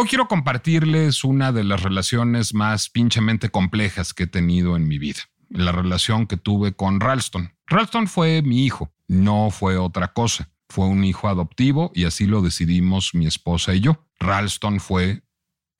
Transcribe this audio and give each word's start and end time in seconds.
Hoy 0.00 0.06
quiero 0.06 0.28
compartirles 0.28 1.24
una 1.24 1.50
de 1.50 1.64
las 1.64 1.82
relaciones 1.82 2.54
más 2.54 2.88
pinchemente 2.88 3.48
complejas 3.48 4.14
que 4.14 4.22
he 4.22 4.26
tenido 4.28 4.76
en 4.76 4.86
mi 4.86 4.96
vida, 4.96 5.22
la 5.48 5.72
relación 5.72 6.28
que 6.28 6.36
tuve 6.36 6.72
con 6.72 7.00
Ralston. 7.00 7.52
Ralston 7.66 8.06
fue 8.06 8.42
mi 8.42 8.64
hijo, 8.64 8.92
no 9.08 9.50
fue 9.50 9.76
otra 9.76 10.12
cosa. 10.12 10.52
Fue 10.68 10.86
un 10.86 11.02
hijo 11.02 11.26
adoptivo 11.26 11.90
y 11.96 12.04
así 12.04 12.26
lo 12.26 12.42
decidimos 12.42 13.12
mi 13.12 13.26
esposa 13.26 13.74
y 13.74 13.80
yo. 13.80 14.06
Ralston 14.20 14.78
fue 14.78 15.24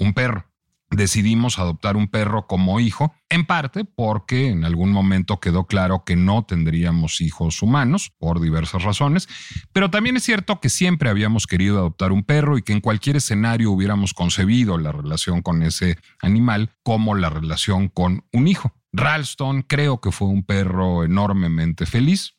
un 0.01 0.13
perro 0.15 0.48
decidimos 0.91 1.59
adoptar 1.59 1.97
un 1.97 2.09
perro 2.09 2.47
como 2.47 2.81
hijo, 2.81 3.15
en 3.29 3.45
parte 3.45 3.85
porque 3.85 4.49
en 4.49 4.65
algún 4.65 4.91
momento 4.91 5.39
quedó 5.39 5.67
claro 5.67 6.05
que 6.05 6.17
no 6.17 6.45
tendríamos 6.45 7.21
hijos 7.21 7.63
humanos 7.63 8.13
por 8.19 8.41
diversas 8.41 8.83
razones, 8.85 9.29
pero 9.73 9.91
también 9.91 10.17
es 10.17 10.23
cierto 10.23 10.61
que 10.61 10.69
siempre 10.69 11.11
habíamos 11.11 11.47
querido 11.47 11.79
adoptar 11.79 12.13
un 12.13 12.25
perro 12.25 12.57
y 12.57 12.63
que 12.63 12.73
en 12.73 12.81
cualquier 12.81 13.17
escenario 13.17 13.71
hubiéramos 13.71 14.15
concebido 14.15 14.79
la 14.79 14.93
relación 14.93 15.43
con 15.43 15.63
ese 15.63 15.99
animal 16.21 16.71
como 16.83 17.15
la 17.15 17.31
relación 17.31 17.89
con 17.89 18.25
un 18.33 18.49
hijo. 18.49 18.73
Ralston 18.93 19.63
creo 19.63 20.01
que 20.01 20.13
fue 20.13 20.29
un 20.29 20.45
perro 20.45 21.05
enormemente 21.05 21.85
feliz, 21.85 22.35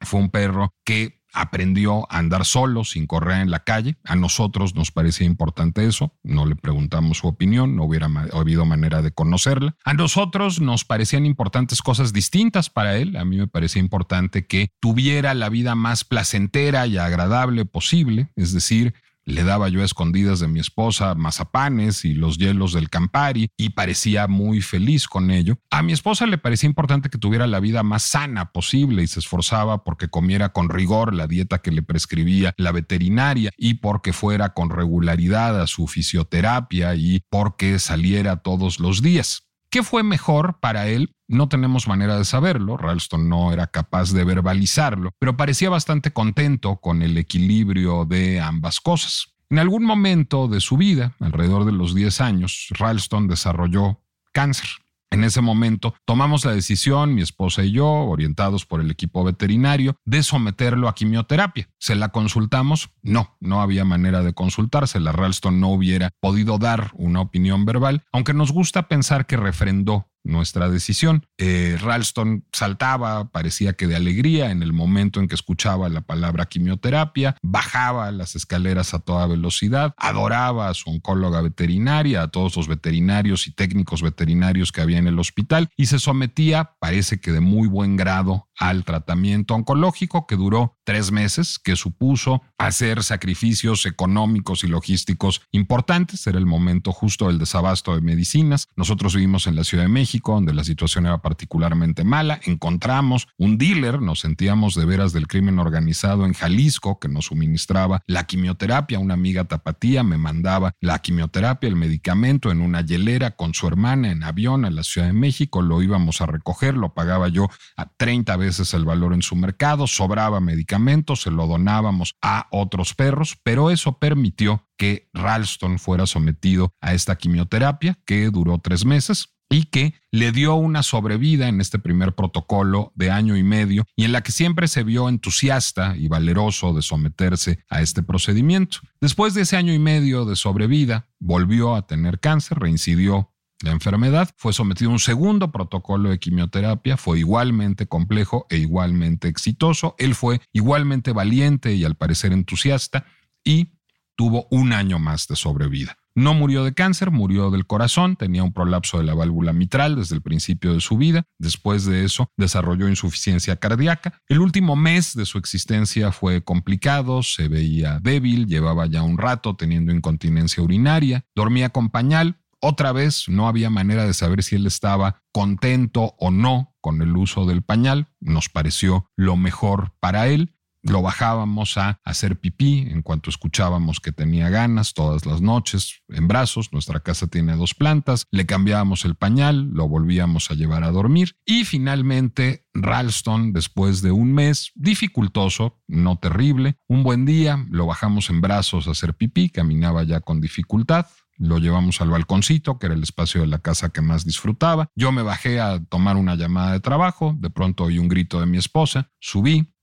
fue 0.00 0.20
un 0.20 0.30
perro 0.30 0.74
que 0.84 1.22
aprendió 1.34 2.10
a 2.10 2.18
andar 2.18 2.44
solo, 2.44 2.84
sin 2.84 3.06
correr 3.06 3.42
en 3.42 3.50
la 3.50 3.64
calle. 3.64 3.96
A 4.04 4.16
nosotros 4.16 4.74
nos 4.74 4.90
parecía 4.90 5.26
importante 5.26 5.86
eso, 5.86 6.14
no 6.22 6.46
le 6.46 6.56
preguntamos 6.56 7.18
su 7.18 7.26
opinión, 7.26 7.76
no 7.76 7.84
hubiera 7.84 8.08
habido 8.32 8.64
manera 8.64 9.02
de 9.02 9.12
conocerla. 9.12 9.76
A 9.84 9.94
nosotros 9.94 10.60
nos 10.60 10.84
parecían 10.84 11.26
importantes 11.26 11.82
cosas 11.82 12.12
distintas 12.12 12.70
para 12.70 12.96
él. 12.96 13.16
A 13.16 13.24
mí 13.24 13.36
me 13.36 13.48
parecía 13.48 13.80
importante 13.80 14.46
que 14.46 14.70
tuviera 14.80 15.34
la 15.34 15.48
vida 15.48 15.74
más 15.74 16.04
placentera 16.04 16.86
y 16.86 16.96
agradable 16.96 17.64
posible, 17.64 18.28
es 18.36 18.52
decir, 18.52 18.94
le 19.24 19.44
daba 19.44 19.68
yo 19.68 19.82
a 19.82 19.84
escondidas 19.84 20.40
de 20.40 20.48
mi 20.48 20.60
esposa 20.60 21.14
mazapanes 21.14 22.04
y 22.04 22.14
los 22.14 22.38
hielos 22.38 22.72
del 22.72 22.90
Campari 22.90 23.50
y 23.56 23.70
parecía 23.70 24.26
muy 24.26 24.60
feliz 24.60 25.08
con 25.08 25.30
ello. 25.30 25.58
A 25.70 25.82
mi 25.82 25.92
esposa 25.92 26.26
le 26.26 26.38
parecía 26.38 26.68
importante 26.68 27.10
que 27.10 27.18
tuviera 27.18 27.46
la 27.46 27.60
vida 27.60 27.82
más 27.82 28.02
sana 28.02 28.52
posible 28.52 29.02
y 29.02 29.06
se 29.06 29.20
esforzaba 29.20 29.84
porque 29.84 30.08
comiera 30.08 30.50
con 30.50 30.68
rigor 30.68 31.14
la 31.14 31.26
dieta 31.26 31.58
que 31.58 31.70
le 31.70 31.82
prescribía 31.82 32.54
la 32.56 32.72
veterinaria 32.72 33.50
y 33.56 33.74
porque 33.74 34.12
fuera 34.12 34.54
con 34.54 34.70
regularidad 34.70 35.60
a 35.60 35.66
su 35.66 35.86
fisioterapia 35.86 36.94
y 36.94 37.22
porque 37.30 37.78
saliera 37.78 38.36
todos 38.36 38.80
los 38.80 39.02
días. 39.02 39.43
¿Qué 39.74 39.82
fue 39.82 40.04
mejor 40.04 40.60
para 40.60 40.86
él? 40.86 41.16
No 41.26 41.48
tenemos 41.48 41.88
manera 41.88 42.16
de 42.16 42.24
saberlo, 42.24 42.76
Ralston 42.76 43.28
no 43.28 43.52
era 43.52 43.66
capaz 43.66 44.12
de 44.12 44.22
verbalizarlo, 44.22 45.10
pero 45.18 45.36
parecía 45.36 45.68
bastante 45.68 46.12
contento 46.12 46.76
con 46.76 47.02
el 47.02 47.18
equilibrio 47.18 48.04
de 48.04 48.38
ambas 48.38 48.80
cosas. 48.80 49.34
En 49.50 49.58
algún 49.58 49.82
momento 49.82 50.46
de 50.46 50.60
su 50.60 50.76
vida, 50.76 51.16
alrededor 51.18 51.64
de 51.64 51.72
los 51.72 51.92
10 51.92 52.20
años, 52.20 52.68
Ralston 52.70 53.26
desarrolló 53.26 54.00
cáncer. 54.30 54.68
En 55.14 55.22
ese 55.22 55.40
momento 55.40 55.94
tomamos 56.04 56.44
la 56.44 56.50
decisión, 56.50 57.14
mi 57.14 57.22
esposa 57.22 57.62
y 57.62 57.70
yo, 57.70 57.86
orientados 57.88 58.66
por 58.66 58.80
el 58.80 58.90
equipo 58.90 59.22
veterinario, 59.22 59.94
de 60.04 60.24
someterlo 60.24 60.88
a 60.88 60.96
quimioterapia. 60.96 61.68
¿Se 61.78 61.94
la 61.94 62.08
consultamos? 62.08 62.90
No, 63.00 63.36
no 63.38 63.62
había 63.62 63.84
manera 63.84 64.24
de 64.24 64.32
consultársela. 64.32 65.12
Ralston 65.12 65.60
no 65.60 65.68
hubiera 65.68 66.10
podido 66.18 66.58
dar 66.58 66.90
una 66.94 67.20
opinión 67.20 67.64
verbal, 67.64 68.02
aunque 68.10 68.34
nos 68.34 68.50
gusta 68.50 68.88
pensar 68.88 69.26
que 69.26 69.36
refrendó 69.36 70.08
nuestra 70.24 70.68
decisión. 70.68 71.26
Eh, 71.38 71.76
Ralston 71.80 72.44
saltaba, 72.52 73.30
parecía 73.30 73.74
que 73.74 73.86
de 73.86 73.96
alegría 73.96 74.50
en 74.50 74.62
el 74.62 74.72
momento 74.72 75.20
en 75.20 75.28
que 75.28 75.34
escuchaba 75.34 75.88
la 75.88 76.00
palabra 76.00 76.46
quimioterapia, 76.46 77.36
bajaba 77.42 78.10
las 78.10 78.34
escaleras 78.34 78.94
a 78.94 79.00
toda 79.00 79.26
velocidad, 79.26 79.94
adoraba 79.96 80.68
a 80.68 80.74
su 80.74 80.90
oncóloga 80.90 81.40
veterinaria, 81.40 82.22
a 82.22 82.28
todos 82.28 82.56
los 82.56 82.68
veterinarios 82.68 83.46
y 83.46 83.52
técnicos 83.52 84.02
veterinarios 84.02 84.72
que 84.72 84.80
había 84.80 84.98
en 84.98 85.06
el 85.06 85.18
hospital 85.18 85.68
y 85.76 85.86
se 85.86 85.98
sometía, 85.98 86.72
parece 86.80 87.20
que 87.20 87.32
de 87.32 87.40
muy 87.40 87.68
buen 87.68 87.96
grado, 87.96 88.48
al 88.58 88.84
tratamiento 88.84 89.54
oncológico 89.54 90.26
que 90.26 90.36
duró 90.36 90.76
tres 90.84 91.10
meses, 91.10 91.58
que 91.58 91.76
supuso 91.76 92.42
hacer 92.58 93.02
sacrificios 93.02 93.86
económicos 93.86 94.64
y 94.64 94.68
logísticos 94.68 95.42
importantes. 95.50 96.26
Era 96.26 96.38
el 96.38 96.46
momento 96.46 96.92
justo 96.92 97.28
del 97.28 97.38
desabasto 97.38 97.94
de 97.94 98.00
medicinas. 98.00 98.68
Nosotros 98.76 99.14
vivimos 99.14 99.46
en 99.46 99.56
la 99.56 99.64
Ciudad 99.64 99.84
de 99.84 99.88
México, 99.88 100.13
donde 100.22 100.54
la 100.54 100.64
situación 100.64 101.06
era 101.06 101.18
particularmente 101.18 102.04
mala. 102.04 102.40
Encontramos 102.44 103.28
un 103.36 103.58
dealer, 103.58 104.00
nos 104.00 104.20
sentíamos 104.20 104.74
de 104.74 104.84
veras 104.84 105.12
del 105.12 105.26
crimen 105.26 105.58
organizado 105.58 106.24
en 106.24 106.32
Jalisco, 106.32 106.98
que 106.98 107.08
nos 107.08 107.26
suministraba 107.26 108.02
la 108.06 108.24
quimioterapia. 108.24 108.98
Una 108.98 109.14
amiga 109.14 109.44
tapatía 109.44 110.02
me 110.02 110.18
mandaba 110.18 110.72
la 110.80 110.98
quimioterapia, 111.00 111.68
el 111.68 111.76
medicamento 111.76 112.50
en 112.50 112.60
una 112.60 112.80
hielera 112.82 113.32
con 113.32 113.54
su 113.54 113.66
hermana 113.66 114.10
en 114.10 114.22
avión 114.22 114.64
a 114.64 114.70
la 114.70 114.82
Ciudad 114.82 115.08
de 115.08 115.12
México. 115.12 115.62
Lo 115.62 115.82
íbamos 115.82 116.20
a 116.20 116.26
recoger, 116.26 116.74
lo 116.76 116.94
pagaba 116.94 117.28
yo 117.28 117.48
a 117.76 117.90
30 117.96 118.36
veces 118.36 118.74
el 118.74 118.84
valor 118.84 119.14
en 119.14 119.22
su 119.22 119.36
mercado, 119.36 119.86
sobraba 119.86 120.40
medicamentos, 120.40 121.22
se 121.22 121.30
lo 121.30 121.46
donábamos 121.46 122.16
a 122.22 122.46
otros 122.50 122.94
perros, 122.94 123.38
pero 123.42 123.70
eso 123.70 123.98
permitió 123.98 124.68
que 124.76 125.08
Ralston 125.12 125.78
fuera 125.78 126.06
sometido 126.06 126.72
a 126.80 126.94
esta 126.94 127.16
quimioterapia 127.16 127.98
que 128.04 128.28
duró 128.30 128.58
tres 128.58 128.84
meses 128.84 129.34
y 129.54 129.66
que 129.66 129.94
le 130.10 130.32
dio 130.32 130.56
una 130.56 130.82
sobrevida 130.82 131.46
en 131.46 131.60
este 131.60 131.78
primer 131.78 132.16
protocolo 132.16 132.92
de 132.96 133.12
año 133.12 133.36
y 133.36 133.44
medio 133.44 133.86
y 133.94 134.04
en 134.04 134.10
la 134.10 134.20
que 134.24 134.32
siempre 134.32 134.66
se 134.66 134.82
vio 134.82 135.08
entusiasta 135.08 135.96
y 135.96 136.08
valeroso 136.08 136.72
de 136.72 136.82
someterse 136.82 137.60
a 137.68 137.80
este 137.80 138.02
procedimiento. 138.02 138.78
Después 139.00 139.32
de 139.32 139.42
ese 139.42 139.56
año 139.56 139.72
y 139.72 139.78
medio 139.78 140.24
de 140.24 140.34
sobrevida, 140.34 141.06
volvió 141.20 141.76
a 141.76 141.86
tener 141.86 142.18
cáncer, 142.18 142.58
reincidió 142.58 143.32
la 143.60 143.70
enfermedad, 143.70 144.28
fue 144.36 144.52
sometido 144.52 144.90
a 144.90 144.94
un 144.94 144.98
segundo 144.98 145.52
protocolo 145.52 146.10
de 146.10 146.18
quimioterapia, 146.18 146.96
fue 146.96 147.20
igualmente 147.20 147.86
complejo 147.86 148.46
e 148.50 148.56
igualmente 148.56 149.28
exitoso, 149.28 149.94
él 149.98 150.16
fue 150.16 150.40
igualmente 150.52 151.12
valiente 151.12 151.74
y 151.74 151.84
al 151.84 151.94
parecer 151.94 152.32
entusiasta 152.32 153.06
y 153.44 153.78
tuvo 154.16 154.48
un 154.50 154.72
año 154.72 154.98
más 154.98 155.28
de 155.28 155.36
sobrevida. 155.36 155.96
No 156.14 156.34
murió 156.34 156.64
de 156.64 156.74
cáncer, 156.74 157.10
murió 157.10 157.50
del 157.50 157.66
corazón, 157.66 158.16
tenía 158.16 158.44
un 158.44 158.52
prolapso 158.52 158.98
de 158.98 159.04
la 159.04 159.14
válvula 159.14 159.52
mitral 159.52 159.96
desde 159.96 160.14
el 160.14 160.22
principio 160.22 160.72
de 160.72 160.80
su 160.80 160.96
vida. 160.96 161.24
Después 161.38 161.84
de 161.84 162.04
eso 162.04 162.30
desarrolló 162.36 162.88
insuficiencia 162.88 163.56
cardíaca. 163.56 164.20
El 164.28 164.40
último 164.40 164.76
mes 164.76 165.14
de 165.14 165.26
su 165.26 165.38
existencia 165.38 166.12
fue 166.12 166.42
complicado, 166.42 167.22
se 167.22 167.48
veía 167.48 167.98
débil, 168.00 168.46
llevaba 168.46 168.86
ya 168.86 169.02
un 169.02 169.18
rato 169.18 169.56
teniendo 169.56 169.92
incontinencia 169.92 170.62
urinaria, 170.62 171.24
dormía 171.34 171.70
con 171.70 171.90
pañal, 171.90 172.38
otra 172.66 172.92
vez 172.92 173.28
no 173.28 173.46
había 173.46 173.68
manera 173.68 174.06
de 174.06 174.14
saber 174.14 174.42
si 174.42 174.56
él 174.56 174.66
estaba 174.66 175.22
contento 175.32 176.14
o 176.18 176.30
no 176.30 176.74
con 176.80 177.02
el 177.02 177.14
uso 177.14 177.44
del 177.44 177.60
pañal. 177.60 178.06
Nos 178.20 178.48
pareció 178.48 179.10
lo 179.16 179.36
mejor 179.36 179.92
para 180.00 180.28
él. 180.28 180.54
Lo 180.84 181.00
bajábamos 181.00 181.78
a 181.78 181.98
hacer 182.04 182.38
pipí 182.38 182.80
en 182.90 183.00
cuanto 183.00 183.30
escuchábamos 183.30 184.00
que 184.00 184.12
tenía 184.12 184.50
ganas 184.50 184.92
todas 184.92 185.24
las 185.24 185.40
noches 185.40 186.02
en 186.08 186.28
brazos. 186.28 186.72
Nuestra 186.72 187.00
casa 187.00 187.26
tiene 187.26 187.56
dos 187.56 187.74
plantas. 187.74 188.26
Le 188.30 188.44
cambiábamos 188.44 189.06
el 189.06 189.14
pañal, 189.14 189.70
lo 189.72 189.88
volvíamos 189.88 190.50
a 190.50 190.54
llevar 190.54 190.84
a 190.84 190.90
dormir. 190.90 191.36
Y 191.46 191.64
finalmente, 191.64 192.66
Ralston, 192.74 193.54
después 193.54 194.02
de 194.02 194.12
un 194.12 194.34
mes 194.34 194.72
dificultoso, 194.74 195.80
no 195.88 196.18
terrible, 196.18 196.76
un 196.86 197.02
buen 197.02 197.24
día 197.24 197.64
lo 197.70 197.86
bajamos 197.86 198.28
en 198.28 198.42
brazos 198.42 198.86
a 198.86 198.90
hacer 198.90 199.14
pipí, 199.14 199.48
caminaba 199.48 200.02
ya 200.02 200.20
con 200.20 200.42
dificultad. 200.42 201.06
Lo 201.36 201.58
llevamos 201.58 202.00
al 202.00 202.10
balconcito, 202.10 202.78
que 202.78 202.86
era 202.86 202.94
el 202.94 203.02
espacio 203.02 203.40
de 203.40 203.46
la 203.48 203.58
casa 203.58 203.88
que 203.88 204.00
más 204.00 204.24
disfrutaba. 204.24 204.88
Yo 204.94 205.10
me 205.12 205.22
bajé 205.22 205.60
a 205.60 205.82
tomar 205.82 206.16
una 206.16 206.36
llamada 206.36 206.72
de 206.72 206.80
trabajo, 206.80 207.34
de 207.38 207.50
pronto 207.50 207.84
oí 207.84 207.98
un 207.98 208.08
grito 208.08 208.38
de 208.38 208.46
mi 208.46 208.58
esposa, 208.58 209.10
subí, 209.18 209.73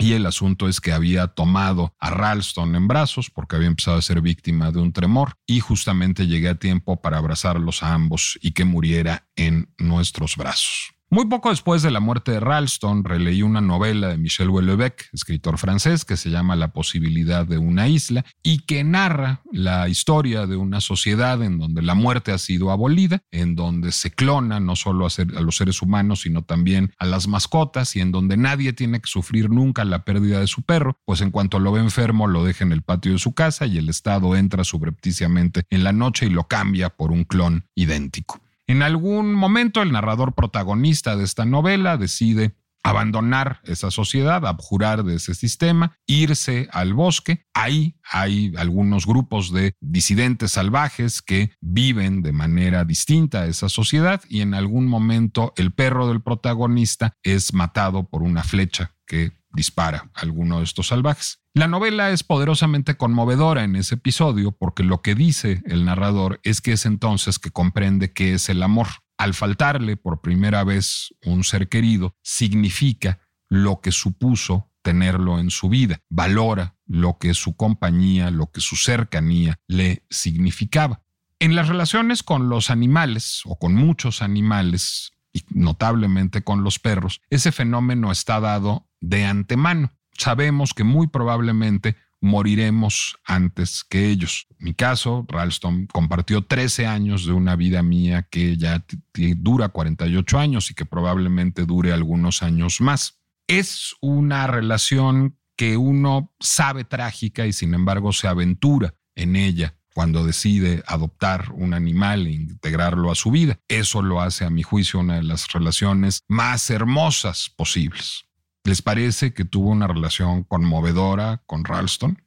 y 0.00 0.14
el 0.14 0.26
asunto 0.26 0.68
es 0.68 0.80
que 0.80 0.92
había 0.92 1.28
tomado 1.28 1.94
a 2.00 2.10
Ralston 2.10 2.74
en 2.74 2.88
brazos 2.88 3.30
porque 3.30 3.56
había 3.56 3.68
empezado 3.68 3.98
a 3.98 4.02
ser 4.02 4.20
víctima 4.20 4.72
de 4.72 4.80
un 4.80 4.92
tremor 4.92 5.34
y 5.46 5.60
justamente 5.60 6.26
llegué 6.26 6.48
a 6.48 6.54
tiempo 6.54 7.00
para 7.00 7.18
abrazarlos 7.18 7.82
a 7.82 7.92
ambos 7.92 8.38
y 8.40 8.52
que 8.52 8.64
muriera 8.64 9.28
en 9.36 9.72
nuestros 9.78 10.36
brazos. 10.36 10.94
Muy 11.12 11.26
poco 11.26 11.50
después 11.50 11.82
de 11.82 11.90
la 11.90 11.98
muerte 11.98 12.30
de 12.30 12.38
Ralston, 12.38 13.02
releí 13.02 13.42
una 13.42 13.60
novela 13.60 14.06
de 14.06 14.16
Michel 14.16 14.48
Houellebecq, 14.48 15.08
escritor 15.12 15.58
francés, 15.58 16.04
que 16.04 16.16
se 16.16 16.30
llama 16.30 16.54
La 16.54 16.72
posibilidad 16.72 17.44
de 17.44 17.58
una 17.58 17.88
isla 17.88 18.24
y 18.44 18.60
que 18.60 18.84
narra 18.84 19.42
la 19.50 19.88
historia 19.88 20.46
de 20.46 20.54
una 20.54 20.80
sociedad 20.80 21.42
en 21.42 21.58
donde 21.58 21.82
la 21.82 21.94
muerte 21.94 22.30
ha 22.30 22.38
sido 22.38 22.70
abolida, 22.70 23.24
en 23.32 23.56
donde 23.56 23.90
se 23.90 24.12
clona 24.12 24.60
no 24.60 24.76
solo 24.76 25.08
a, 25.08 25.40
los 25.42 25.56
seres 25.56 25.82
humanos, 25.82 26.20
sino 26.20 26.42
también 26.42 26.92
a 26.96 27.06
las 27.06 27.26
mascotas 27.26 27.96
y 27.96 28.00
en 28.00 28.12
donde 28.12 28.36
nadie 28.36 28.72
tiene 28.72 29.00
que 29.00 29.08
sufrir 29.08 29.50
nunca 29.50 29.84
la 29.84 30.04
pérdida 30.04 30.38
de 30.38 30.46
su 30.46 30.62
perro, 30.62 30.96
pues 31.04 31.22
en 31.22 31.32
cuanto 31.32 31.58
lo 31.58 31.72
ve 31.72 31.80
enfermo 31.80 32.28
lo 32.28 32.44
deja 32.44 32.62
en 32.62 32.70
el 32.70 32.82
patio 32.82 33.10
de 33.10 33.18
su 33.18 33.34
casa 33.34 33.66
y 33.66 33.78
el 33.78 33.88
Estado 33.88 34.36
entra 34.36 34.62
subrepticiamente 34.62 35.64
en 35.70 35.82
la 35.82 35.92
noche 35.92 36.26
y 36.26 36.30
lo 36.30 36.44
cambia 36.44 36.88
por 36.88 37.10
un 37.10 37.24
clon 37.24 37.64
idéntico. 37.74 38.40
En 38.70 38.84
algún 38.84 39.34
momento 39.34 39.82
el 39.82 39.90
narrador 39.90 40.32
protagonista 40.32 41.16
de 41.16 41.24
esta 41.24 41.44
novela 41.44 41.96
decide 41.96 42.54
abandonar 42.84 43.60
esa 43.64 43.90
sociedad, 43.90 44.46
abjurar 44.46 45.02
de 45.02 45.16
ese 45.16 45.34
sistema, 45.34 45.98
irse 46.06 46.68
al 46.70 46.94
bosque. 46.94 47.44
Ahí 47.52 47.96
hay 48.04 48.52
algunos 48.56 49.06
grupos 49.06 49.52
de 49.52 49.74
disidentes 49.80 50.52
salvajes 50.52 51.20
que 51.20 51.50
viven 51.60 52.22
de 52.22 52.30
manera 52.30 52.84
distinta 52.84 53.40
a 53.40 53.46
esa 53.46 53.68
sociedad 53.68 54.22
y 54.28 54.40
en 54.40 54.54
algún 54.54 54.86
momento 54.86 55.52
el 55.56 55.72
perro 55.72 56.06
del 56.06 56.22
protagonista 56.22 57.16
es 57.24 57.52
matado 57.52 58.08
por 58.08 58.22
una 58.22 58.44
flecha 58.44 58.94
que 59.04 59.32
dispara 59.52 60.10
alguno 60.14 60.58
de 60.58 60.64
estos 60.64 60.88
salvajes. 60.88 61.40
La 61.54 61.66
novela 61.66 62.10
es 62.10 62.22
poderosamente 62.22 62.96
conmovedora 62.96 63.64
en 63.64 63.76
ese 63.76 63.96
episodio 63.96 64.52
porque 64.52 64.84
lo 64.84 65.02
que 65.02 65.14
dice 65.14 65.62
el 65.66 65.84
narrador 65.84 66.40
es 66.44 66.60
que 66.60 66.72
es 66.72 66.86
entonces 66.86 67.38
que 67.38 67.50
comprende 67.50 68.12
qué 68.12 68.34
es 68.34 68.48
el 68.48 68.62
amor. 68.62 68.86
Al 69.18 69.34
faltarle 69.34 69.96
por 69.96 70.20
primera 70.20 70.64
vez 70.64 71.14
un 71.24 71.44
ser 71.44 71.68
querido, 71.68 72.16
significa 72.22 73.18
lo 73.48 73.80
que 73.80 73.92
supuso 73.92 74.70
tenerlo 74.82 75.38
en 75.38 75.50
su 75.50 75.68
vida, 75.68 76.00
valora 76.08 76.76
lo 76.86 77.18
que 77.18 77.34
su 77.34 77.56
compañía, 77.56 78.30
lo 78.30 78.50
que 78.50 78.60
su 78.60 78.76
cercanía 78.76 79.58
le 79.66 80.04
significaba. 80.08 81.02
En 81.38 81.54
las 81.54 81.68
relaciones 81.68 82.22
con 82.22 82.48
los 82.48 82.70
animales 82.70 83.42
o 83.44 83.58
con 83.58 83.74
muchos 83.74 84.22
animales, 84.22 85.12
y 85.32 85.44
notablemente 85.50 86.42
con 86.42 86.64
los 86.64 86.78
perros, 86.78 87.20
ese 87.30 87.52
fenómeno 87.52 88.10
está 88.10 88.40
dado 88.40 88.88
de 89.00 89.24
antemano 89.24 89.92
sabemos 90.20 90.74
que 90.74 90.84
muy 90.84 91.08
probablemente 91.08 91.96
moriremos 92.20 93.16
antes 93.24 93.82
que 93.82 94.10
ellos. 94.10 94.46
En 94.58 94.64
mi 94.66 94.74
caso, 94.74 95.24
Ralston 95.28 95.86
compartió 95.86 96.44
13 96.44 96.86
años 96.86 97.24
de 97.24 97.32
una 97.32 97.56
vida 97.56 97.82
mía 97.82 98.28
que 98.30 98.58
ya 98.58 98.84
dura 99.14 99.70
48 99.70 100.38
años 100.38 100.70
y 100.70 100.74
que 100.74 100.84
probablemente 100.84 101.64
dure 101.64 101.92
algunos 101.92 102.42
años 102.42 102.80
más. 102.80 103.18
Es 103.46 103.94
una 104.00 104.46
relación 104.46 105.38
que 105.56 105.78
uno 105.78 106.32
sabe 106.38 106.84
trágica 106.84 107.46
y 107.46 107.52
sin 107.52 107.74
embargo 107.74 108.12
se 108.12 108.28
aventura 108.28 108.94
en 109.14 109.36
ella 109.36 109.76
cuando 109.94 110.24
decide 110.24 110.82
adoptar 110.86 111.50
un 111.52 111.74
animal 111.74 112.26
e 112.26 112.32
integrarlo 112.32 113.10
a 113.10 113.14
su 113.14 113.30
vida. 113.30 113.58
Eso 113.68 114.02
lo 114.02 114.20
hace, 114.20 114.44
a 114.44 114.50
mi 114.50 114.62
juicio, 114.62 115.00
una 115.00 115.16
de 115.16 115.24
las 115.24 115.52
relaciones 115.52 116.22
más 116.28 116.70
hermosas 116.70 117.50
posibles. 117.56 118.29
¿Les 118.64 118.82
parece 118.82 119.32
que 119.32 119.44
tuvo 119.44 119.70
una 119.70 119.86
relación 119.86 120.44
conmovedora 120.44 121.42
con 121.46 121.64
Ralston? 121.64 122.22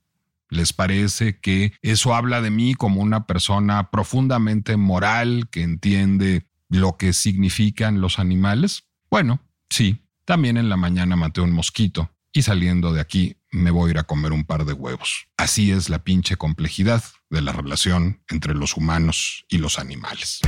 ¿Les 0.50 0.74
parece 0.74 1.40
que 1.40 1.74
eso 1.82 2.14
habla 2.14 2.42
de 2.42 2.52
mí 2.52 2.76
como 2.76 3.02
una 3.02 3.26
persona 3.26 3.90
profundamente 3.92 4.78
moral 4.78 5.50
que 5.52 5.64
entiende 5.64 6.48
lo 6.70 6.98
que 6.98 7.14
significan 7.14 8.02
los 8.02 8.20
animales? 8.20 8.84
Bueno, 9.10 9.42
sí. 9.70 10.00
También 10.26 10.56
en 10.56 10.70
la 10.70 10.78
mañana 10.78 11.18
maté 11.18 11.42
un 11.42 11.52
mosquito 11.52 12.10
y 12.32 12.44
saliendo 12.44 12.94
de 12.94 13.02
aquí 13.02 13.36
me 13.52 13.72
voy 13.72 13.90
a 13.90 13.92
ir 13.92 13.98
a 14.00 14.04
comer 14.04 14.32
un 14.32 14.46
par 14.46 14.66
de 14.66 14.74
huevos. 14.74 15.28
Así 15.38 15.72
es 15.72 15.90
la 15.90 16.04
pinche 16.04 16.38
complejidad 16.38 17.04
de 17.30 17.42
la 17.42 17.52
relación 17.52 18.24
entre 18.30 18.56
los 18.56 18.78
humanos 18.78 19.46
y 19.50 19.58
los 19.58 19.78
animales. 19.78 20.40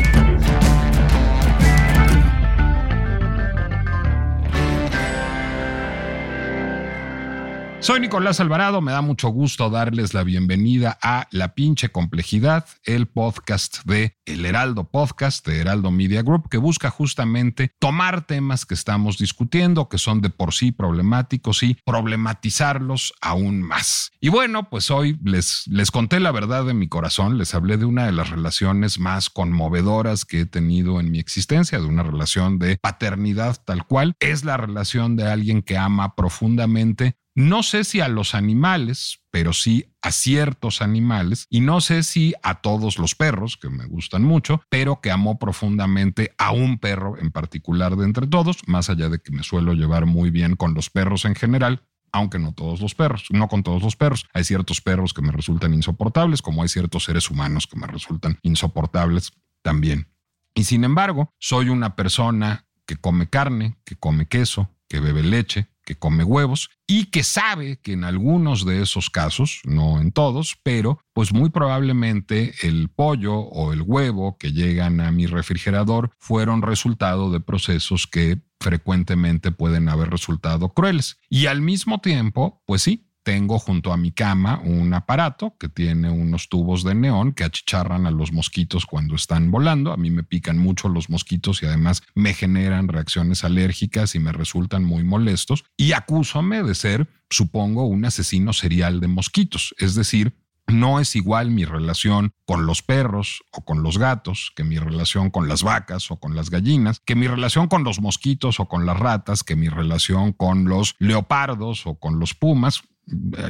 Soy 7.85 7.99
Nicolás 7.99 8.39
Alvarado, 8.39 8.81
me 8.81 8.91
da 8.91 9.01
mucho 9.01 9.29
gusto 9.29 9.69
darles 9.69 10.15
la 10.15 10.23
bienvenida 10.23 10.97
a 11.03 11.27
La 11.29 11.53
pinche 11.53 11.89
complejidad, 11.89 12.65
el 12.83 13.05
podcast 13.05 13.83
de 13.85 14.14
El 14.25 14.45
Heraldo 14.45 14.89
Podcast 14.89 15.45
de 15.47 15.59
Heraldo 15.59 15.91
Media 15.91 16.23
Group, 16.23 16.49
que 16.49 16.57
busca 16.57 16.89
justamente 16.89 17.71
tomar 17.79 18.25
temas 18.25 18.65
que 18.65 18.73
estamos 18.73 19.17
discutiendo, 19.17 19.87
que 19.87 19.97
son 19.97 20.21
de 20.21 20.29
por 20.29 20.53
sí 20.53 20.71
problemáticos 20.71 21.63
y 21.63 21.77
problematizarlos 21.85 23.13
aún 23.21 23.61
más. 23.61 24.11
Y 24.19 24.29
bueno, 24.29 24.69
pues 24.69 24.89
hoy 24.91 25.17
les, 25.23 25.67
les 25.67 25.91
conté 25.91 26.19
la 26.19 26.31
verdad 26.31 26.65
de 26.65 26.73
mi 26.73 26.87
corazón, 26.87 27.37
les 27.37 27.53
hablé 27.53 27.77
de 27.77 27.85
una 27.85 28.05
de 28.05 28.11
las 28.11 28.29
relaciones 28.29 28.99
más 28.99 29.29
conmovedoras 29.29 30.25
que 30.25 30.41
he 30.41 30.45
tenido 30.45 30.99
en 30.99 31.11
mi 31.11 31.19
existencia, 31.19 31.79
de 31.79 31.85
una 31.85 32.03
relación 32.03 32.59
de 32.59 32.77
paternidad 32.77 33.61
tal 33.63 33.85
cual. 33.85 34.15
Es 34.19 34.43
la 34.43 34.57
relación 34.57 35.15
de 35.15 35.29
alguien 35.29 35.61
que 35.61 35.77
ama 35.77 36.15
profundamente 36.15 37.17
no 37.37 37.63
sé 37.63 37.83
si 37.83 37.99
a 37.99 38.07
los 38.07 38.33
animales, 38.33 39.19
pero 39.35 39.51
sí 39.51 39.91
a 40.01 40.13
ciertos 40.13 40.81
animales, 40.81 41.45
y 41.49 41.59
no 41.59 41.81
sé 41.81 42.03
si 42.03 42.33
a 42.41 42.61
todos 42.61 42.97
los 42.97 43.15
perros, 43.15 43.57
que 43.57 43.67
me 43.69 43.85
gustan 43.85 44.23
mucho, 44.23 44.61
pero 44.69 45.01
que 45.01 45.11
amo 45.11 45.37
profundamente 45.39 46.33
a 46.37 46.51
un 46.53 46.79
perro 46.79 47.17
en 47.19 47.31
particular 47.31 47.97
de 47.97 48.05
entre 48.05 48.27
todos, 48.27 48.59
más 48.65 48.89
allá 48.89 49.09
de 49.09 49.19
que 49.19 49.33
me 49.33 49.43
suelo 49.43 49.73
llevar 49.73 50.05
muy 50.05 50.29
bien 50.29 50.55
con 50.55 50.73
los 50.73 50.89
perros 50.89 51.25
en 51.25 51.35
general, 51.35 51.83
aunque 52.13 52.39
no 52.39 52.53
todos 52.53 52.79
los 52.79 52.95
perros, 52.95 53.25
no 53.29 53.49
con 53.49 53.61
todos 53.61 53.83
los 53.83 53.97
perros. 53.97 54.25
Hay 54.33 54.45
ciertos 54.45 54.79
perros 54.79 55.13
que 55.13 55.21
me 55.21 55.33
resultan 55.33 55.73
insoportables, 55.73 56.41
como 56.41 56.61
hay 56.61 56.69
ciertos 56.69 57.03
seres 57.03 57.29
humanos 57.29 57.67
que 57.67 57.77
me 57.77 57.87
resultan 57.87 58.39
insoportables 58.41 59.33
también. 59.61 60.07
Y 60.53 60.63
sin 60.63 60.85
embargo, 60.85 61.33
soy 61.39 61.67
una 61.67 61.97
persona 61.97 62.67
que 62.85 62.95
come 62.95 63.27
carne, 63.27 63.75
que 63.83 63.97
come 63.97 64.29
queso, 64.29 64.69
que 64.87 65.01
bebe 65.01 65.23
leche, 65.23 65.67
que 65.85 65.95
come 65.95 66.23
huevos 66.23 66.69
y 66.87 67.05
que 67.05 67.23
sabe 67.23 67.77
que 67.77 67.93
en 67.93 68.03
algunos 68.03 68.65
de 68.65 68.81
esos 68.81 69.09
casos, 69.09 69.61
no 69.63 70.01
en 70.01 70.11
todos, 70.11 70.57
pero 70.63 70.99
pues 71.13 71.31
muy 71.31 71.49
probablemente 71.49 72.53
el 72.63 72.89
pollo 72.89 73.35
o 73.35 73.71
el 73.71 73.81
huevo 73.81 74.37
que 74.37 74.51
llegan 74.51 74.99
a 74.99 75.11
mi 75.11 75.27
refrigerador 75.27 76.11
fueron 76.19 76.61
resultado 76.61 77.31
de 77.31 77.39
procesos 77.39 78.07
que 78.07 78.41
frecuentemente 78.59 79.51
pueden 79.51 79.89
haber 79.89 80.09
resultado 80.09 80.69
crueles. 80.69 81.19
Y 81.29 81.45
al 81.45 81.61
mismo 81.61 81.99
tiempo, 81.99 82.61
pues 82.65 82.81
sí, 82.81 83.04
tengo 83.25 83.57
junto 83.57 83.91
a 83.91 83.97
mi 83.97 84.11
cama 84.11 84.61
un 84.63 84.93
aparato 84.93 85.55
que 85.59 85.67
tiene 85.67 86.11
unos 86.11 86.47
tubos 86.47 86.83
de 86.83 86.93
neón 86.93 87.33
que 87.33 87.43
achicharran 87.43 88.05
a 88.05 88.11
los 88.11 88.31
mosquitos 88.31 88.85
cuando 88.85 89.15
están 89.15 89.49
volando. 89.49 89.91
A 89.91 89.97
mí 89.97 90.11
me 90.11 90.21
pican 90.21 90.59
mucho 90.59 90.89
los 90.89 91.09
mosquitos 91.09 91.63
y 91.63 91.65
además 91.65 92.03
me 92.13 92.35
generan 92.35 92.87
reacciones 92.87 93.43
alérgicas 93.43 94.13
y 94.13 94.19
me 94.19 94.31
resultan 94.31 94.83
muy 94.83 95.03
molestos. 95.03 95.65
Y 95.75 95.93
acúsame 95.93 96.61
de 96.61 96.75
ser, 96.75 97.07
supongo, 97.31 97.87
un 97.87 98.05
asesino 98.05 98.53
serial 98.53 98.99
de 98.99 99.07
mosquitos. 99.07 99.73
Es 99.79 99.95
decir, 99.95 100.37
no 100.67 100.99
es 100.99 101.15
igual 101.15 101.49
mi 101.49 101.65
relación 101.65 102.31
con 102.45 102.67
los 102.67 102.83
perros 102.83 103.41
o 103.51 103.65
con 103.65 103.81
los 103.81 103.97
gatos 103.97 104.51
que 104.55 104.63
mi 104.63 104.77
relación 104.77 105.31
con 105.31 105.47
las 105.47 105.63
vacas 105.63 106.11
o 106.11 106.17
con 106.17 106.35
las 106.35 106.51
gallinas, 106.51 107.01
que 107.03 107.15
mi 107.15 107.27
relación 107.27 107.67
con 107.69 107.83
los 107.83 107.99
mosquitos 107.99 108.59
o 108.59 108.67
con 108.67 108.85
las 108.85 108.99
ratas, 108.99 109.43
que 109.43 109.55
mi 109.55 109.67
relación 109.67 110.31
con 110.31 110.65
los 110.65 110.95
leopardos 110.99 111.87
o 111.87 111.95
con 111.95 112.19
los 112.19 112.35
pumas 112.35 112.83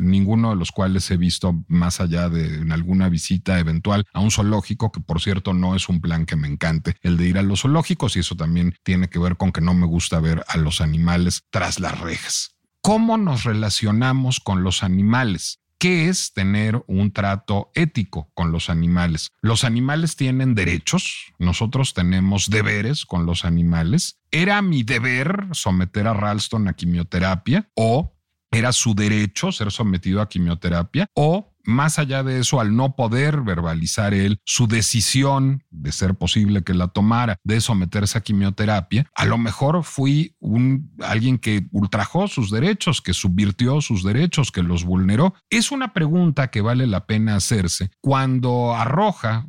ninguno 0.02 0.52
de 0.52 0.56
los 0.56 0.72
cuales 0.72 1.10
he 1.12 1.18
visto 1.18 1.64
más 1.68 2.02
allá 2.02 2.30
de 2.30 2.72
alguna 2.72 3.10
visita 3.10 3.60
eventual 3.60 4.06
a 4.14 4.20
un 4.20 4.32
zoológico, 4.32 4.92
que 4.92 5.02
por 5.02 5.22
cierto 5.22 5.54
no 5.54 5.76
es 5.76 5.90
un 5.90 6.02
plan 6.02 6.26
que 6.26 6.36
me 6.36 6.48
encante, 6.48 6.96
el 7.02 7.18
de 7.18 7.28
ir 7.28 7.38
a 7.38 7.44
los 7.44 7.62
zoológicos, 7.62 8.16
y 8.16 8.20
eso 8.20 8.36
también 8.36 8.76
tiene 8.84 9.10
que 9.10 9.20
ver 9.20 9.38
con 9.38 9.52
que 9.52 9.62
no 9.62 9.74
me 9.74 9.86
gusta 9.86 10.20
ver 10.20 10.44
a 10.48 10.58
los 10.58 10.82
animales 10.82 11.44
tras 11.50 11.80
las 11.80 12.00
rejas. 12.00 12.56
¿Cómo 12.82 13.18
nos 13.18 13.44
relacionamos 13.44 14.40
con 14.40 14.64
los 14.64 14.84
animales? 14.84 15.60
¿Qué 15.78 16.08
es 16.08 16.34
tener 16.34 16.84
un 16.88 17.12
trato 17.12 17.70
ético 17.76 18.32
con 18.34 18.52
los 18.52 18.70
animales? 18.70 19.32
Los 19.42 19.64
animales 19.64 20.16
tienen 20.16 20.56
derechos, 20.56 21.34
nosotros 21.38 21.94
tenemos 21.94 22.50
deberes 22.50 23.06
con 23.06 23.26
los 23.26 23.44
animales. 23.44 24.20
¿Era 24.32 24.62
mi 24.62 24.84
deber 24.84 25.48
someter 25.52 26.08
a 26.08 26.14
Ralston 26.14 26.68
a 26.68 26.74
quimioterapia 26.74 27.70
o 27.76 28.15
era 28.58 28.72
su 28.72 28.96
derecho 28.96 29.52
ser 29.52 29.72
sometido 29.72 30.22
a 30.22 30.30
quimioterapia 30.30 31.10
o 31.14 31.55
más 31.66 32.00
allá 32.00 32.24
de 32.24 32.40
eso, 32.40 32.60
al 32.60 32.76
no 32.76 32.96
poder 32.96 33.42
verbalizar 33.42 34.14
él 34.14 34.40
su 34.46 34.68
decisión 34.68 35.64
de 35.70 35.92
ser 35.92 36.16
posible 36.16 36.64
que 36.64 36.74
la 36.74 36.88
tomara, 36.88 37.38
de 37.44 37.62
someterse 37.62 38.18
a 38.18 38.22
quimioterapia, 38.22 39.08
a 39.16 39.26
lo 39.26 39.38
mejor 39.38 39.84
fui 39.84 40.36
un 40.40 40.92
alguien 41.02 41.38
que 41.38 41.68
ultrajó 41.72 42.28
sus 42.28 42.52
derechos, 42.52 43.02
que 43.02 43.14
subvirtió 43.14 43.82
sus 43.82 44.04
derechos, 44.04 44.52
que 44.52 44.64
los 44.64 44.84
vulneró. 44.84 45.34
Es 45.50 45.72
una 45.72 45.94
pregunta 45.94 46.50
que 46.50 46.62
vale 46.62 46.88
la 46.88 47.06
pena 47.06 47.36
hacerse 47.36 47.90
cuando 48.02 48.76
arroja 48.76 49.48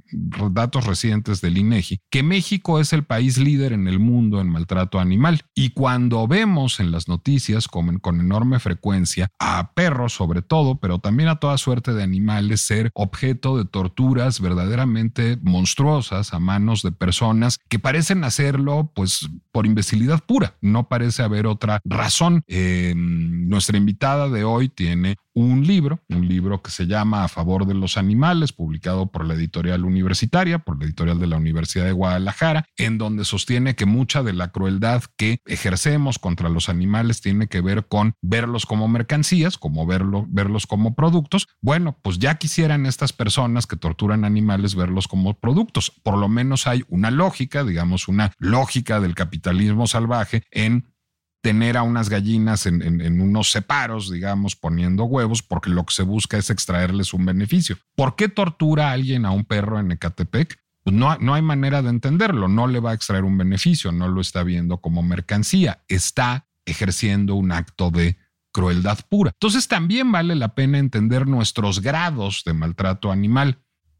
datos 0.50 0.86
recientes 0.86 1.40
del 1.40 1.58
INEGI 1.58 2.00
que 2.10 2.22
México 2.22 2.80
es 2.80 2.92
el 2.92 3.04
país 3.04 3.38
líder 3.38 3.72
en 3.72 3.88
el 3.88 3.98
mundo 3.98 4.40
en 4.40 4.48
maltrato 4.48 4.98
animal 5.00 5.42
y 5.54 5.70
cuando 5.70 6.26
vemos 6.26 6.80
en 6.80 6.92
las 6.92 7.08
noticias 7.08 7.68
con, 7.68 7.98
con 7.98 8.20
enorme 8.20 8.58
frecuencia 8.58 9.28
a 9.38 9.72
perros 9.74 10.14
sobre 10.14 10.42
todo, 10.42 10.78
pero 10.80 10.98
también 10.98 11.28
a 11.28 11.36
toda 11.36 11.58
suerte 11.58 11.92
de 11.92 12.05
animales 12.06 12.62
ser 12.62 12.90
objeto 12.94 13.58
de 13.58 13.64
torturas 13.64 14.40
verdaderamente 14.40 15.38
monstruosas 15.42 16.32
a 16.32 16.38
manos 16.38 16.82
de 16.82 16.92
personas 16.92 17.58
que 17.68 17.78
parecen 17.78 18.24
hacerlo 18.24 18.90
pues 18.94 19.28
por 19.52 19.66
imbecilidad 19.66 20.22
pura. 20.24 20.56
No 20.60 20.88
parece 20.88 21.22
haber 21.22 21.46
otra 21.46 21.80
razón. 21.84 22.42
Eh, 22.48 22.94
nuestra 22.96 23.76
invitada 23.76 24.28
de 24.28 24.44
hoy 24.44 24.68
tiene 24.68 25.16
un 25.36 25.66
libro, 25.66 26.00
un 26.08 26.26
libro 26.26 26.62
que 26.62 26.70
se 26.70 26.86
llama 26.86 27.22
A 27.22 27.28
favor 27.28 27.66
de 27.66 27.74
los 27.74 27.98
animales, 27.98 28.52
publicado 28.52 29.12
por 29.12 29.26
la 29.26 29.34
editorial 29.34 29.84
universitaria, 29.84 30.60
por 30.60 30.78
la 30.78 30.86
editorial 30.86 31.20
de 31.20 31.26
la 31.26 31.36
Universidad 31.36 31.84
de 31.84 31.92
Guadalajara, 31.92 32.64
en 32.78 32.96
donde 32.96 33.26
sostiene 33.26 33.76
que 33.76 33.84
mucha 33.84 34.22
de 34.22 34.32
la 34.32 34.50
crueldad 34.50 35.02
que 35.18 35.40
ejercemos 35.44 36.18
contra 36.18 36.48
los 36.48 36.70
animales 36.70 37.20
tiene 37.20 37.48
que 37.48 37.60
ver 37.60 37.86
con 37.86 38.14
verlos 38.22 38.64
como 38.64 38.88
mercancías, 38.88 39.58
como 39.58 39.86
verlo, 39.86 40.26
verlos 40.30 40.66
como 40.66 40.94
productos. 40.94 41.48
Bueno, 41.60 41.98
pues 42.00 42.18
ya 42.18 42.36
quisieran 42.36 42.86
estas 42.86 43.12
personas 43.12 43.66
que 43.66 43.76
torturan 43.76 44.24
animales 44.24 44.74
verlos 44.74 45.06
como 45.06 45.38
productos. 45.38 45.92
Por 46.02 46.16
lo 46.16 46.28
menos 46.28 46.66
hay 46.66 46.82
una 46.88 47.10
lógica, 47.10 47.62
digamos, 47.62 48.08
una 48.08 48.32
lógica 48.38 49.00
del 49.00 49.14
capitalismo 49.14 49.86
salvaje 49.86 50.44
en 50.50 50.95
tener 51.40 51.76
a 51.76 51.82
unas 51.82 52.08
gallinas 52.08 52.66
en, 52.66 53.20
unos 53.20 53.50
separos, 53.50 54.10
digamos, 54.10 54.56
poniendo 54.56 55.04
huevos, 55.04 55.42
porque 55.42 55.70
lo 55.70 55.84
que 55.84 55.94
se 55.94 56.02
busca 56.02 56.36
es 56.38 56.50
extraerles 56.50 57.14
un 57.14 57.24
beneficio. 57.24 57.76
¿Por 57.94 58.16
qué 58.16 58.28
tortura 58.28 58.90
a 58.90 58.92
alguien 58.92 59.24
a 59.24 59.30
un 59.30 59.44
perro 59.44 59.78
en 59.78 59.92
Ecatepec? 59.92 60.58
Pues 60.82 60.94
no, 60.96 61.16
no 61.18 61.34
hay 61.34 61.42
manera 61.42 61.82
de 61.82 61.90
entenderlo, 61.90 62.48
no 62.48 62.66
le 62.66 62.80
va 62.80 62.92
a 62.92 62.94
extraer 62.94 63.24
un 63.24 63.38
beneficio, 63.38 63.92
no 63.92 64.08
lo 64.08 64.20
está 64.20 64.42
viendo 64.42 64.78
como 64.78 65.02
mercancía, 65.02 65.82
está 65.88 66.46
ejerciendo 66.64 67.34
un 67.34 67.52
acto 67.52 67.90
de 67.90 68.18
crueldad 68.52 68.98
pura. 69.08 69.32
Entonces 69.34 69.68
también 69.68 70.10
vale 70.10 70.34
la 70.34 70.54
pena 70.54 70.78
entender 70.78 71.26
nuestros 71.26 71.80
grados 71.80 72.42
de 72.46 72.54
maltrato 72.54 73.12
animal. 73.12 73.58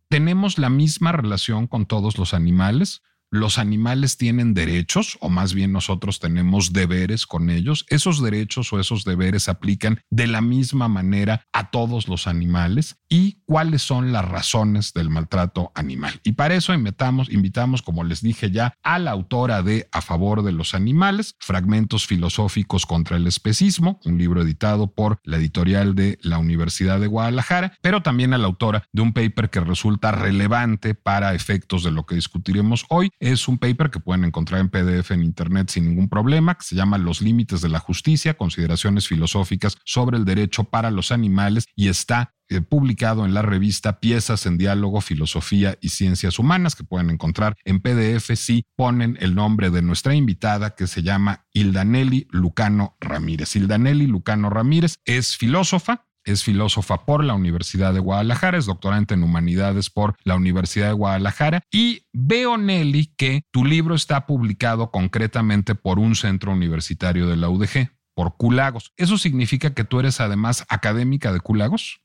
¿Tenemos 0.08 0.58
la 0.58 0.70
misma 0.70 1.12
relación 1.12 1.66
con 1.66 1.86
todos 1.86 2.18
los 2.18 2.32
animales? 2.34 3.02
Los 3.30 3.58
animales 3.58 4.16
tienen 4.16 4.54
derechos, 4.54 5.18
o 5.20 5.28
más 5.28 5.54
bien 5.54 5.72
nosotros 5.72 6.20
tenemos 6.20 6.72
deberes 6.72 7.26
con 7.26 7.50
ellos. 7.50 7.84
Esos 7.88 8.22
derechos 8.22 8.72
o 8.72 8.80
esos 8.80 9.04
deberes 9.04 9.48
aplican 9.48 10.00
de 10.10 10.26
la 10.26 10.40
misma 10.40 10.88
manera 10.88 11.44
a 11.52 11.70
todos 11.70 12.08
los 12.08 12.26
animales 12.26 12.96
y 13.08 13.42
cuáles 13.44 13.82
son 13.82 14.12
las 14.12 14.24
razones 14.24 14.92
del 14.92 15.10
maltrato 15.10 15.72
animal. 15.74 16.20
Y 16.24 16.32
para 16.32 16.54
eso 16.54 16.74
invitamos, 16.74 17.30
invitamos, 17.30 17.82
como 17.82 18.04
les 18.04 18.20
dije 18.20 18.50
ya, 18.50 18.74
a 18.82 18.98
la 18.98 19.12
autora 19.12 19.62
de 19.62 19.88
A 19.92 20.02
favor 20.02 20.42
de 20.42 20.52
los 20.52 20.74
animales, 20.74 21.34
Fragmentos 21.38 22.06
filosóficos 22.06 22.86
contra 22.86 23.16
el 23.16 23.26
especismo, 23.26 24.00
un 24.04 24.18
libro 24.18 24.42
editado 24.42 24.92
por 24.92 25.18
la 25.24 25.36
editorial 25.36 25.94
de 25.94 26.18
la 26.22 26.38
Universidad 26.38 27.00
de 27.00 27.06
Guadalajara, 27.06 27.76
pero 27.82 28.02
también 28.02 28.34
a 28.34 28.38
la 28.38 28.46
autora 28.46 28.84
de 28.92 29.02
un 29.02 29.12
paper 29.12 29.50
que 29.50 29.60
resulta 29.60 30.12
relevante 30.12 30.94
para 30.94 31.34
efectos 31.34 31.84
de 31.84 31.90
lo 31.90 32.06
que 32.06 32.14
discutiremos 32.14 32.84
hoy 32.88 33.10
es 33.20 33.48
un 33.48 33.58
paper 33.58 33.90
que 33.90 34.00
pueden 34.00 34.24
encontrar 34.24 34.60
en 34.60 34.68
PDF 34.68 35.10
en 35.10 35.22
Internet 35.22 35.70
sin 35.70 35.86
ningún 35.86 36.08
problema, 36.08 36.56
que 36.56 36.64
se 36.64 36.76
llama 36.76 36.98
Los 36.98 37.20
Límites 37.20 37.60
de 37.60 37.68
la 37.68 37.78
Justicia, 37.78 38.34
consideraciones 38.34 39.08
filosóficas 39.08 39.76
sobre 39.84 40.16
el 40.16 40.24
derecho 40.24 40.64
para 40.64 40.90
los 40.90 41.12
animales 41.12 41.66
y 41.74 41.88
está 41.88 42.34
eh, 42.48 42.60
publicado 42.60 43.24
en 43.24 43.34
la 43.34 43.42
revista 43.42 43.98
Piezas 43.98 44.46
en 44.46 44.56
Diálogo, 44.56 45.00
Filosofía 45.00 45.76
y 45.80 45.88
Ciencias 45.88 46.38
Humanas, 46.38 46.76
que 46.76 46.84
pueden 46.84 47.10
encontrar 47.10 47.56
en 47.64 47.80
PDF 47.80 48.36
si 48.36 48.64
ponen 48.76 49.18
el 49.20 49.34
nombre 49.34 49.70
de 49.70 49.82
nuestra 49.82 50.14
invitada, 50.14 50.76
que 50.76 50.86
se 50.86 51.02
llama 51.02 51.46
Hildanelli 51.52 52.28
Lucano 52.30 52.96
Ramírez. 53.00 53.56
Hildanelli 53.56 54.06
Lucano 54.06 54.48
Ramírez 54.48 54.98
es 55.04 55.36
filósofa, 55.36 56.06
es 56.26 56.44
filósofa 56.44 57.06
por 57.06 57.24
la 57.24 57.34
Universidad 57.34 57.94
de 57.94 58.00
Guadalajara, 58.00 58.58
es 58.58 58.66
doctorante 58.66 59.14
en 59.14 59.22
humanidades 59.22 59.88
por 59.88 60.16
la 60.24 60.34
Universidad 60.34 60.88
de 60.88 60.92
Guadalajara 60.92 61.62
y 61.72 62.02
veo, 62.12 62.58
Nelly, 62.58 63.14
que 63.16 63.44
tu 63.50 63.64
libro 63.64 63.94
está 63.94 64.26
publicado 64.26 64.90
concretamente 64.90 65.74
por 65.74 65.98
un 65.98 66.14
centro 66.14 66.52
universitario 66.52 67.26
de 67.28 67.36
la 67.36 67.48
UDG, 67.48 67.90
por 68.14 68.36
Culagos. 68.36 68.92
¿Eso 68.96 69.18
significa 69.18 69.72
que 69.72 69.84
tú 69.84 70.00
eres 70.00 70.20
además 70.20 70.66
académica 70.68 71.32
de 71.32 71.40
Culagos? 71.40 72.00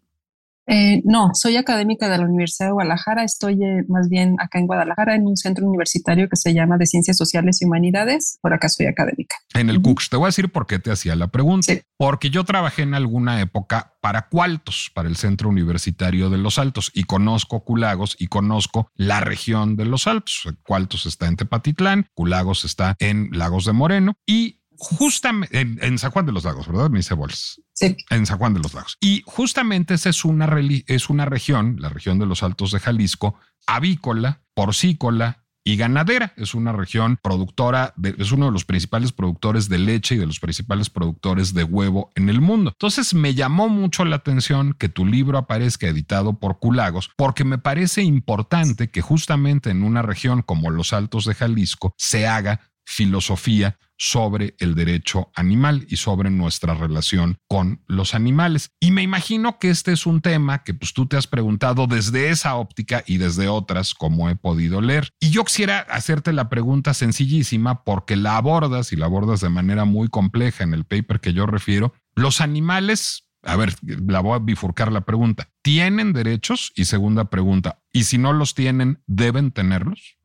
Eh, 0.68 1.01
no, 1.06 1.32
soy 1.34 1.58
académica 1.58 2.08
de 2.10 2.18
la 2.18 2.25
Universidad 2.25 2.68
de 2.68 2.74
Guadalajara. 2.74 3.24
Estoy 3.24 3.63
eh, 3.63 3.84
más 3.88 4.10
bien 4.10 4.36
acá 4.39 4.60
en 4.60 4.68
Guadalajara 4.68 5.15
en 5.15 5.27
un 5.27 5.36
centro 5.36 5.65
universitario 5.65 6.30
que 6.30 6.36
se 6.36 6.53
llama 6.53 6.77
de 6.77 6.86
Ciencias 6.86 7.18
Sociales 7.18 7.62
y 7.62 7.65
Humanidades. 7.65 8.38
Por 8.41 8.53
acá 8.53 8.70
soy 8.70 8.86
académica. 8.86 9.36
En 9.53 9.70
el 9.70 9.82
CUCS. 9.82 10.10
Te 10.10 10.18
voy 10.18 10.25
a 10.25 10.27
decir 10.27 10.51
por 10.51 10.68
qué 10.68 10.80
te 10.80 10.91
hacía 10.91 11.15
la 11.15 11.27
pregunta. 11.27 11.74
Porque 11.98 12.30
yo 12.30 12.44
trabajé 12.44 12.84
en 12.84 12.94
alguna 12.94 13.41
época 13.41 13.96
para 14.01 14.27
Cualtos, 14.30 14.91
para 14.94 15.10
el 15.10 15.15
Centro 15.15 15.50
Universitario 15.50 16.30
de 16.30 16.38
los 16.38 16.58
Altos, 16.58 16.91
y 16.94 17.03
conozco 17.03 17.63
Culagos 17.63 18.15
y 18.18 18.27
conozco 18.27 18.89
la 18.96 19.20
región 19.20 19.75
de 19.75 19.86
los 19.86 20.08
Altos. 20.08 20.48
Cualtos 20.63 21.06
está 21.06 21.27
en 21.27 21.36
Tepatitlán, 21.36 22.08
Culagos 22.13 22.65
está 22.65 22.96
en 23.00 23.30
Lagos 23.32 23.65
de 23.65 23.74
Moreno 23.74 24.13
y 24.25 24.61
justamente 24.81 25.59
en, 25.59 26.00
San 26.00 26.09
Juan 26.09 26.25
de 26.25 26.31
los 26.31 26.43
Lagos, 26.43 26.67
¿verdad? 26.67 26.89
Me 26.89 26.97
dice 26.97 27.13
Bols. 27.13 27.61
Sí. 27.73 27.95
En 28.09 28.25
San 28.25 28.39
Juan 28.39 28.55
de 28.55 28.59
los 28.59 28.73
Lagos. 28.73 28.97
Y 29.00 29.21
justamente 29.27 29.93
esa 29.93 30.09
es 30.09 30.25
una, 30.25 30.50
es 30.88 31.09
una 31.09 31.25
región, 31.25 31.75
la 31.79 31.89
región 31.89 32.17
de 32.17 32.25
los 32.25 32.41
Altos 32.41 32.71
de 32.71 32.79
Jalisco, 32.79 33.35
avícola, 33.67 34.41
porcícola 34.55 35.45
y 35.63 35.75
ganadera. 35.75 36.33
Es 36.35 36.55
una 36.55 36.71
región 36.71 37.19
productora, 37.21 37.93
es 38.17 38.31
uno 38.31 38.47
de 38.47 38.51
los 38.53 38.65
principales 38.65 39.11
productores 39.11 39.69
de 39.69 39.77
leche 39.77 40.15
y 40.15 40.17
de 40.17 40.25
los 40.25 40.39
principales 40.39 40.89
productores 40.89 41.53
de 41.53 41.63
huevo 41.63 42.09
en 42.15 42.29
el 42.29 42.41
mundo. 42.41 42.71
Entonces 42.71 43.13
me 43.13 43.35
llamó 43.35 43.69
mucho 43.69 44.03
la 44.03 44.15
atención 44.15 44.73
que 44.73 44.89
tu 44.89 45.05
libro 45.05 45.38
aparezca 45.38 45.88
editado 45.88 46.39
por 46.39 46.57
Culagos, 46.57 47.11
porque 47.15 47.43
me 47.43 47.59
parece 47.59 48.01
importante 48.01 48.89
que 48.89 49.01
justamente 49.01 49.69
en 49.69 49.83
una 49.83 50.01
región 50.01 50.41
como 50.41 50.71
los 50.71 50.91
Altos 50.91 51.25
de 51.25 51.35
Jalisco 51.35 51.93
se 51.97 52.25
haga 52.25 52.71
filosofía 52.83 53.77
sobre 54.01 54.55
el 54.58 54.74
derecho 54.74 55.29
animal 55.36 55.86
y 55.88 55.98
sobre 55.98 56.31
nuestra 56.31 56.74
relación 56.74 57.38
con 57.48 57.84
los 57.86 58.15
animales. 58.15 58.72
Y 58.79 58.89
me 58.89 59.03
imagino 59.03 59.60
que 59.60 59.70
este 59.70 59.91
es 59.91 60.08
un 60.08 60.22
tema 60.22 60.63
que 60.63 60.74
pues 60.74 60.93
tú 60.93 61.05
te 61.05 61.17
has 61.17 61.27
preguntado 61.27 61.86
desde 61.86 62.31
esa 62.31 62.55
óptica 62.55 63.03
y 63.05 63.17
desde 63.17 63.48
otras 63.48 63.93
como 63.93 64.27
he 64.27 64.36
podido 64.36 64.81
leer. 64.81 65.10
Y 65.20 65.29
yo 65.29 65.43
quisiera 65.43 65.81
hacerte 65.81 66.34
la 66.34 66.50
pregunta 66.50 66.96
sencillísima 66.96 67.84
porque 67.84 68.15
la 68.15 68.38
abordas 68.38 68.91
y 68.91 68.96
la 68.96 69.05
abordas 69.05 69.39
de 69.41 69.50
manera 69.50 69.86
muy 69.86 70.08
compleja 70.08 70.63
en 70.63 70.74
el 70.74 70.84
paper 70.84 71.20
que 71.20 71.34
yo 71.34 71.46
refiero. 71.46 71.93
Los 72.15 72.41
animales 72.41 73.27
a 73.43 73.55
ver, 73.55 73.74
la 73.81 74.20
voy 74.20 74.36
a 74.36 74.39
bifurcar 74.39 74.91
la 74.91 75.01
pregunta. 75.01 75.50
¿Tienen 75.63 76.13
derechos? 76.13 76.72
Y 76.75 76.86
segunda 76.86 77.31
pregunta, 77.31 77.81
¿y 77.91 78.03
si 78.03 78.20
no 78.20 78.34
los 78.34 78.53
tienen, 78.53 79.01
deben 79.08 79.51
tenerlos? 79.51 80.17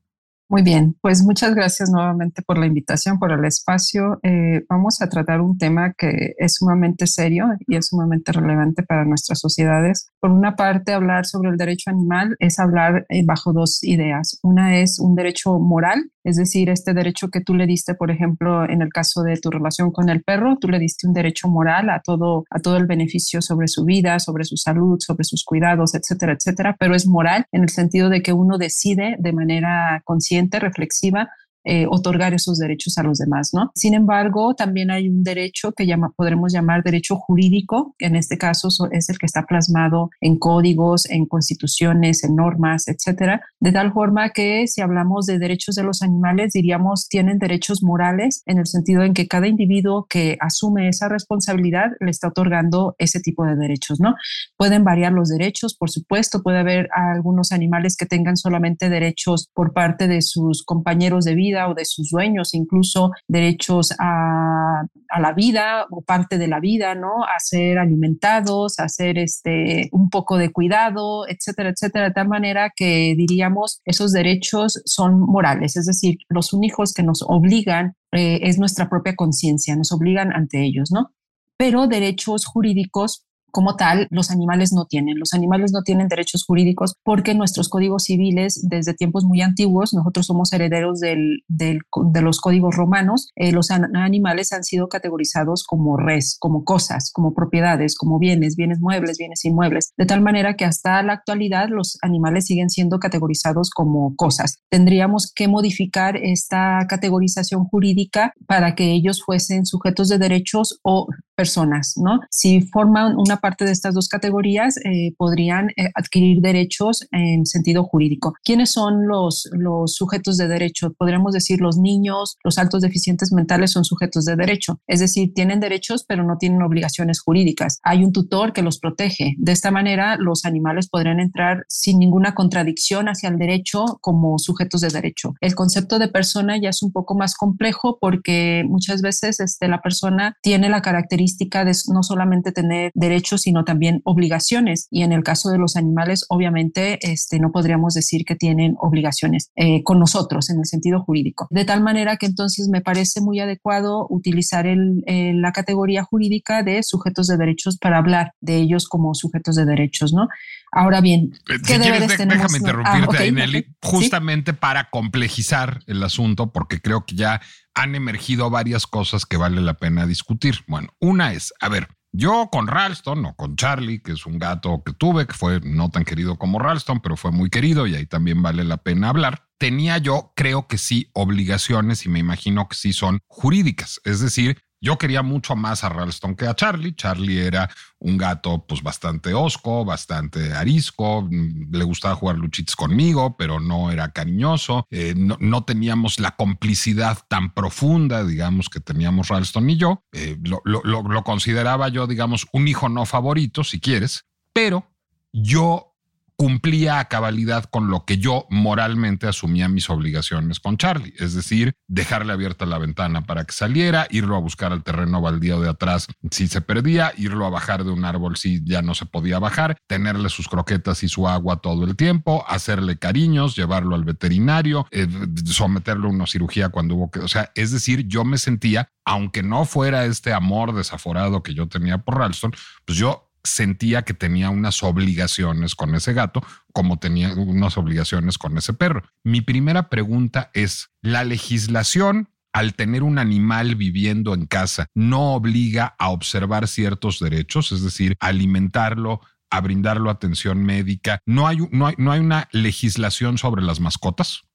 Muy 0.49 0.63
bien, 0.63 0.97
pues 1.01 1.25
muchas 1.25 1.57
gracias 1.57 1.91
nuevamente 1.91 2.41
por 2.41 2.57
la 2.57 2.67
invitación, 2.67 3.19
por 3.19 3.33
el 3.33 3.45
espacio. 3.45 4.21
Eh, 4.23 4.65
vamos 4.69 5.03
a 5.03 5.09
tratar 5.09 5.41
un 5.41 5.59
tema 5.59 5.93
que 5.99 6.35
es 6.39 6.55
sumamente 6.55 7.09
serio 7.09 7.49
y 7.67 7.75
es 7.75 7.89
sumamente 7.89 8.31
relevante 8.31 8.85
para 8.85 9.05
nuestras 9.05 9.41
sociedades. 9.41 10.09
Por 10.21 10.31
una 10.31 10.55
parte, 10.55 10.93
hablar 10.93 11.27
sobre 11.27 11.51
el 11.51 11.57
derecho 11.57 11.91
animal 11.91 12.37
es 12.39 12.61
hablar 12.61 13.07
eh, 13.09 13.25
bajo 13.27 13.53
dos 13.53 13.83
ideas. 13.83 14.39
Una 14.45 14.79
es 14.79 15.01
un 15.01 15.17
derecho 15.17 15.59
moral, 15.59 16.13
es 16.27 16.35
decir, 16.35 16.69
este 16.71 16.93
derecho 16.93 17.29
que 17.29 17.41
tú 17.41 17.55
le 17.55 17.67
diste, 17.67 17.95
por 17.95 18.11
ejemplo, 18.11 18.69
en 18.69 18.83
el 18.83 18.89
caso 18.89 19.23
de 19.23 19.37
tu 19.37 19.49
relación 19.49 19.93
con 19.93 20.09
el 20.09 20.25
perro, 20.25 20.57
tú 20.61 20.67
le 20.67 20.81
diste 20.81 21.07
un 21.07 21.13
derecho 21.13 21.47
moral 21.47 21.89
a 21.89 22.01
todo, 22.01 22.45
a 22.51 22.59
todo 22.59 22.77
el 22.79 22.87
beneficio 22.87 23.41
sobre 23.41 23.69
su 23.69 23.85
vida, 23.85 24.19
sobre 24.19 24.43
su 24.43 24.57
salud, 24.57 24.99
sobre 24.99 25.23
sus 25.23 25.45
cuidados, 25.45 25.95
etcétera, 25.95 26.33
etcétera, 26.33 26.77
pero 26.81 26.97
es 26.97 27.07
moral 27.07 27.47
en 27.53 27.63
el 27.63 27.69
sentido 27.69 28.09
de 28.09 28.23
que 28.23 28.33
uno 28.33 28.59
decide 28.59 29.15
de 29.21 29.33
manera 29.33 30.03
consciente 30.05 30.59
reflexiva, 30.59 31.29
eh, 31.69 31.85
otorgar 31.91 32.33
esos 32.33 32.59
derechos 32.59 32.97
a 32.97 33.03
los 33.03 33.19
demás, 33.19 33.51
¿no? 33.53 33.73
Sin 33.75 33.93
embargo, 33.95 34.55
también 34.55 34.93
hay 34.93 35.09
un 35.09 35.25
derecho 35.25 35.73
que 35.73 35.85
llama, 35.85 36.13
podremos 36.17 36.53
llamar 36.53 36.85
derecho 36.85 37.17
jurídico, 37.17 37.97
que 37.99 38.07
en 38.07 38.15
este 38.15 38.39
caso 38.39 38.69
es 38.93 39.09
el 39.09 39.19
que 39.19 39.27
está 39.27 39.47
plasmado 39.47 40.11
en 40.21 40.39
códigos, 40.39 41.11
en 41.11 41.27
constituciones, 41.27 42.23
en 42.23 42.37
normas, 42.37 42.87
etcétera, 42.87 43.41
de 43.59 43.73
tal 43.73 43.93
forma 43.93 44.31
que 44.31 44.69
si 44.69 44.81
hablamos 44.81 45.27
de 45.27 45.41
derechos 45.41 45.75
de 45.75 45.83
los 45.83 46.03
animales, 46.03 46.53
diríamos 46.53 47.09
tienen 47.09 47.41
derechos 47.41 47.83
morales 47.83 48.43
en 48.47 48.59
el 48.59 48.67
sentido 48.67 49.03
en 49.03 49.13
que 49.13 49.27
cada 49.27 49.49
individuo 49.49 50.07
que 50.09 50.37
asume 50.41 50.89
esa 50.89 51.09
responsabilidad 51.09 51.91
le 51.99 52.13
está 52.13 52.29
otorgando 52.29 52.95
ese 52.99 53.19
tipo 53.19 53.45
de 53.45 53.57
derechos, 53.57 53.99
¿no? 53.99 54.15
Pueden 54.57 54.85
variar 54.85 55.13
los 55.13 55.31
derechos, 55.31 55.75
por 55.77 55.91
supuesto, 55.91 56.45
puede 56.45 56.59
haber 56.59 56.89
algunos 56.95 57.51
animales 57.51 57.97
que 57.97 58.07
tengan 58.07 58.37
solamente 58.37 58.89
derechos 58.89 59.51
por 59.53 59.73
parte 59.73 60.07
de 60.07 60.23
sus 60.23 60.63
compañeros 60.65 61.25
de 61.25 61.35
vida 61.35 61.56
o 61.65 61.75
de 61.75 61.85
sus 61.85 62.11
dueños, 62.11 62.55
incluso 62.55 63.11
derechos 63.27 63.93
a, 63.99 64.83
a 65.09 65.21
la 65.21 65.33
vida 65.33 65.87
o 65.91 66.03
parte 66.03 66.39
de 66.39 66.49
la 66.49 66.61
vida, 66.61 66.95
¿no? 66.95 67.25
A 67.25 67.39
ser 67.39 67.79
alimentados, 67.79 68.79
a 68.79 68.85
hacer 68.85 69.19
este, 69.19 69.89
un 69.93 70.11
poco 70.11 70.39
de 70.39 70.51
cuidado, 70.53 71.27
etcétera, 71.29 71.71
etcétera, 71.71 72.09
de 72.09 72.15
tal 72.15 72.29
manera 72.29 72.73
que 72.75 73.15
diríamos 73.17 73.81
esos 73.85 74.13
derechos 74.13 74.83
son 74.85 75.21
morales, 75.21 75.77
es 75.77 75.87
decir, 75.87 76.19
los 76.29 76.53
únicos 76.53 76.93
que 76.93 77.03
nos 77.03 77.23
obligan 77.27 77.95
eh, 78.13 78.41
es 78.43 78.59
nuestra 78.59 78.89
propia 78.89 79.15
conciencia, 79.15 79.77
nos 79.77 79.93
obligan 79.93 80.33
ante 80.33 80.63
ellos, 80.63 80.91
¿no? 80.93 81.11
Pero 81.59 81.87
derechos 81.87 82.45
jurídicos 82.45 83.26
como 83.57 83.75
tal, 83.75 84.07
los 84.11 84.31
animales 84.31 84.75
no 84.75 84.85
tienen. 84.85 85.19
Los 85.19 85.33
animales 85.33 85.73
no 85.73 85.81
tienen 85.81 86.09
derechos 86.09 86.45
jurídicos 86.45 86.95
porque 87.03 87.33
nuestros 87.33 87.71
códigos 87.71 88.05
civiles, 88.05 88.61
desde 88.69 88.93
tiempos 88.93 89.25
muy 89.25 89.41
antiguos, 89.41 89.95
nosotros 89.95 90.27
somos 90.27 90.53
herederos 90.53 91.01
del, 91.01 91.39
de 91.49 91.81
los 92.21 92.39
códigos 92.39 92.77
romanos, 92.77 93.31
eh, 93.35 93.53
los 93.53 93.71
animales 93.71 94.53
han 94.53 94.63
sido 94.63 94.89
categorizados 94.89 95.65
como 95.65 95.97
res, 95.97 96.37
como 96.39 96.65
cosas, 96.65 97.11
como 97.15 97.33
propiedades, 97.33 97.97
como 97.97 98.19
bienes, 98.19 98.57
bienes 98.57 98.79
muebles, 98.79 99.17
bienes 99.17 99.43
inmuebles, 99.47 99.95
de 99.97 100.05
tal 100.05 100.21
manera 100.21 100.55
que 100.57 100.67
hasta 100.67 101.03
la 101.03 101.15
actualidad 101.15 101.71
los 101.71 101.97
animales 102.03 102.45
siguen 102.45 102.69
siendo 102.69 102.99
categorizados 102.99 103.71
como 103.71 104.15
cosas. 104.17 104.59
Tendríamos 104.69 105.33
que 105.35 105.49
modificar 105.49 106.19
esta 106.19 106.85
categorización 106.91 107.65
jurídica 107.65 108.35
para 108.47 108.75
que 108.75 108.93
ellos 108.93 109.23
fuesen 109.25 109.65
sujetos 109.65 110.11
de 110.11 110.19
derechos 110.19 110.79
o 110.83 111.07
personas, 111.37 111.95
¿no? 111.97 112.21
Si 112.31 112.63
forman 112.63 113.17
una 113.17 113.37
parte 113.37 113.65
de 113.65 113.73
estas 113.73 113.95
dos 113.95 114.09
categorías, 114.09 114.77
eh, 114.79 115.13
podrían 115.17 115.71
eh, 115.71 115.91
adquirir 115.95 116.41
derechos 116.41 117.07
en 117.13 117.47
sentido 117.47 117.85
jurídico. 117.85 118.35
¿Quiénes 118.43 118.73
son 118.73 119.07
los, 119.07 119.49
los 119.53 119.95
sujetos 119.95 120.37
de 120.39 120.49
derecho? 120.49 120.93
Podríamos 120.99 121.33
decir 121.33 121.61
los 121.61 121.77
niños, 121.77 122.39
los 122.43 122.59
altos 122.59 122.83
deficientes 122.83 123.33
mentales 123.33 123.73
son 123.73 123.85
sujetos 123.85 124.25
de 124.25 124.37
derecho, 124.37 124.81
es 124.87 125.01
decir, 125.01 125.33
tienen 125.35 125.61
derechos 125.61 126.05
pero 126.09 126.25
no 126.25 126.39
tienen 126.39 126.63
obligaciones 126.63 127.21
jurídicas. 127.21 127.79
Hay 127.83 128.03
un 128.03 128.13
tutor 128.13 128.53
que 128.53 128.63
los 128.63 128.79
protege. 128.79 129.35
De 129.39 129.53
esta 129.53 129.71
manera, 129.71 130.17
los 130.17 130.45
animales 130.45 130.89
podrían 130.89 131.21
entrar 131.21 131.65
sin 131.69 131.99
ninguna 131.99 132.35
contradicción 132.35 133.09
hacia 133.09 133.29
el 133.29 133.39
derecho 133.39 133.99
como 134.01 134.39
sujetos 134.39 134.81
de 134.81 134.89
derecho. 134.89 135.35
El 135.41 135.55
concepto 135.55 135.99
de 135.99 136.09
persona 136.09 136.59
ya 136.61 136.71
es 136.71 136.83
un 136.83 136.93
poco 136.93 137.15
más 137.15 137.35
complejo 137.35 137.99
porque 138.01 138.65
muchas 138.67 139.03
veces 139.03 139.41
este, 139.41 139.69
la 139.69 139.83
persona 139.83 140.37
tiene 140.43 140.69
la 140.69 140.83
característica 140.83 141.26
de 141.27 141.73
no 141.93 142.03
solamente 142.03 142.53
tener 142.53 142.91
derechos, 142.95 143.43
sino 143.43 143.65
también 143.65 144.01
obligaciones. 144.05 144.89
Y 144.91 145.03
en 145.03 145.13
el 145.13 145.23
caso 145.23 145.51
de 145.51 145.59
los 145.59 145.77
animales, 145.77 146.25
obviamente, 146.29 146.99
este, 147.03 147.39
no 147.39 147.53
podríamos 147.53 147.95
decir 147.95 148.25
que 148.25 148.37
tienen 148.37 148.75
obligaciones 148.79 149.51
eh, 149.57 149.83
con 149.83 149.99
nosotros 149.99 150.51
en 150.51 150.59
el 150.59 150.67
sentido 150.67 151.03
jurídico. 151.03 151.47
De 151.51 151.65
tal 151.65 151.83
manera 151.83 152.17
que 152.17 152.27
entonces 152.27 152.69
me 152.69 152.81
parece 152.81 153.21
muy 153.21 153.41
adecuado 153.41 154.07
utilizar 154.11 154.67
el, 154.67 155.03
la 155.07 155.53
categoría 155.53 156.05
jurídica 156.05 156.63
de 156.63 156.83
sujetos 156.83 157.27
de 157.27 157.37
derechos 157.37 157.79
para 157.79 157.99
hablar 157.99 158.33
de 158.41 158.57
ellos 158.57 158.87
como 158.89 159.15
sujetos 159.15 159.57
de 159.57 159.65
derechos, 159.65 160.13
¿no? 160.13 160.29
Ahora 160.73 161.01
bien, 161.01 161.33
eh, 161.49 161.55
¿qué 161.67 161.79
deberes 161.79 162.17
tenemos? 162.17 162.53
Déjame 162.53 162.59
interrumpirte 162.59 163.23
ahí, 163.23 163.33
Nelly, 163.33 163.67
justamente 163.83 164.53
para 164.53 164.91
complejizar 164.91 165.81
el 165.87 166.03
asunto, 166.03 166.53
porque 166.53 166.81
creo 166.81 167.07
que 167.07 167.15
ya 167.15 167.41
han 167.77 167.95
emergido 167.95 168.51
varias 168.51 168.87
cosas 168.87 169.27
que 169.27 169.37
vale 169.37 169.61
la 169.61 169.75
pena 169.75 170.07
discutir. 170.07 170.65
Bueno, 170.67 170.89
una 170.99 171.35
es, 171.35 171.53
a 171.61 171.69
ver, 171.69 171.89
yo 172.11 172.49
con 172.51 172.67
Ralston 172.67 173.27
o 173.27 173.37
con 173.37 173.55
Charlie, 173.57 174.01
que 174.01 174.13
es 174.13 174.25
un 174.25 174.39
gato 174.39 174.83
que 174.85 174.95
tuve, 174.95 175.27
que 175.27 175.35
fue 175.35 175.61
no 175.61 175.91
tan 175.91 176.05
querido 176.05 176.39
como 176.39 176.59
Ralston, 176.59 177.01
pero 177.01 177.19
fue 177.19 177.31
muy 177.31 177.51
querido 177.51 177.87
y 177.87 177.95
ahí 177.95 178.07
también 178.07 178.43
vale 178.43 178.65
la 178.65 178.79
pena 178.79 179.11
hablar, 179.11 179.47
tenía 179.59 179.99
yo, 179.99 180.33
creo 180.35 180.67
que 180.67 180.79
sí, 180.79 181.11
obligaciones 181.13 182.07
y 182.07 182.09
me 182.09 182.19
imagino 182.19 182.67
que 182.67 182.77
sí 182.77 182.95
son 182.95 183.21
jurídicas. 183.27 184.01
Es 184.05 184.21
decir, 184.21 184.63
yo 184.87 184.99
quería 184.99 185.25
mucho 185.25 185.57
más 185.57 185.83
a 185.83 185.89
Ralston 185.89 186.37
que 186.37 186.47
a 186.47 186.55
Charlie. 186.55 186.95
Charlie 186.95 187.45
era 187.45 187.69
un 187.99 188.17
gato 188.17 188.65
pues 188.69 188.85
bastante 188.85 189.35
osco, 189.35 189.85
bastante 189.85 190.53
arisco, 190.53 191.29
le 191.29 191.83
gustaba 191.83 192.15
jugar 192.15 192.37
luchitos 192.37 192.77
conmigo, 192.77 193.37
pero 193.37 193.59
no 193.59 193.91
era 193.91 194.13
cariñoso, 194.13 194.87
eh, 194.91 195.15
no, 195.17 195.65
teníamos 195.65 196.21
la 196.21 196.37
complicidad 196.37 197.19
tan 197.27 197.53
profunda, 197.53 198.25
digamos, 198.25 198.69
que 198.69 198.79
teníamos 198.79 199.27
Ralston 199.27 199.69
y 199.71 199.77
yo. 199.77 200.05
Eh, 200.13 200.39
lo, 200.45 200.61
lo 200.65 201.25
consideraba 201.25 201.89
yo, 201.89 202.07
digamos, 202.07 202.47
un 202.53 202.69
hijo 202.69 202.89
no 202.89 203.07
favorito, 203.07 203.65
si 203.65 203.81
quieres, 203.81 204.25
pero 204.53 204.89
yo 205.33 205.96
cumplía 206.37 206.99
a 206.99 207.09
cabalidad 207.09 207.65
con 207.65 207.89
lo 207.89 208.05
que 208.05 208.19
yo 208.19 208.47
moralmente 208.51 209.27
asumía 209.27 209.69
mis 209.69 209.89
obligaciones 209.89 210.61
con 210.61 210.77
Charlie, 210.77 211.15
es 211.19 211.35
decir, 211.35 211.75
dejarle 211.89 212.33
abierta 212.33 212.67
la 212.67 212.79
ventana 212.79 213.27
para 213.27 213.45
que 213.45 213.53
saliera, 213.53 214.07
irlo 214.11 214.37
a 214.37 214.41
buscar 214.41 214.73
al 214.73 214.83
terreno 214.83 215.21
baldío 215.21 215.61
de 215.61 215.71
atrás 215.71 216.07
si 216.31 216.47
se 216.47 216.61
perdía, 216.61 217.13
irlo 217.17 217.47
a 217.47 217.51
bajar 217.51 217.85
de 217.85 217.91
un 217.91 218.05
árbol 218.05 218.37
si 218.37 218.63
ya 218.65 218.83
no 218.83 218.95
se 218.95 219.07
podía 219.07 219.39
bajar, 219.39 219.77
tenerle 219.87 220.29
sus 220.29 220.49
croquetas 220.49 221.03
y 221.03 221.09
su 221.09 221.27
agua 221.27 221.61
todo 221.61 221.85
el 221.85 221.97
tiempo, 221.97 222.45
hacerle 222.49 222.99
cariños, 222.99 223.57
llevarlo 223.57 223.95
al 223.95 224.05
veterinario, 224.05 224.87
eh, 224.91 225.09
someterlo 225.47 226.09
a 226.09 226.13
una 226.13 226.27
cirugía 226.27 226.69
cuando 226.69 226.97
hubo 226.97 227.11
que, 227.11 227.21
o 227.21 227.29
sea, 227.29 227.51
es 227.55 227.71
decir, 227.71 228.07
yo 228.09 228.25
me 228.25 228.39
sentía, 228.39 228.91
aunque 229.05 229.43
no 229.43 229.65
fuera 229.65 230.05
este 230.05 230.33
amor 230.33 230.75
desaforado 230.75 231.43
que 231.43 231.55
yo 231.55 231.69
tenía 231.69 231.99
por 231.99 232.19
Ralston, 232.19 232.53
pues 232.85 232.99
yo 232.99 233.26
sentía 233.47 234.03
que 234.03 234.15
tenía 234.15 234.51
unas 234.51 234.83
obligaciones 234.83 235.75
con 235.75 235.95
ese 235.95 236.13
gato, 236.13 236.43
como 236.73 236.99
tenía 236.99 237.33
unas 237.35 237.79
obligaciones 237.79 238.39
con 238.39 238.59
ese 238.59 238.73
perro. 238.73 239.03
Mi 239.25 239.41
primera 239.41 239.89
pregunta 239.89 240.51
es, 240.55 240.91
¿la 241.03 241.25
legislación 241.25 242.29
al 242.53 242.75
tener 242.75 243.03
un 243.03 243.19
animal 243.19 243.75
viviendo 243.75 244.33
en 244.33 244.47
casa 244.47 244.87
no 244.95 245.35
obliga 245.35 245.95
a 245.99 246.09
observar 246.09 246.69
ciertos 246.69 247.21
derechos, 247.21 247.71
es 247.73 247.83
decir, 247.83 248.17
alimentarlo, 248.19 249.21
a 249.51 249.61
brindarlo 249.61 250.11
atención 250.11 250.65
médica? 250.65 251.21
¿No 251.27 251.47
hay, 251.47 251.59
no 251.71 251.87
hay, 251.87 251.95
no 251.99 252.13
hay 252.13 252.21
una 252.21 252.49
legislación 252.53 253.39
sobre 253.39 253.63
las 253.63 253.81
mascotas? 253.81 254.46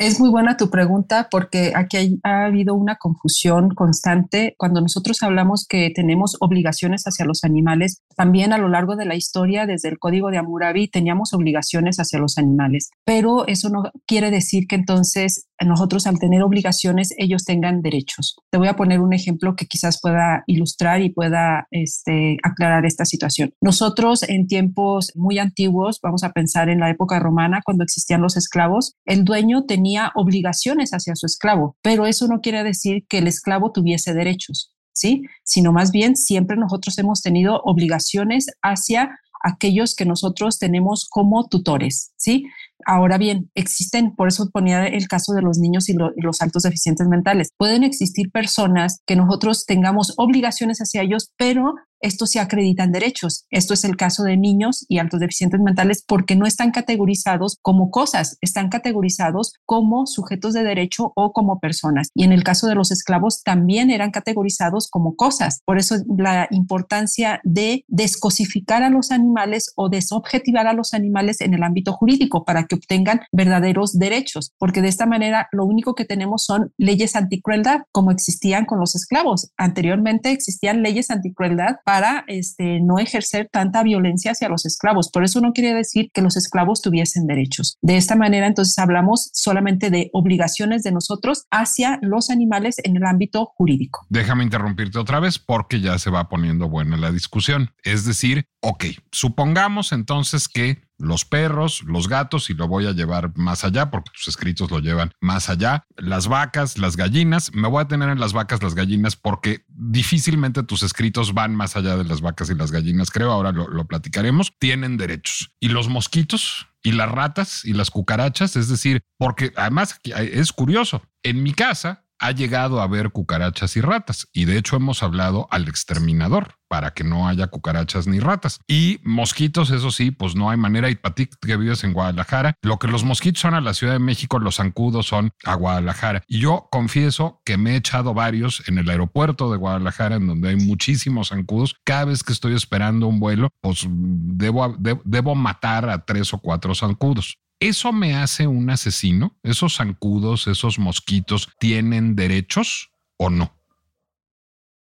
Es 0.00 0.18
muy 0.18 0.30
buena 0.30 0.56
tu 0.56 0.70
pregunta 0.70 1.28
porque 1.30 1.72
aquí 1.76 2.18
ha 2.22 2.46
habido 2.46 2.74
una 2.74 2.96
confusión 2.96 3.68
constante. 3.74 4.54
Cuando 4.56 4.80
nosotros 4.80 5.22
hablamos 5.22 5.66
que 5.68 5.92
tenemos 5.94 6.38
obligaciones 6.40 7.04
hacia 7.04 7.26
los 7.26 7.44
animales, 7.44 8.02
también 8.16 8.54
a 8.54 8.58
lo 8.58 8.70
largo 8.70 8.96
de 8.96 9.04
la 9.04 9.14
historia, 9.14 9.66
desde 9.66 9.90
el 9.90 9.98
Código 9.98 10.30
de 10.30 10.38
Hammurabi, 10.38 10.88
teníamos 10.88 11.34
obligaciones 11.34 11.98
hacia 11.98 12.18
los 12.18 12.38
animales. 12.38 12.88
Pero 13.04 13.46
eso 13.46 13.68
no 13.68 13.82
quiere 14.06 14.30
decir 14.30 14.66
que 14.66 14.76
entonces 14.76 15.48
nosotros 15.62 16.06
al 16.06 16.18
tener 16.18 16.42
obligaciones 16.42 17.12
ellos 17.18 17.44
tengan 17.44 17.82
derechos. 17.82 18.36
Te 18.50 18.56
voy 18.56 18.68
a 18.68 18.76
poner 18.76 19.00
un 19.00 19.12
ejemplo 19.12 19.54
que 19.54 19.66
quizás 19.66 20.00
pueda 20.00 20.44
ilustrar 20.46 21.02
y 21.02 21.10
pueda 21.10 21.66
este, 21.70 22.38
aclarar 22.42 22.86
esta 22.86 23.04
situación. 23.04 23.52
Nosotros 23.60 24.22
en 24.22 24.46
tiempos 24.46 25.12
muy 25.14 25.38
antiguos, 25.38 26.00
vamos 26.02 26.24
a 26.24 26.32
pensar 26.32 26.70
en 26.70 26.80
la 26.80 26.88
época 26.88 27.18
romana, 27.18 27.60
cuando 27.62 27.84
existían 27.84 28.22
los 28.22 28.38
esclavos, 28.38 28.94
el 29.04 29.26
dueño 29.26 29.64
tenía 29.66 29.89
obligaciones 30.14 30.90
hacia 30.90 31.14
su 31.16 31.26
esclavo, 31.26 31.76
pero 31.82 32.06
eso 32.06 32.26
no 32.28 32.40
quiere 32.40 32.62
decir 32.64 33.04
que 33.08 33.18
el 33.18 33.26
esclavo 33.26 33.72
tuviese 33.72 34.14
derechos. 34.14 34.74
¿Sí? 34.92 35.22
Sino 35.44 35.72
más 35.72 35.92
bien 35.92 36.16
siempre 36.16 36.56
nosotros 36.56 36.98
hemos 36.98 37.22
tenido 37.22 37.60
obligaciones 37.62 38.46
hacia 38.60 39.18
aquellos 39.42 39.94
que 39.94 40.04
nosotros 40.04 40.58
tenemos 40.58 41.06
como 41.08 41.48
tutores, 41.48 42.12
¿sí? 42.16 42.44
Ahora 42.86 43.18
bien, 43.18 43.50
existen, 43.54 44.14
por 44.14 44.28
eso 44.28 44.50
ponía 44.50 44.86
el 44.86 45.08
caso 45.08 45.32
de 45.32 45.42
los 45.42 45.58
niños 45.58 45.88
y, 45.88 45.94
los 45.94 46.42
altos 46.42 46.62
deficientes 46.62 47.06
mentales. 47.08 47.50
Pueden 47.56 47.84
existir 47.84 48.30
personas 48.30 49.00
que 49.06 49.16
nosotros 49.16 49.66
tengamos 49.66 50.14
obligaciones 50.16 50.78
hacia 50.78 51.02
ellos, 51.02 51.32
pero 51.36 51.74
estos 52.00 52.30
se 52.30 52.40
acreditan 52.40 52.92
derechos. 52.92 53.44
Esto 53.50 53.74
es 53.74 53.84
el 53.84 53.96
caso 53.96 54.22
de 54.22 54.36
niños 54.36 54.86
y 54.88 54.98
altos 54.98 55.20
deficientes 55.20 55.60
mentales 55.60 56.02
porque 56.06 56.34
no 56.34 56.46
están 56.46 56.70
categorizados 56.70 57.58
como 57.62 57.90
cosas, 57.90 58.38
están 58.40 58.70
categorizados 58.70 59.52
como 59.66 60.06
sujetos 60.06 60.54
de 60.54 60.62
derecho 60.62 61.12
o 61.14 61.32
como 61.32 61.60
personas. 61.60 62.08
Y 62.14 62.24
en 62.24 62.32
el 62.32 62.42
caso 62.42 62.66
de 62.66 62.74
los 62.74 62.90
esclavos 62.90 63.42
también 63.42 63.90
eran 63.90 64.10
categorizados 64.10 64.88
como 64.88 65.14
cosas. 65.14 65.60
Por 65.64 65.78
eso 65.78 65.96
la 66.16 66.48
importancia 66.50 67.40
de 67.44 67.84
descosificar 67.88 68.82
a 68.82 68.90
los 68.90 69.10
animales 69.10 69.72
o 69.76 69.88
desobjetivar 69.88 70.66
a 70.66 70.72
los 70.72 70.94
animales 70.94 71.40
en 71.40 71.54
el 71.54 71.62
ámbito 71.62 71.92
jurídico 71.92 72.44
para 72.44 72.66
que 72.70 72.76
obtengan 72.76 73.20
verdaderos 73.32 73.98
derechos, 73.98 74.52
porque 74.58 74.80
de 74.80 74.88
esta 74.88 75.04
manera 75.04 75.48
lo 75.52 75.64
único 75.64 75.94
que 75.94 76.04
tenemos 76.04 76.44
son 76.44 76.72
leyes 76.78 77.16
anticrueldad, 77.16 77.80
como 77.92 78.12
existían 78.12 78.64
con 78.64 78.78
los 78.78 78.94
esclavos. 78.94 79.50
Anteriormente 79.56 80.30
existían 80.30 80.82
leyes 80.82 81.10
anticrueldad 81.10 81.76
para 81.84 82.24
este, 82.28 82.80
no 82.80 82.98
ejercer 82.98 83.48
tanta 83.52 83.82
violencia 83.82 84.32
hacia 84.32 84.48
los 84.48 84.64
esclavos. 84.64 85.10
Por 85.10 85.24
eso 85.24 85.40
no 85.40 85.52
quiere 85.52 85.74
decir 85.74 86.10
que 86.14 86.22
los 86.22 86.36
esclavos 86.36 86.80
tuviesen 86.80 87.26
derechos. 87.26 87.76
De 87.82 87.96
esta 87.96 88.14
manera, 88.14 88.46
entonces 88.46 88.78
hablamos 88.78 89.30
solamente 89.32 89.90
de 89.90 90.10
obligaciones 90.12 90.82
de 90.82 90.92
nosotros 90.92 91.46
hacia 91.50 91.98
los 92.02 92.30
animales 92.30 92.76
en 92.84 92.96
el 92.96 93.04
ámbito 93.04 93.46
jurídico. 93.56 94.06
Déjame 94.08 94.44
interrumpirte 94.44 94.98
otra 94.98 95.18
vez 95.18 95.38
porque 95.38 95.80
ya 95.80 95.98
se 95.98 96.10
va 96.10 96.28
poniendo 96.28 96.68
buena 96.68 96.96
la 96.96 97.10
discusión. 97.10 97.70
Es 97.82 98.04
decir, 98.04 98.46
ok, 98.60 98.84
supongamos 99.10 99.92
entonces 99.92 100.48
que 100.48 100.78
los 101.00 101.24
perros, 101.24 101.82
los 101.84 102.08
gatos, 102.08 102.50
y 102.50 102.54
lo 102.54 102.68
voy 102.68 102.86
a 102.86 102.92
llevar 102.92 103.32
más 103.36 103.64
allá 103.64 103.90
porque 103.90 104.10
tus 104.12 104.28
escritos 104.28 104.70
lo 104.70 104.78
llevan 104.78 105.12
más 105.20 105.48
allá, 105.48 105.84
las 105.96 106.28
vacas, 106.28 106.78
las 106.78 106.96
gallinas, 106.96 107.52
me 107.54 107.68
voy 107.68 107.82
a 107.82 107.88
tener 107.88 108.08
en 108.08 108.20
las 108.20 108.32
vacas, 108.32 108.62
las 108.62 108.74
gallinas, 108.74 109.16
porque 109.16 109.64
difícilmente 109.68 110.62
tus 110.62 110.82
escritos 110.82 111.34
van 111.34 111.54
más 111.54 111.76
allá 111.76 111.96
de 111.96 112.04
las 112.04 112.20
vacas 112.20 112.50
y 112.50 112.54
las 112.54 112.70
gallinas, 112.70 113.10
creo, 113.10 113.32
ahora 113.32 113.52
lo, 113.52 113.84
platicaremos, 113.86 114.54
tienen 114.58 114.96
derechos. 114.96 115.52
Y 115.58 115.68
los 115.68 115.88
mosquitos 115.88 116.66
y 116.82 116.92
las 116.92 117.10
ratas 117.10 117.64
y 117.64 117.72
las 117.72 117.90
cucarachas, 117.90 118.56
es 118.56 118.68
decir, 118.68 119.02
porque 119.18 119.52
además 119.56 119.98
es 120.04 120.52
curioso, 120.52 121.02
en 121.22 121.42
mi 121.42 121.52
casa 121.52 122.04
ha 122.20 122.32
llegado 122.32 122.80
a 122.80 122.84
haber 122.84 123.10
cucarachas 123.10 123.76
y 123.76 123.80
ratas. 123.80 124.28
Y 124.32 124.44
de 124.44 124.58
hecho 124.58 124.76
hemos 124.76 125.02
hablado 125.02 125.48
al 125.50 125.68
exterminador 125.68 126.54
para 126.68 126.92
que 126.92 127.02
no 127.02 127.26
haya 127.26 127.48
cucarachas 127.48 128.06
ni 128.06 128.20
ratas. 128.20 128.60
Y 128.68 129.00
mosquitos, 129.02 129.70
eso 129.70 129.90
sí, 129.90 130.12
pues 130.12 130.36
no 130.36 130.50
hay 130.50 130.56
manera. 130.56 130.88
Y 130.88 130.94
para 130.94 131.14
que 131.14 131.56
vives 131.56 131.82
en 131.82 131.92
Guadalajara, 131.92 132.54
lo 132.62 132.78
que 132.78 132.86
los 132.86 133.02
mosquitos 133.02 133.40
son 133.40 133.54
a 133.54 133.60
la 133.60 133.74
Ciudad 133.74 133.94
de 133.94 133.98
México, 133.98 134.38
los 134.38 134.56
zancudos 134.56 135.06
son 135.06 135.32
a 135.44 135.54
Guadalajara. 135.54 136.22
Y 136.28 136.38
yo 136.38 136.68
confieso 136.70 137.40
que 137.44 137.56
me 137.56 137.72
he 137.72 137.76
echado 137.76 138.14
varios 138.14 138.62
en 138.68 138.78
el 138.78 138.88
aeropuerto 138.88 139.50
de 139.50 139.56
Guadalajara, 139.56 140.16
en 140.16 140.28
donde 140.28 140.50
hay 140.50 140.56
muchísimos 140.56 141.30
zancudos. 141.30 141.74
Cada 141.84 142.04
vez 142.04 142.22
que 142.22 142.32
estoy 142.32 142.54
esperando 142.54 143.08
un 143.08 143.18
vuelo, 143.18 143.48
pues 143.60 143.86
debo, 143.88 144.76
debo 144.78 145.34
matar 145.34 145.88
a 145.88 146.04
tres 146.04 146.32
o 146.34 146.38
cuatro 146.38 146.74
zancudos. 146.74 147.38
¿Eso 147.60 147.92
me 147.92 148.16
hace 148.16 148.46
un 148.46 148.70
asesino? 148.70 149.36
¿Esos 149.42 149.76
zancudos, 149.76 150.46
esos 150.46 150.78
mosquitos 150.78 151.50
tienen 151.58 152.16
derechos 152.16 152.90
o 153.18 153.28
no? 153.28 153.52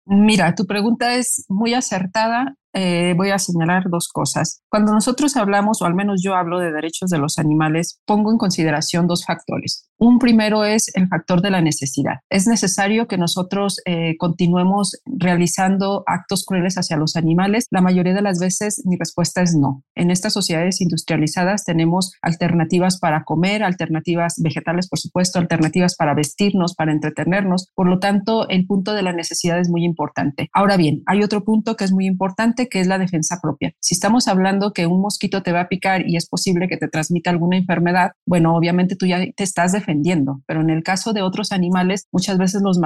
Mira, 0.06 0.54
tu 0.54 0.66
pregunta 0.66 1.16
es 1.16 1.46
muy 1.50 1.74
acertada 1.74 2.56
eh, 2.74 3.14
voy 3.18 3.32
a 3.32 3.40
señalar 3.40 3.90
dos 3.90 4.08
cosas. 4.08 4.62
Cuando 4.70 4.94
nosotros 4.94 5.36
hablamos, 5.38 5.82
o 5.82 5.86
al 5.86 5.96
menos 5.96 6.22
yo 6.24 6.36
hablo 6.36 6.60
de 6.60 6.72
derechos 6.72 7.10
de 7.10 7.18
los 7.18 7.40
animales, 7.40 8.00
pongo 8.06 8.32
en 8.32 8.38
consideración 8.38 9.08
dos 9.08 9.26
factores. 9.26 9.90
Un 9.98 10.18
primero 10.18 10.64
es 10.64 10.96
el 10.96 11.08
factor 11.10 11.42
de 11.42 11.52
la 11.52 11.62
necesidad. 11.62 12.20
Es 12.30 12.48
necesario 12.48 13.08
que 13.08 13.18
nosotros 13.18 13.82
eh, 13.86 14.16
continuemos 14.18 14.98
realizando 15.06 16.04
actos 16.06 16.46
crueles 16.46 16.76
hacia 16.76 16.96
los 16.96 17.18
animales. 17.18 17.66
La 17.70 17.82
mayoría 17.82 18.14
de 18.14 18.22
las 18.22 18.40
veces 18.40 18.82
mi 18.86 18.96
respuesta 18.96 19.42
es 19.42 19.56
no. 19.56 19.84
En 19.96 20.10
estas 20.10 20.32
sociedades 20.32 20.80
industrializadas 20.80 21.66
tenemos 21.66 22.14
alternativas 22.22 22.98
para 22.98 23.24
comer, 23.26 23.62
alternativas 23.62 24.36
vegetales, 24.42 24.88
por 24.88 25.00
supuesto, 25.00 25.38
alternativas 25.38 25.96
para 25.96 26.14
vestirnos, 26.14 26.76
para 26.76 26.94
entretenernos. 26.94 27.68
Por 27.76 27.90
lo 27.90 28.00
tanto, 28.00 28.48
el 28.48 28.66
punto 28.68 28.94
de 28.94 29.04
la 29.04 29.12
necesidad 29.12 29.60
es 29.60 29.70
muy 29.70 29.84
importante. 29.84 30.50
Ahora 30.54 30.78
bien, 30.78 31.04
hay 31.08 31.24
otro 31.24 31.44
punto 31.44 31.76
que 31.76 31.84
es 31.84 31.92
muy 31.92 32.06
importante 32.06 32.59
que 32.68 32.80
es 32.80 32.88
la 32.88 32.98
defensa 32.98 33.40
propia. 33.42 33.74
Si 33.80 33.96
estamos 33.96 34.28
hablando 34.28 34.74
que 34.74 34.88
un 34.88 35.02
mosquito 35.02 35.44
te 35.44 35.52
va 35.52 35.62
a 35.62 35.68
picar 35.70 36.08
y 36.08 36.16
es 36.16 36.28
posible 36.28 36.68
que 36.68 36.78
te 36.78 36.88
transmita 36.88 37.30
alguna 37.30 37.58
enfermedad, 37.58 38.12
bueno, 38.26 38.56
obviamente 38.56 38.96
tú 38.96 39.06
ya 39.06 39.20
te 39.36 39.44
estás 39.44 39.72
defendiendo, 39.72 40.42
pero 40.46 40.62
en 40.62 40.70
el 40.70 40.84
caso 40.84 41.14
de 41.14 41.22
otros 41.22 41.52
animales, 41.52 42.08
muchas 42.12 42.38
veces 42.38 42.62
los 42.62 42.80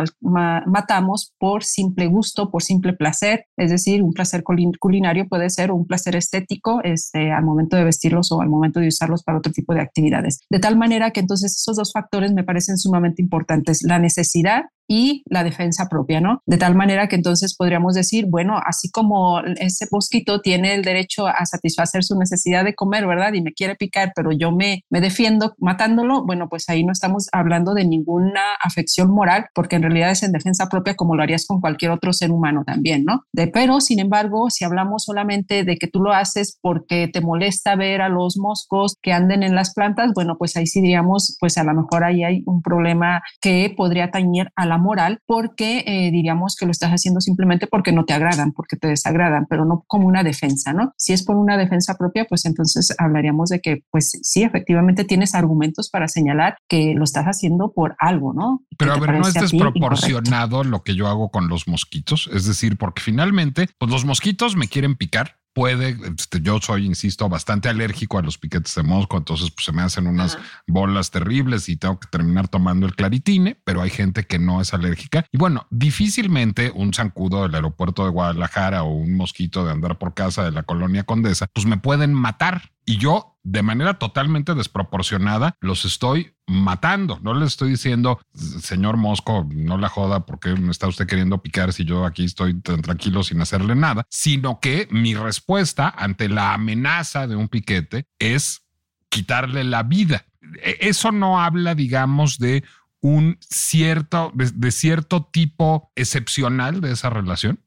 matamos 0.65 1.33
por 1.39 1.63
simple 1.63 2.07
gusto, 2.07 2.51
por 2.51 2.63
simple 2.63 2.93
placer, 2.93 3.45
es 3.57 3.71
decir, 3.71 4.03
un 4.03 4.13
placer 4.13 4.43
culinario 4.43 5.27
puede 5.27 5.49
ser 5.49 5.71
un 5.71 5.85
placer 5.87 6.15
estético 6.15 6.81
este, 6.83 7.31
al 7.31 7.43
momento 7.43 7.77
de 7.77 7.83
vestirlos 7.83 8.31
o 8.31 8.41
al 8.41 8.49
momento 8.49 8.79
de 8.79 8.87
usarlos 8.87 9.23
para 9.23 9.37
otro 9.37 9.51
tipo 9.51 9.73
de 9.73 9.81
actividades. 9.81 10.41
De 10.49 10.59
tal 10.59 10.77
manera 10.77 11.11
que 11.11 11.19
entonces 11.19 11.55
esos 11.55 11.77
dos 11.77 11.91
factores 11.91 12.33
me 12.33 12.43
parecen 12.43 12.77
sumamente 12.77 13.21
importantes, 13.21 13.83
la 13.83 13.99
necesidad 13.99 14.65
y 14.87 15.23
la 15.25 15.43
defensa 15.43 15.87
propia, 15.89 16.21
¿no? 16.21 16.41
De 16.45 16.57
tal 16.57 16.75
manera 16.75 17.07
que 17.07 17.15
entonces 17.15 17.55
podríamos 17.55 17.93
decir, 17.93 18.25
bueno, 18.29 18.59
así 18.63 18.89
como 18.91 19.39
ese 19.41 19.87
mosquito 19.91 20.41
tiene 20.41 20.73
el 20.73 20.83
derecho 20.83 21.27
a 21.27 21.45
satisfacer 21.45 22.03
su 22.03 22.17
necesidad 22.17 22.63
de 22.63 22.75
comer, 22.75 23.07
¿verdad? 23.07 23.33
Y 23.33 23.41
me 23.41 23.53
quiere 23.53 23.75
picar, 23.75 24.11
pero 24.15 24.31
yo 24.31 24.51
me, 24.51 24.83
me 24.89 25.01
defiendo 25.01 25.53
matándolo, 25.59 26.25
bueno, 26.25 26.47
pues 26.49 26.69
ahí 26.69 26.83
no 26.83 26.91
estamos 26.91 27.27
hablando 27.31 27.73
de 27.73 27.85
ninguna 27.85 28.41
afección 28.61 29.11
moral, 29.11 29.45
porque 29.53 29.75
en 29.75 29.83
realidad 29.83 30.11
es 30.11 30.23
en 30.23 30.31
defensa 30.31 30.67
propia 30.67 30.95
como 30.95 31.15
lo 31.15 31.23
harías 31.23 31.45
con 31.45 31.61
cualquier 31.61 31.91
otro 31.91 32.13
ser 32.13 32.31
humano 32.31 32.63
también, 32.65 33.03
¿no? 33.05 33.23
De, 33.31 33.47
pero, 33.47 33.81
sin 33.81 33.99
embargo, 33.99 34.49
si 34.49 34.65
hablamos 34.65 35.03
solamente 35.05 35.63
de 35.63 35.77
que 35.77 35.87
tú 35.87 36.01
lo 36.01 36.13
haces 36.13 36.57
porque 36.61 37.07
te 37.07 37.21
molesta 37.21 37.75
ver 37.75 38.01
a 38.01 38.09
los 38.09 38.37
moscos 38.37 38.97
que 39.01 39.13
anden 39.13 39.43
en 39.43 39.55
las 39.55 39.73
plantas, 39.73 40.11
bueno, 40.13 40.37
pues 40.37 40.55
ahí 40.57 40.67
sí 40.67 40.81
diríamos, 40.81 41.37
pues 41.39 41.57
a 41.57 41.63
lo 41.63 41.73
mejor 41.73 42.03
ahí 42.03 42.23
hay 42.23 42.43
un 42.45 42.61
problema 42.61 43.21
que 43.41 43.73
podría 43.75 44.11
tañer 44.11 44.51
a 44.55 44.65
la 44.65 44.72
moral 44.77 45.19
porque 45.25 45.83
eh, 45.85 46.11
diríamos 46.11 46.55
que 46.55 46.65
lo 46.65 46.71
estás 46.71 46.91
haciendo 46.91 47.21
simplemente 47.21 47.67
porque 47.67 47.91
no 47.91 48.05
te 48.05 48.13
agradan, 48.13 48.51
porque 48.51 48.77
te 48.77 48.87
desagradan, 48.87 49.45
pero 49.49 49.65
no 49.65 49.83
como 49.87 50.07
una 50.07 50.23
defensa, 50.23 50.73
¿no? 50.73 50.93
Si 50.97 51.13
es 51.13 51.23
por 51.23 51.35
una 51.35 51.57
defensa 51.57 51.95
propia, 51.97 52.25
pues 52.25 52.45
entonces 52.45 52.93
hablaríamos 52.97 53.49
de 53.49 53.59
que, 53.59 53.83
pues 53.91 54.11
sí, 54.21 54.43
efectivamente 54.43 55.03
tienes 55.03 55.35
argumentos 55.35 55.89
para 55.89 56.07
señalar 56.07 56.57
que 56.67 56.93
lo 56.95 57.03
estás 57.03 57.25
haciendo 57.25 57.71
por 57.73 57.95
algo, 57.99 58.33
¿no? 58.33 58.63
Pero 58.77 58.93
a 58.93 58.99
ver, 58.99 59.19
¿no 59.19 59.27
es 59.27 59.33
desproporcionado 59.33 60.63
lo 60.63 60.83
que 60.83 60.95
yo 60.95 61.07
hago 61.07 61.29
con 61.29 61.47
los 61.47 61.67
mosquitos? 61.67 62.29
Es 62.33 62.45
decir, 62.45 62.77
porque 62.77 63.01
finalmente, 63.01 63.69
pues 63.77 63.91
los 63.91 64.05
mosquitos 64.05 64.55
me 64.55 64.67
quieren 64.67 64.95
picar, 64.95 65.37
puede, 65.53 65.97
este, 66.17 66.41
yo 66.41 66.59
soy, 66.59 66.85
insisto, 66.85 67.29
bastante 67.29 67.69
alérgico 67.69 68.17
a 68.17 68.21
los 68.21 68.37
piquetes 68.37 68.75
de 68.75 68.83
mosco, 68.83 69.17
entonces 69.17 69.51
pues, 69.51 69.65
se 69.65 69.71
me 69.71 69.81
hacen 69.81 70.07
unas 70.07 70.37
bolas 70.67 71.11
terribles 71.11 71.69
y 71.69 71.77
tengo 71.77 71.99
que 71.99 72.07
terminar 72.07 72.47
tomando 72.47 72.85
el 72.85 72.95
claritine, 72.95 73.57
pero 73.63 73.81
hay 73.81 73.89
gente 73.89 74.25
que 74.25 74.39
no 74.39 74.61
es 74.61 74.73
alérgica. 74.73 75.25
Y 75.31 75.37
bueno, 75.37 75.67
difícilmente 75.69 76.71
un 76.73 76.93
zancudo 76.93 77.43
del 77.43 77.55
aeropuerto 77.55 78.03
de 78.03 78.11
Guadalajara 78.11 78.83
o 78.83 78.91
un 78.93 79.15
mosquito 79.15 79.65
de 79.65 79.71
andar 79.71 79.97
por 79.97 80.13
casa 80.13 80.43
de 80.43 80.51
la 80.51 80.63
colonia 80.63 81.03
Condesa, 81.03 81.47
pues 81.53 81.65
me 81.65 81.77
pueden 81.77 82.13
matar. 82.13 82.71
Y 82.85 82.97
yo, 82.97 83.37
de 83.43 83.63
manera 83.63 83.97
totalmente 83.97 84.55
desproporcionada, 84.55 85.55
los 85.61 85.85
estoy 85.85 86.35
matando. 86.47 87.19
No 87.21 87.33
le 87.33 87.45
estoy 87.45 87.71
diciendo, 87.71 88.19
señor 88.33 88.97
Mosco, 88.97 89.47
no 89.49 89.77
la 89.77 89.89
joda 89.89 90.25
porque 90.25 90.53
me 90.55 90.71
está 90.71 90.87
usted 90.87 91.07
queriendo 91.07 91.41
picar 91.41 91.71
si 91.71 91.85
yo 91.85 92.05
aquí 92.05 92.25
estoy 92.25 92.59
tan 92.59 92.81
tranquilo 92.81 93.23
sin 93.23 93.39
hacerle 93.41 93.75
nada, 93.75 94.05
sino 94.09 94.59
que 94.59 94.87
mi 94.91 95.15
respuesta 95.15 95.89
ante 95.89 96.27
la 96.27 96.53
amenaza 96.53 97.27
de 97.27 97.35
un 97.35 97.47
piquete 97.47 98.05
es 98.19 98.63
quitarle 99.09 99.63
la 99.63 99.83
vida. 99.83 100.25
E, 100.61 100.77
eso 100.81 101.11
no 101.11 101.39
habla, 101.39 101.75
digamos, 101.75 102.37
de 102.39 102.63
un 102.99 103.37
cierto, 103.41 104.31
de, 104.33 104.71
cierto 104.71 105.29
tipo 105.31 105.91
excepcional 105.95 106.81
de 106.81 106.93
esa 106.93 107.09
relación. 107.09 107.59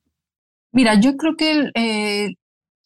Mira, 0.72 0.98
yo 1.00 1.16
creo 1.16 1.37
que 1.37 1.70
eh, 1.74 2.35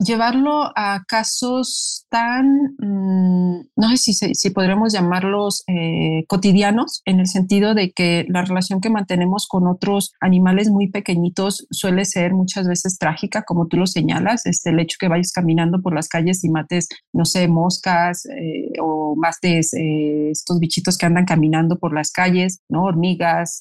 llevarlo 0.01 0.73
a 0.75 1.05
casos 1.07 2.07
tan, 2.09 2.75
mm, 2.79 3.61
no 3.77 3.91
sé 3.91 3.97
si, 3.97 4.35
si 4.35 4.51
podremos 4.51 4.93
llamarlos 4.93 5.63
eh, 5.69 6.25
cotidianos, 6.27 7.03
en 7.05 7.21
el 7.21 7.27
sentido 7.27 7.75
de 7.75 7.93
que 7.93 8.25
la 8.29 8.43
relación 8.43 8.81
que 8.81 8.91
mantenemos 8.91 9.47
con 9.47 9.69
otros 9.69 10.13
animales 10.21 10.71
muy 10.71 10.91
pequeñitos 10.91 11.67
suele 11.71 12.05
ser 12.05 12.33
muchas 12.33 12.67
veces 12.67 12.99
trágica, 12.99 13.43
como 13.43 13.67
tú 13.67 13.77
lo 13.77 13.87
señalas, 13.87 14.47
este, 14.47 14.71
el 14.71 14.81
hecho 14.81 14.97
que 14.99 15.09
vayas 15.09 15.33
caminando 15.33 15.83
por 15.83 15.95
las 15.95 16.09
calles 16.09 16.43
y 16.45 16.49
mates, 16.49 16.89
no 17.13 17.25
sé, 17.25 17.47
moscas 17.47 18.27
eh, 18.27 18.73
o 18.81 19.17
de 19.43 19.61
eh, 19.61 20.31
estos 20.31 20.59
bichitos 20.59 20.97
que 20.99 21.07
andan 21.07 21.25
caminando 21.25 21.79
por 21.79 21.95
las 21.95 22.11
calles, 22.11 22.61
¿no? 22.69 22.85
Hormigas, 22.85 23.61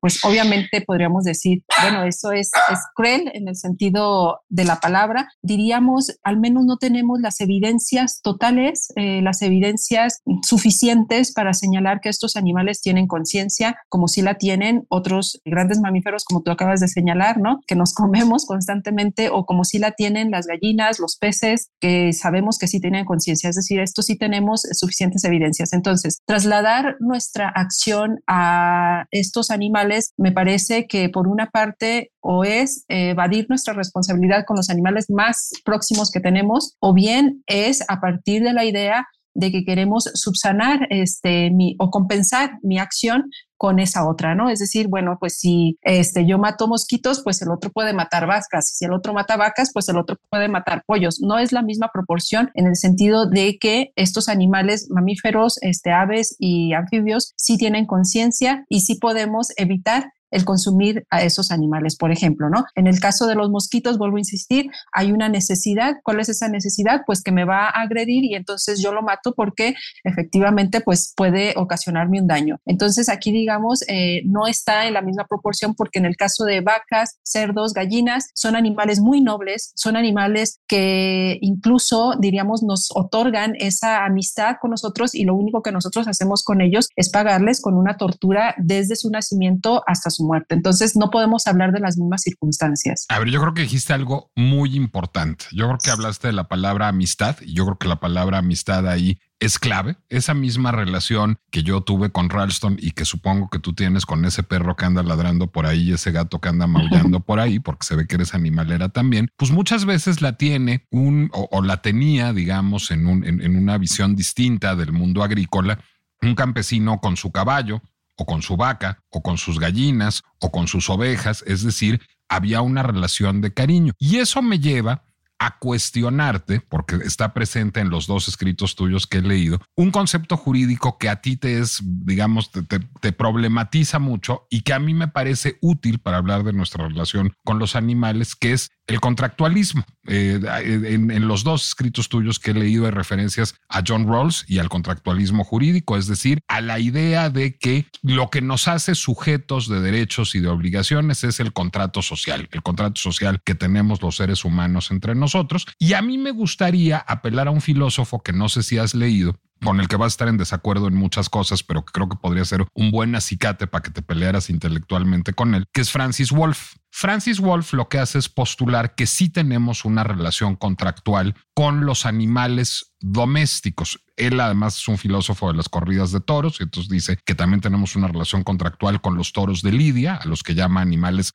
pues 0.00 0.24
obviamente 0.24 0.82
podríamos 0.82 1.24
decir, 1.24 1.62
bueno, 1.82 2.04
eso 2.04 2.30
es, 2.30 2.50
es 2.70 2.78
cruel 2.94 3.30
en 3.34 3.48
el 3.48 3.56
sentido 3.56 4.40
de 4.48 4.64
la 4.64 4.76
palabra, 4.76 5.28
diría 5.42 5.77
al 6.22 6.38
menos 6.38 6.64
no 6.64 6.76
tenemos 6.76 7.20
las 7.20 7.40
evidencias 7.40 8.20
totales, 8.22 8.88
eh, 8.96 9.22
las 9.22 9.42
evidencias 9.42 10.22
suficientes 10.42 11.32
para 11.32 11.54
señalar 11.54 12.00
que 12.00 12.08
estos 12.08 12.36
animales 12.36 12.80
tienen 12.80 13.06
conciencia, 13.06 13.76
como 13.88 14.08
si 14.08 14.22
la 14.22 14.34
tienen 14.34 14.84
otros 14.88 15.40
grandes 15.44 15.80
mamíferos, 15.80 16.24
como 16.24 16.42
tú 16.42 16.50
acabas 16.50 16.80
de 16.80 16.88
señalar, 16.88 17.38
¿no? 17.38 17.60
Que 17.66 17.74
nos 17.74 17.94
comemos 17.94 18.46
constantemente, 18.46 19.30
o 19.30 19.44
como 19.44 19.64
si 19.64 19.78
la 19.78 19.92
tienen 19.92 20.30
las 20.30 20.46
gallinas, 20.46 20.98
los 20.98 21.16
peces, 21.16 21.70
que 21.80 22.12
sabemos 22.12 22.58
que 22.58 22.68
sí 22.68 22.80
tienen 22.80 23.04
conciencia. 23.04 23.50
Es 23.50 23.56
decir, 23.56 23.80
esto 23.80 24.02
sí 24.02 24.16
tenemos 24.16 24.62
suficientes 24.72 25.24
evidencias. 25.24 25.72
Entonces, 25.72 26.20
trasladar 26.26 26.96
nuestra 27.00 27.48
acción 27.48 28.20
a 28.26 29.06
estos 29.10 29.50
animales 29.50 30.12
me 30.16 30.32
parece 30.32 30.86
que 30.86 31.08
por 31.08 31.28
una 31.28 31.50
parte 31.50 32.12
o 32.20 32.44
es 32.44 32.84
evadir 32.88 33.46
nuestra 33.48 33.74
responsabilidad 33.74 34.44
con 34.46 34.56
los 34.56 34.70
animales 34.70 35.06
más 35.08 35.50
próximos 35.68 36.10
que 36.10 36.20
tenemos, 36.20 36.76
o 36.80 36.94
bien 36.94 37.42
es 37.46 37.84
a 37.88 38.00
partir 38.00 38.42
de 38.42 38.54
la 38.54 38.64
idea 38.64 39.06
de 39.34 39.52
que 39.52 39.64
queremos 39.64 40.10
subsanar 40.14 40.88
este, 40.90 41.50
mi, 41.50 41.76
o 41.78 41.90
compensar 41.90 42.58
mi 42.62 42.78
acción 42.78 43.30
con 43.56 43.78
esa 43.78 44.08
otra, 44.08 44.34
¿no? 44.34 44.50
Es 44.50 44.58
decir, 44.60 44.88
bueno, 44.88 45.16
pues 45.20 45.38
si 45.38 45.78
este, 45.82 46.26
yo 46.26 46.38
mato 46.38 46.66
mosquitos, 46.66 47.22
pues 47.22 47.40
el 47.42 47.50
otro 47.50 47.70
puede 47.70 47.92
matar 47.92 48.26
vacas, 48.26 48.72
si 48.76 48.84
el 48.84 48.92
otro 48.92 49.12
mata 49.12 49.36
vacas, 49.36 49.70
pues 49.72 49.88
el 49.88 49.98
otro 49.98 50.16
puede 50.30 50.48
matar 50.48 50.82
pollos. 50.86 51.20
No 51.20 51.38
es 51.38 51.52
la 51.52 51.62
misma 51.62 51.90
proporción 51.92 52.50
en 52.54 52.66
el 52.66 52.74
sentido 52.74 53.28
de 53.28 53.58
que 53.58 53.92
estos 53.94 54.28
animales 54.28 54.88
mamíferos, 54.90 55.58
este, 55.62 55.92
aves 55.92 56.34
y 56.38 56.72
anfibios 56.72 57.32
sí 57.36 57.58
tienen 57.58 57.86
conciencia 57.86 58.64
y 58.68 58.80
sí 58.80 58.96
podemos 58.96 59.48
evitar 59.56 60.12
el 60.30 60.44
consumir 60.44 61.06
a 61.10 61.22
esos 61.22 61.50
animales, 61.50 61.96
por 61.96 62.12
ejemplo, 62.12 62.48
¿no? 62.50 62.64
En 62.74 62.86
el 62.86 63.00
caso 63.00 63.26
de 63.26 63.34
los 63.34 63.50
mosquitos, 63.50 63.98
vuelvo 63.98 64.16
a 64.16 64.20
insistir, 64.20 64.70
hay 64.92 65.12
una 65.12 65.28
necesidad. 65.28 65.96
¿Cuál 66.02 66.20
es 66.20 66.28
esa 66.28 66.48
necesidad? 66.48 67.02
Pues 67.06 67.22
que 67.22 67.32
me 67.32 67.44
va 67.44 67.66
a 67.66 67.82
agredir 67.82 68.24
y 68.24 68.34
entonces 68.34 68.80
yo 68.82 68.92
lo 68.92 69.02
mato 69.02 69.34
porque 69.34 69.74
efectivamente 70.04 70.80
pues 70.80 71.12
puede 71.16 71.54
ocasionarme 71.56 72.20
un 72.20 72.26
daño. 72.26 72.60
Entonces 72.66 73.08
aquí 73.08 73.32
digamos 73.32 73.84
eh, 73.88 74.22
no 74.24 74.46
está 74.46 74.86
en 74.86 74.94
la 74.94 75.02
misma 75.02 75.26
proporción 75.26 75.74
porque 75.74 75.98
en 75.98 76.06
el 76.06 76.16
caso 76.16 76.44
de 76.44 76.60
vacas, 76.60 77.18
cerdos, 77.22 77.72
gallinas, 77.72 78.30
son 78.34 78.56
animales 78.56 79.00
muy 79.00 79.20
nobles, 79.20 79.72
son 79.74 79.96
animales 79.96 80.60
que 80.66 81.38
incluso 81.40 82.14
diríamos 82.18 82.62
nos 82.62 82.88
otorgan 82.94 83.54
esa 83.58 84.04
amistad 84.04 84.56
con 84.60 84.70
nosotros 84.70 85.14
y 85.14 85.24
lo 85.24 85.34
único 85.34 85.62
que 85.62 85.72
nosotros 85.72 86.08
hacemos 86.08 86.42
con 86.42 86.60
ellos 86.60 86.88
es 86.96 87.10
pagarles 87.10 87.60
con 87.60 87.74
una 87.74 87.96
tortura 87.96 88.54
desde 88.58 88.96
su 88.96 89.10
nacimiento 89.10 89.82
hasta 89.86 90.10
su 90.10 90.17
muerte. 90.20 90.54
Entonces 90.54 90.96
no 90.96 91.10
podemos 91.10 91.46
hablar 91.46 91.72
de 91.72 91.80
las 91.80 91.96
mismas 91.96 92.22
circunstancias. 92.22 93.06
A 93.08 93.18
ver, 93.18 93.28
yo 93.28 93.40
creo 93.40 93.54
que 93.54 93.62
dijiste 93.62 93.92
algo 93.92 94.30
muy 94.34 94.74
importante. 94.74 95.46
Yo 95.52 95.66
creo 95.66 95.78
que 95.82 95.90
hablaste 95.90 96.28
de 96.28 96.32
la 96.32 96.48
palabra 96.48 96.88
amistad 96.88 97.36
y 97.40 97.54
yo 97.54 97.64
creo 97.64 97.78
que 97.78 97.88
la 97.88 98.00
palabra 98.00 98.38
amistad 98.38 98.88
ahí 98.88 99.18
es 99.40 99.58
clave. 99.58 99.96
Esa 100.08 100.34
misma 100.34 100.72
relación 100.72 101.38
que 101.50 101.62
yo 101.62 101.82
tuve 101.82 102.10
con 102.10 102.28
Ralston 102.28 102.76
y 102.80 102.92
que 102.92 103.04
supongo 103.04 103.48
que 103.48 103.58
tú 103.58 103.72
tienes 103.72 104.04
con 104.04 104.24
ese 104.24 104.42
perro 104.42 104.76
que 104.76 104.84
anda 104.84 105.02
ladrando 105.02 105.50
por 105.50 105.66
ahí, 105.66 105.92
ese 105.92 106.10
gato 106.10 106.40
que 106.40 106.48
anda 106.48 106.66
maullando 106.66 107.20
por 107.20 107.40
ahí, 107.40 107.60
porque 107.60 107.86
se 107.86 107.96
ve 107.96 108.06
que 108.06 108.16
eres 108.16 108.34
animalera 108.34 108.88
también, 108.88 109.30
pues 109.36 109.50
muchas 109.50 109.84
veces 109.84 110.22
la 110.22 110.36
tiene 110.36 110.86
un 110.90 111.30
o, 111.32 111.62
la 111.62 111.82
tenía, 111.82 112.32
digamos, 112.32 112.90
en, 112.90 113.06
un, 113.06 113.24
en 113.24 113.56
una 113.56 113.78
visión 113.78 114.16
distinta 114.16 114.74
del 114.74 114.92
mundo 114.92 115.22
agrícola, 115.22 115.78
un 116.22 116.34
campesino 116.34 117.00
con 117.00 117.16
su 117.16 117.30
caballo 117.30 117.82
o 118.18 118.26
con 118.26 118.42
su 118.42 118.56
vaca, 118.56 118.98
o 119.10 119.22
con 119.22 119.38
sus 119.38 119.58
gallinas, 119.58 120.22
o 120.40 120.50
con 120.50 120.66
sus 120.66 120.90
ovejas, 120.90 121.44
es 121.46 121.62
decir, 121.62 122.02
había 122.28 122.60
una 122.60 122.82
relación 122.82 123.40
de 123.40 123.54
cariño. 123.54 123.92
Y 123.98 124.16
eso 124.16 124.42
me 124.42 124.58
lleva 124.58 125.04
a 125.38 125.56
cuestionarte, 125.58 126.60
porque 126.68 126.96
está 126.96 127.32
presente 127.32 127.78
en 127.78 127.90
los 127.90 128.08
dos 128.08 128.26
escritos 128.26 128.74
tuyos 128.74 129.06
que 129.06 129.18
he 129.18 129.22
leído, 129.22 129.60
un 129.76 129.92
concepto 129.92 130.36
jurídico 130.36 130.98
que 130.98 131.08
a 131.08 131.20
ti 131.20 131.36
te 131.36 131.60
es, 131.60 131.80
digamos, 131.84 132.50
te, 132.50 133.12
problematiza 133.12 134.00
mucho 134.00 134.46
y 134.50 134.62
que 134.62 134.72
a 134.72 134.80
mí 134.80 134.94
me 134.94 135.06
parece 135.06 135.56
útil 135.60 136.00
para 136.00 136.16
hablar 136.16 136.42
de 136.42 136.52
nuestra 136.52 136.88
relación 136.88 137.34
con 137.44 137.60
los 137.60 137.76
animales, 137.76 138.34
que 138.34 138.52
es 138.52 138.70
el 138.88 139.00
contractualismo. 139.00 139.84
Eh, 140.06 140.40
en, 140.42 141.28
los 141.28 141.44
dos 141.44 141.68
escritos 141.68 142.08
tuyos 142.08 142.38
que 142.38 142.52
he 142.52 142.54
leído 142.54 142.86
hay 142.86 142.90
referencias 142.90 143.54
a 143.68 143.82
John 143.86 144.08
Rawls 144.08 144.46
y 144.48 144.58
al 144.58 144.70
contractualismo 144.70 145.44
jurídico, 145.44 145.98
es 145.98 146.06
decir, 146.06 146.40
a 146.48 146.62
la 146.62 146.80
idea 146.80 147.28
de 147.28 147.56
que 147.58 147.86
lo 148.02 148.30
que 148.30 148.40
nos 148.40 148.66
hace 148.66 148.94
sujetos 148.94 149.68
de 149.68 149.80
derechos 149.80 150.34
y 150.34 150.40
de 150.40 150.48
obligaciones 150.48 151.22
es 151.24 151.38
el 151.40 151.52
contrato 151.52 152.00
social, 152.00 152.48
el 152.50 152.62
contrato 152.62 152.98
social 153.00 153.42
que 153.44 153.54
tenemos 153.54 154.00
los 154.00 154.16
seres 154.16 154.46
humanos 154.46 154.90
entre 154.90 155.14
nosotros. 155.14 155.66
Y 155.78 155.92
a 155.92 156.00
mí 156.00 156.16
me 156.16 156.30
gustaría 156.30 156.96
apelar 156.96 157.48
a 157.48 157.52
un 157.52 157.60
filósofo 157.60 158.22
que 158.22 158.32
no 158.32 158.48
sé 158.48 158.62
si 158.62 158.78
has 158.78 158.94
leído, 158.94 159.38
con 159.62 159.80
el 159.80 159.88
que 159.88 159.96
vas 159.96 160.06
a 160.06 160.14
estar 160.14 160.28
en 160.28 160.36
desacuerdo 160.36 160.88
en 160.88 160.94
muchas 160.94 161.28
cosas, 161.28 161.62
pero 161.62 161.84
que 161.84 161.92
creo 161.92 162.08
que 162.08 162.16
podría 162.16 162.44
ser 162.44 162.66
un 162.74 162.90
buen 162.90 163.14
acicate 163.14 163.66
para 163.66 163.82
que 163.82 163.90
te 163.90 164.02
pelearas 164.02 164.50
intelectualmente 164.50 165.32
con 165.32 165.54
él, 165.54 165.66
que 165.72 165.80
es 165.80 165.90
Francis 165.90 166.30
Wolff. 166.30 166.74
Francis 166.90 167.40
Wolff 167.40 167.74
lo 167.74 167.88
que 167.88 167.98
hace 167.98 168.18
es 168.18 168.28
postular 168.28 168.94
que 168.94 169.06
sí 169.06 169.28
tenemos 169.28 169.84
una 169.84 170.04
relación 170.04 170.56
contractual 170.56 171.34
con 171.54 171.84
los 171.84 172.06
animales 172.06 172.94
domésticos. 173.00 174.00
Él 174.16 174.40
además 174.40 174.76
es 174.78 174.88
un 174.88 174.98
filósofo 174.98 175.48
de 175.48 175.56
las 175.56 175.68
corridas 175.68 176.12
de 176.12 176.20
toros, 176.20 176.60
y 176.60 176.64
entonces 176.64 176.90
dice 176.90 177.18
que 177.24 177.34
también 177.34 177.60
tenemos 177.60 177.94
una 177.94 178.08
relación 178.08 178.42
contractual 178.42 179.00
con 179.00 179.16
los 179.16 179.32
toros 179.32 179.62
de 179.62 179.72
Lidia, 179.72 180.16
a 180.16 180.26
los 180.26 180.42
que 180.42 180.54
llama 180.54 180.80
animales. 180.80 181.32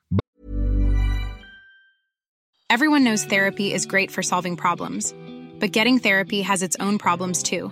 Everyone 2.69 3.03
knows 3.03 3.23
therapy 3.23 3.71
is 3.71 3.85
great 3.85 4.09
for 4.09 4.23
solving 4.23 4.57
problems, 4.57 5.13
but 5.59 5.71
getting 5.71 5.99
therapy 5.99 6.41
has 6.41 6.63
its 6.63 6.75
own 6.79 6.97
problems 6.97 7.43
too, 7.43 7.71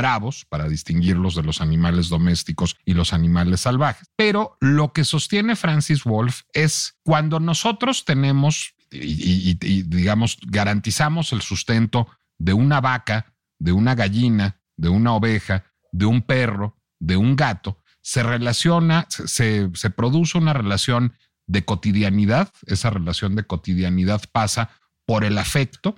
Bravos 0.00 0.46
para 0.48 0.66
distinguirlos 0.66 1.34
de 1.34 1.42
los 1.42 1.60
animales 1.60 2.08
domésticos 2.08 2.76
y 2.86 2.94
los 2.94 3.12
animales 3.12 3.60
salvajes. 3.60 4.08
Pero 4.16 4.56
lo 4.60 4.94
que 4.94 5.04
sostiene 5.04 5.56
Francis 5.56 6.04
Wolff 6.04 6.42
es 6.54 6.96
cuando 7.04 7.38
nosotros 7.38 8.06
tenemos 8.06 8.74
y, 8.90 9.54
digamos, 9.84 10.38
garantizamos 10.46 11.34
el 11.34 11.42
sustento 11.42 12.08
de 12.38 12.54
una 12.54 12.80
vaca, 12.80 13.34
de 13.58 13.72
una 13.72 13.94
gallina, 13.94 14.62
de 14.78 14.88
una 14.88 15.12
oveja, 15.12 15.64
de 15.92 16.06
un 16.06 16.22
perro, 16.22 16.78
de 16.98 17.18
un 17.18 17.36
gato, 17.36 17.78
se 18.00 18.22
relaciona, 18.22 19.06
se, 19.10 19.68
se 19.74 19.90
produce 19.90 20.38
una 20.38 20.54
relación 20.54 21.12
de 21.46 21.64
cotidianidad, 21.64 22.52
esa 22.66 22.88
relación 22.88 23.36
de 23.36 23.44
cotidianidad 23.44 24.22
pasa 24.32 24.70
por 25.04 25.24
el 25.24 25.36
afecto 25.36 25.94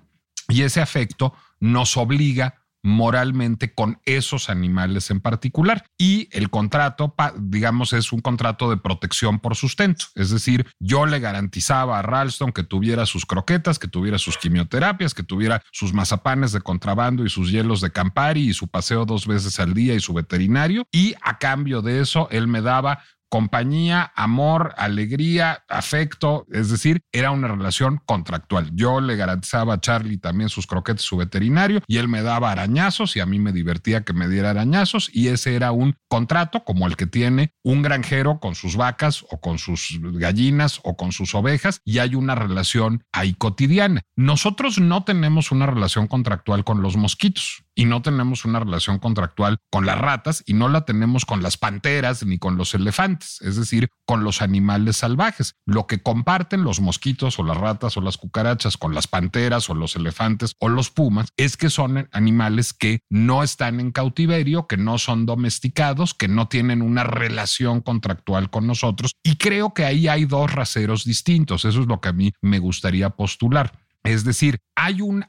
y 0.49 0.63
ese 0.63 0.81
afecto 0.81 1.35
nos 1.61 1.97
obliga 1.97 2.62
moralmente 2.83 3.75
con 3.75 4.01
esos 4.05 4.51
animales 4.51 5.11
en 5.11 5.21
particular. 5.21 5.85
Y 5.97 6.29
el 6.33 6.51
contrato, 6.51 7.15
digamos, 7.39 7.93
es 7.93 8.13
un 8.13 8.21
contrato 8.21 8.71
de 8.71 8.77
protección 8.77 9.39
por 9.39 9.57
sustento. 9.57 10.07
Es 10.15 10.31
decir, 10.31 10.67
yo 10.79 11.07
le 11.07 11.21
garantizaba 11.21 11.99
a 11.99 12.03
Ralston 12.03 12.53
que 12.53 12.65
tuviera 12.65 13.07
sus 13.07 13.27
croquetas, 13.27 13.79
que 13.79 13.89
tuviera 13.89 14.19
sus 14.19 14.37
quimioterapias, 14.37 15.15
que 15.15 15.23
tuviera 15.23 15.63
sus 15.73 15.93
mazapanes 15.93 16.53
de 16.53 16.61
contrabando 16.61 17.25
y 17.25 17.31
sus 17.31 17.51
hielos 17.51 17.81
de 17.81 17.93
Campari 17.93 18.49
y 18.49 18.55
su 18.55 18.69
paseo 18.69 19.05
dos 19.05 19.27
veces 19.27 19.61
al 19.61 19.75
día 19.75 19.95
y 19.95 20.01
su 20.01 20.13
veterinario. 20.13 20.87
Y 20.91 21.15
a 21.23 21.39
cambio 21.39 21.83
de 21.83 22.01
eso, 22.01 22.29
él 22.31 22.49
me 22.49 22.63
daba 22.63 23.03
compañía, 23.33 24.13
amor, 24.15 24.75
alegría, 24.77 25.65
afecto, 25.67 26.47
es 26.53 26.69
decir, 26.69 27.01
era 27.13 27.31
una 27.31 27.49
relación 27.49 27.99
contractual. 28.05 28.71
Yo 28.75 29.01
le 29.01 29.17
garantizaba 29.17 29.73
a 29.73 29.81
Charlie 29.81 30.19
también 30.19 30.51
sus 30.51 30.67
croquetes, 30.67 31.01
su 31.01 31.17
veterinario, 31.17 31.81
y 31.87 31.97
él 31.97 32.09
me 32.09 32.21
daba 32.21 32.53
arañazos 32.53 33.17
y 33.17 33.21
a 33.21 33.27
mí 33.27 33.39
me 33.39 33.53
divertía 33.53 34.05
que 34.05 34.13
me 34.13 34.29
diera 34.29 34.51
arañazos 34.51 35.09
y 35.11 35.29
ese 35.29 35.57
era 35.57 35.73
un 35.73 35.97
contrato 36.09 36.63
como 36.65 36.87
el 36.87 36.95
que 36.99 37.07
tiene 37.07 37.55
un 37.63 37.81
granjero 37.81 38.39
con 38.39 38.55
sus 38.55 38.77
vacas 38.77 39.25
o 39.31 39.41
con 39.41 39.57
sus 39.57 39.99
gallinas 40.03 40.81
o 40.85 40.99
con 40.99 41.13
sus 41.13 41.35
ovejas 41.35 41.81
y 41.87 42.01
hay 42.01 42.15
una 42.15 42.35
relación 42.35 43.03
ahí 43.13 43.33
cotidiana. 43.33 44.03
Nosotros 44.15 44.79
no 44.79 45.05
tenemos 45.05 45.53
una 45.53 45.65
relación 45.65 46.07
contractual 46.07 46.65
con 46.65 46.83
los 46.83 46.99
mosquitos 46.99 47.65
y 47.75 47.87
no 47.87 48.03
tenemos 48.03 48.45
una 48.45 48.61
relación 48.61 48.99
contractual 48.99 49.59
con 49.71 49.87
las 49.87 49.99
ratas 49.99 50.43
y 50.47 50.55
no 50.55 50.69
la 50.69 50.85
tenemos 50.85 51.25
con 51.25 51.43
las 51.43 51.57
panteras 51.57 52.25
ni 52.25 52.39
con 52.39 52.57
los 52.57 52.75
elefantes, 52.75 53.41
es 53.43 53.57
decir, 53.57 53.89
con 54.05 54.25
los 54.25 54.43
animales 54.43 54.99
salvajes. 54.99 55.55
Lo 55.65 55.87
que 55.87 56.03
comparten 56.03 56.65
los 56.65 56.81
mosquitos 56.81 57.39
o 57.39 57.45
las 57.45 57.57
ratas 57.57 57.97
o 57.97 58.01
las 58.01 58.19
cucarachas 58.19 58.77
con 58.77 58.95
las 58.95 59.07
panteras 59.07 59.71
o 59.71 59.75
los 59.75 59.97
elefantes 59.97 60.55
o 60.59 60.69
los 60.69 60.91
pumas 60.91 61.29
es 61.37 61.57
que 61.57 61.71
son 61.71 62.09
animales 62.13 62.73
que 62.73 63.01
no 63.09 63.43
están 63.43 63.81
en 63.81 63.93
cautiverio, 63.93 64.67
que 64.67 64.77
no 64.77 64.99
son 64.99 65.27
domesticados, 65.27 66.15
que 66.15 66.29
no 66.29 66.49
tienen 66.49 66.83
una 66.83 67.05
relación 67.05 67.81
contractual 67.81 68.51
con 68.51 68.67
nosotros 68.67 69.13
y 69.23 69.37
creo 69.37 69.75
que 69.75 69.85
ahí 69.85 70.09
hay 70.09 70.25
dos 70.25 70.53
raseros 70.53 71.05
distintos. 71.05 71.65
Eso 71.65 71.81
es 71.81 71.87
lo 71.87 72.01
que 72.01 72.09
a 72.09 72.13
mí 72.13 72.33
me 72.41 72.59
gustaría 72.59 73.11
postular. 73.11 73.73
Es 74.05 74.25
decir, 74.25 74.59
hay 74.75 75.01
un, 75.01 75.25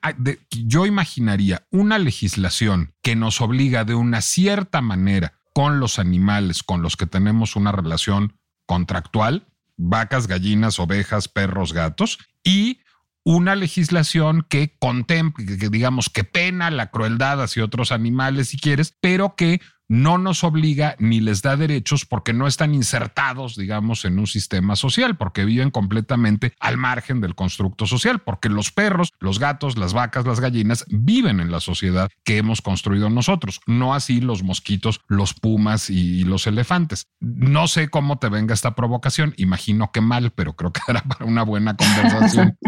yo 0.50 0.86
imaginaría 0.86 1.68
una 1.70 2.00
legislación 2.00 2.94
que 3.02 3.16
nos 3.16 3.40
obliga 3.40 3.86
de 3.86 3.94
una 3.96 4.22
cierta 4.22 4.82
manera 4.82 5.34
con 5.54 5.80
los 5.80 6.00
animales 6.00 6.64
con 6.64 6.82
los 6.82 6.98
que 6.98 7.06
tenemos 7.06 7.56
una 7.56 7.72
relación 7.72 8.40
contractual, 8.66 9.48
vacas, 9.78 10.28
gallinas, 10.28 10.80
ovejas, 10.80 11.28
perros, 11.28 11.74
gatos, 11.74 12.18
y 12.44 12.80
una 13.24 13.56
legislación 13.56 14.46
que 14.50 14.76
contemple, 14.80 15.46
que 15.46 15.70
digamos 15.70 16.10
que 16.10 16.24
pena 16.24 16.72
la 16.72 16.90
crueldad 16.90 17.42
hacia 17.42 17.64
otros 17.64 17.92
animales 17.92 18.50
si 18.50 18.58
quieres, 18.58 18.96
pero 19.00 19.36
que 19.36 19.62
no 19.88 20.18
nos 20.18 20.44
obliga 20.44 20.96
ni 21.00 21.20
les 21.20 21.42
da 21.42 21.56
derechos 21.56 22.06
porque 22.06 22.34
no 22.34 22.48
están 22.48 22.74
insertados, 22.74 23.56
digamos, 23.56 24.06
en 24.06 24.20
un 24.20 24.28
sistema 24.28 24.76
social, 24.76 25.18
porque 25.18 25.46
viven 25.46 25.72
completamente 25.72 26.54
al 26.60 26.78
margen 26.78 27.22
del 27.22 27.36
constructo 27.36 27.86
social, 27.86 28.20
porque 28.20 28.50
los 28.50 28.72
perros, 28.72 29.14
los 29.20 29.40
gatos, 29.40 29.78
las 29.78 29.94
vacas, 29.94 30.26
las 30.26 30.40
gallinas 30.40 30.86
viven 30.90 31.40
en 31.40 31.52
la 31.52 31.60
sociedad 31.60 32.10
que 32.24 32.38
hemos 32.38 32.62
construido 32.62 33.10
nosotros, 33.10 33.60
no 33.68 33.94
así 33.94 34.22
los 34.22 34.44
mosquitos, 34.44 35.02
los 35.08 35.34
pumas 35.34 35.90
y 35.90 36.24
los 36.24 36.48
elefantes. 36.48 37.08
No 37.20 37.68
sé 37.68 37.90
cómo 37.90 38.18
te 38.18 38.30
venga 38.30 38.54
esta 38.54 38.76
provocación, 38.76 39.34
imagino 39.38 39.92
que 39.92 40.02
mal, 40.02 40.32
pero 40.32 40.56
creo 40.56 40.72
que 40.72 40.82
era 40.88 41.02
para 41.02 41.26
una 41.26 41.44
buena 41.44 41.76
conversación. 41.76 42.58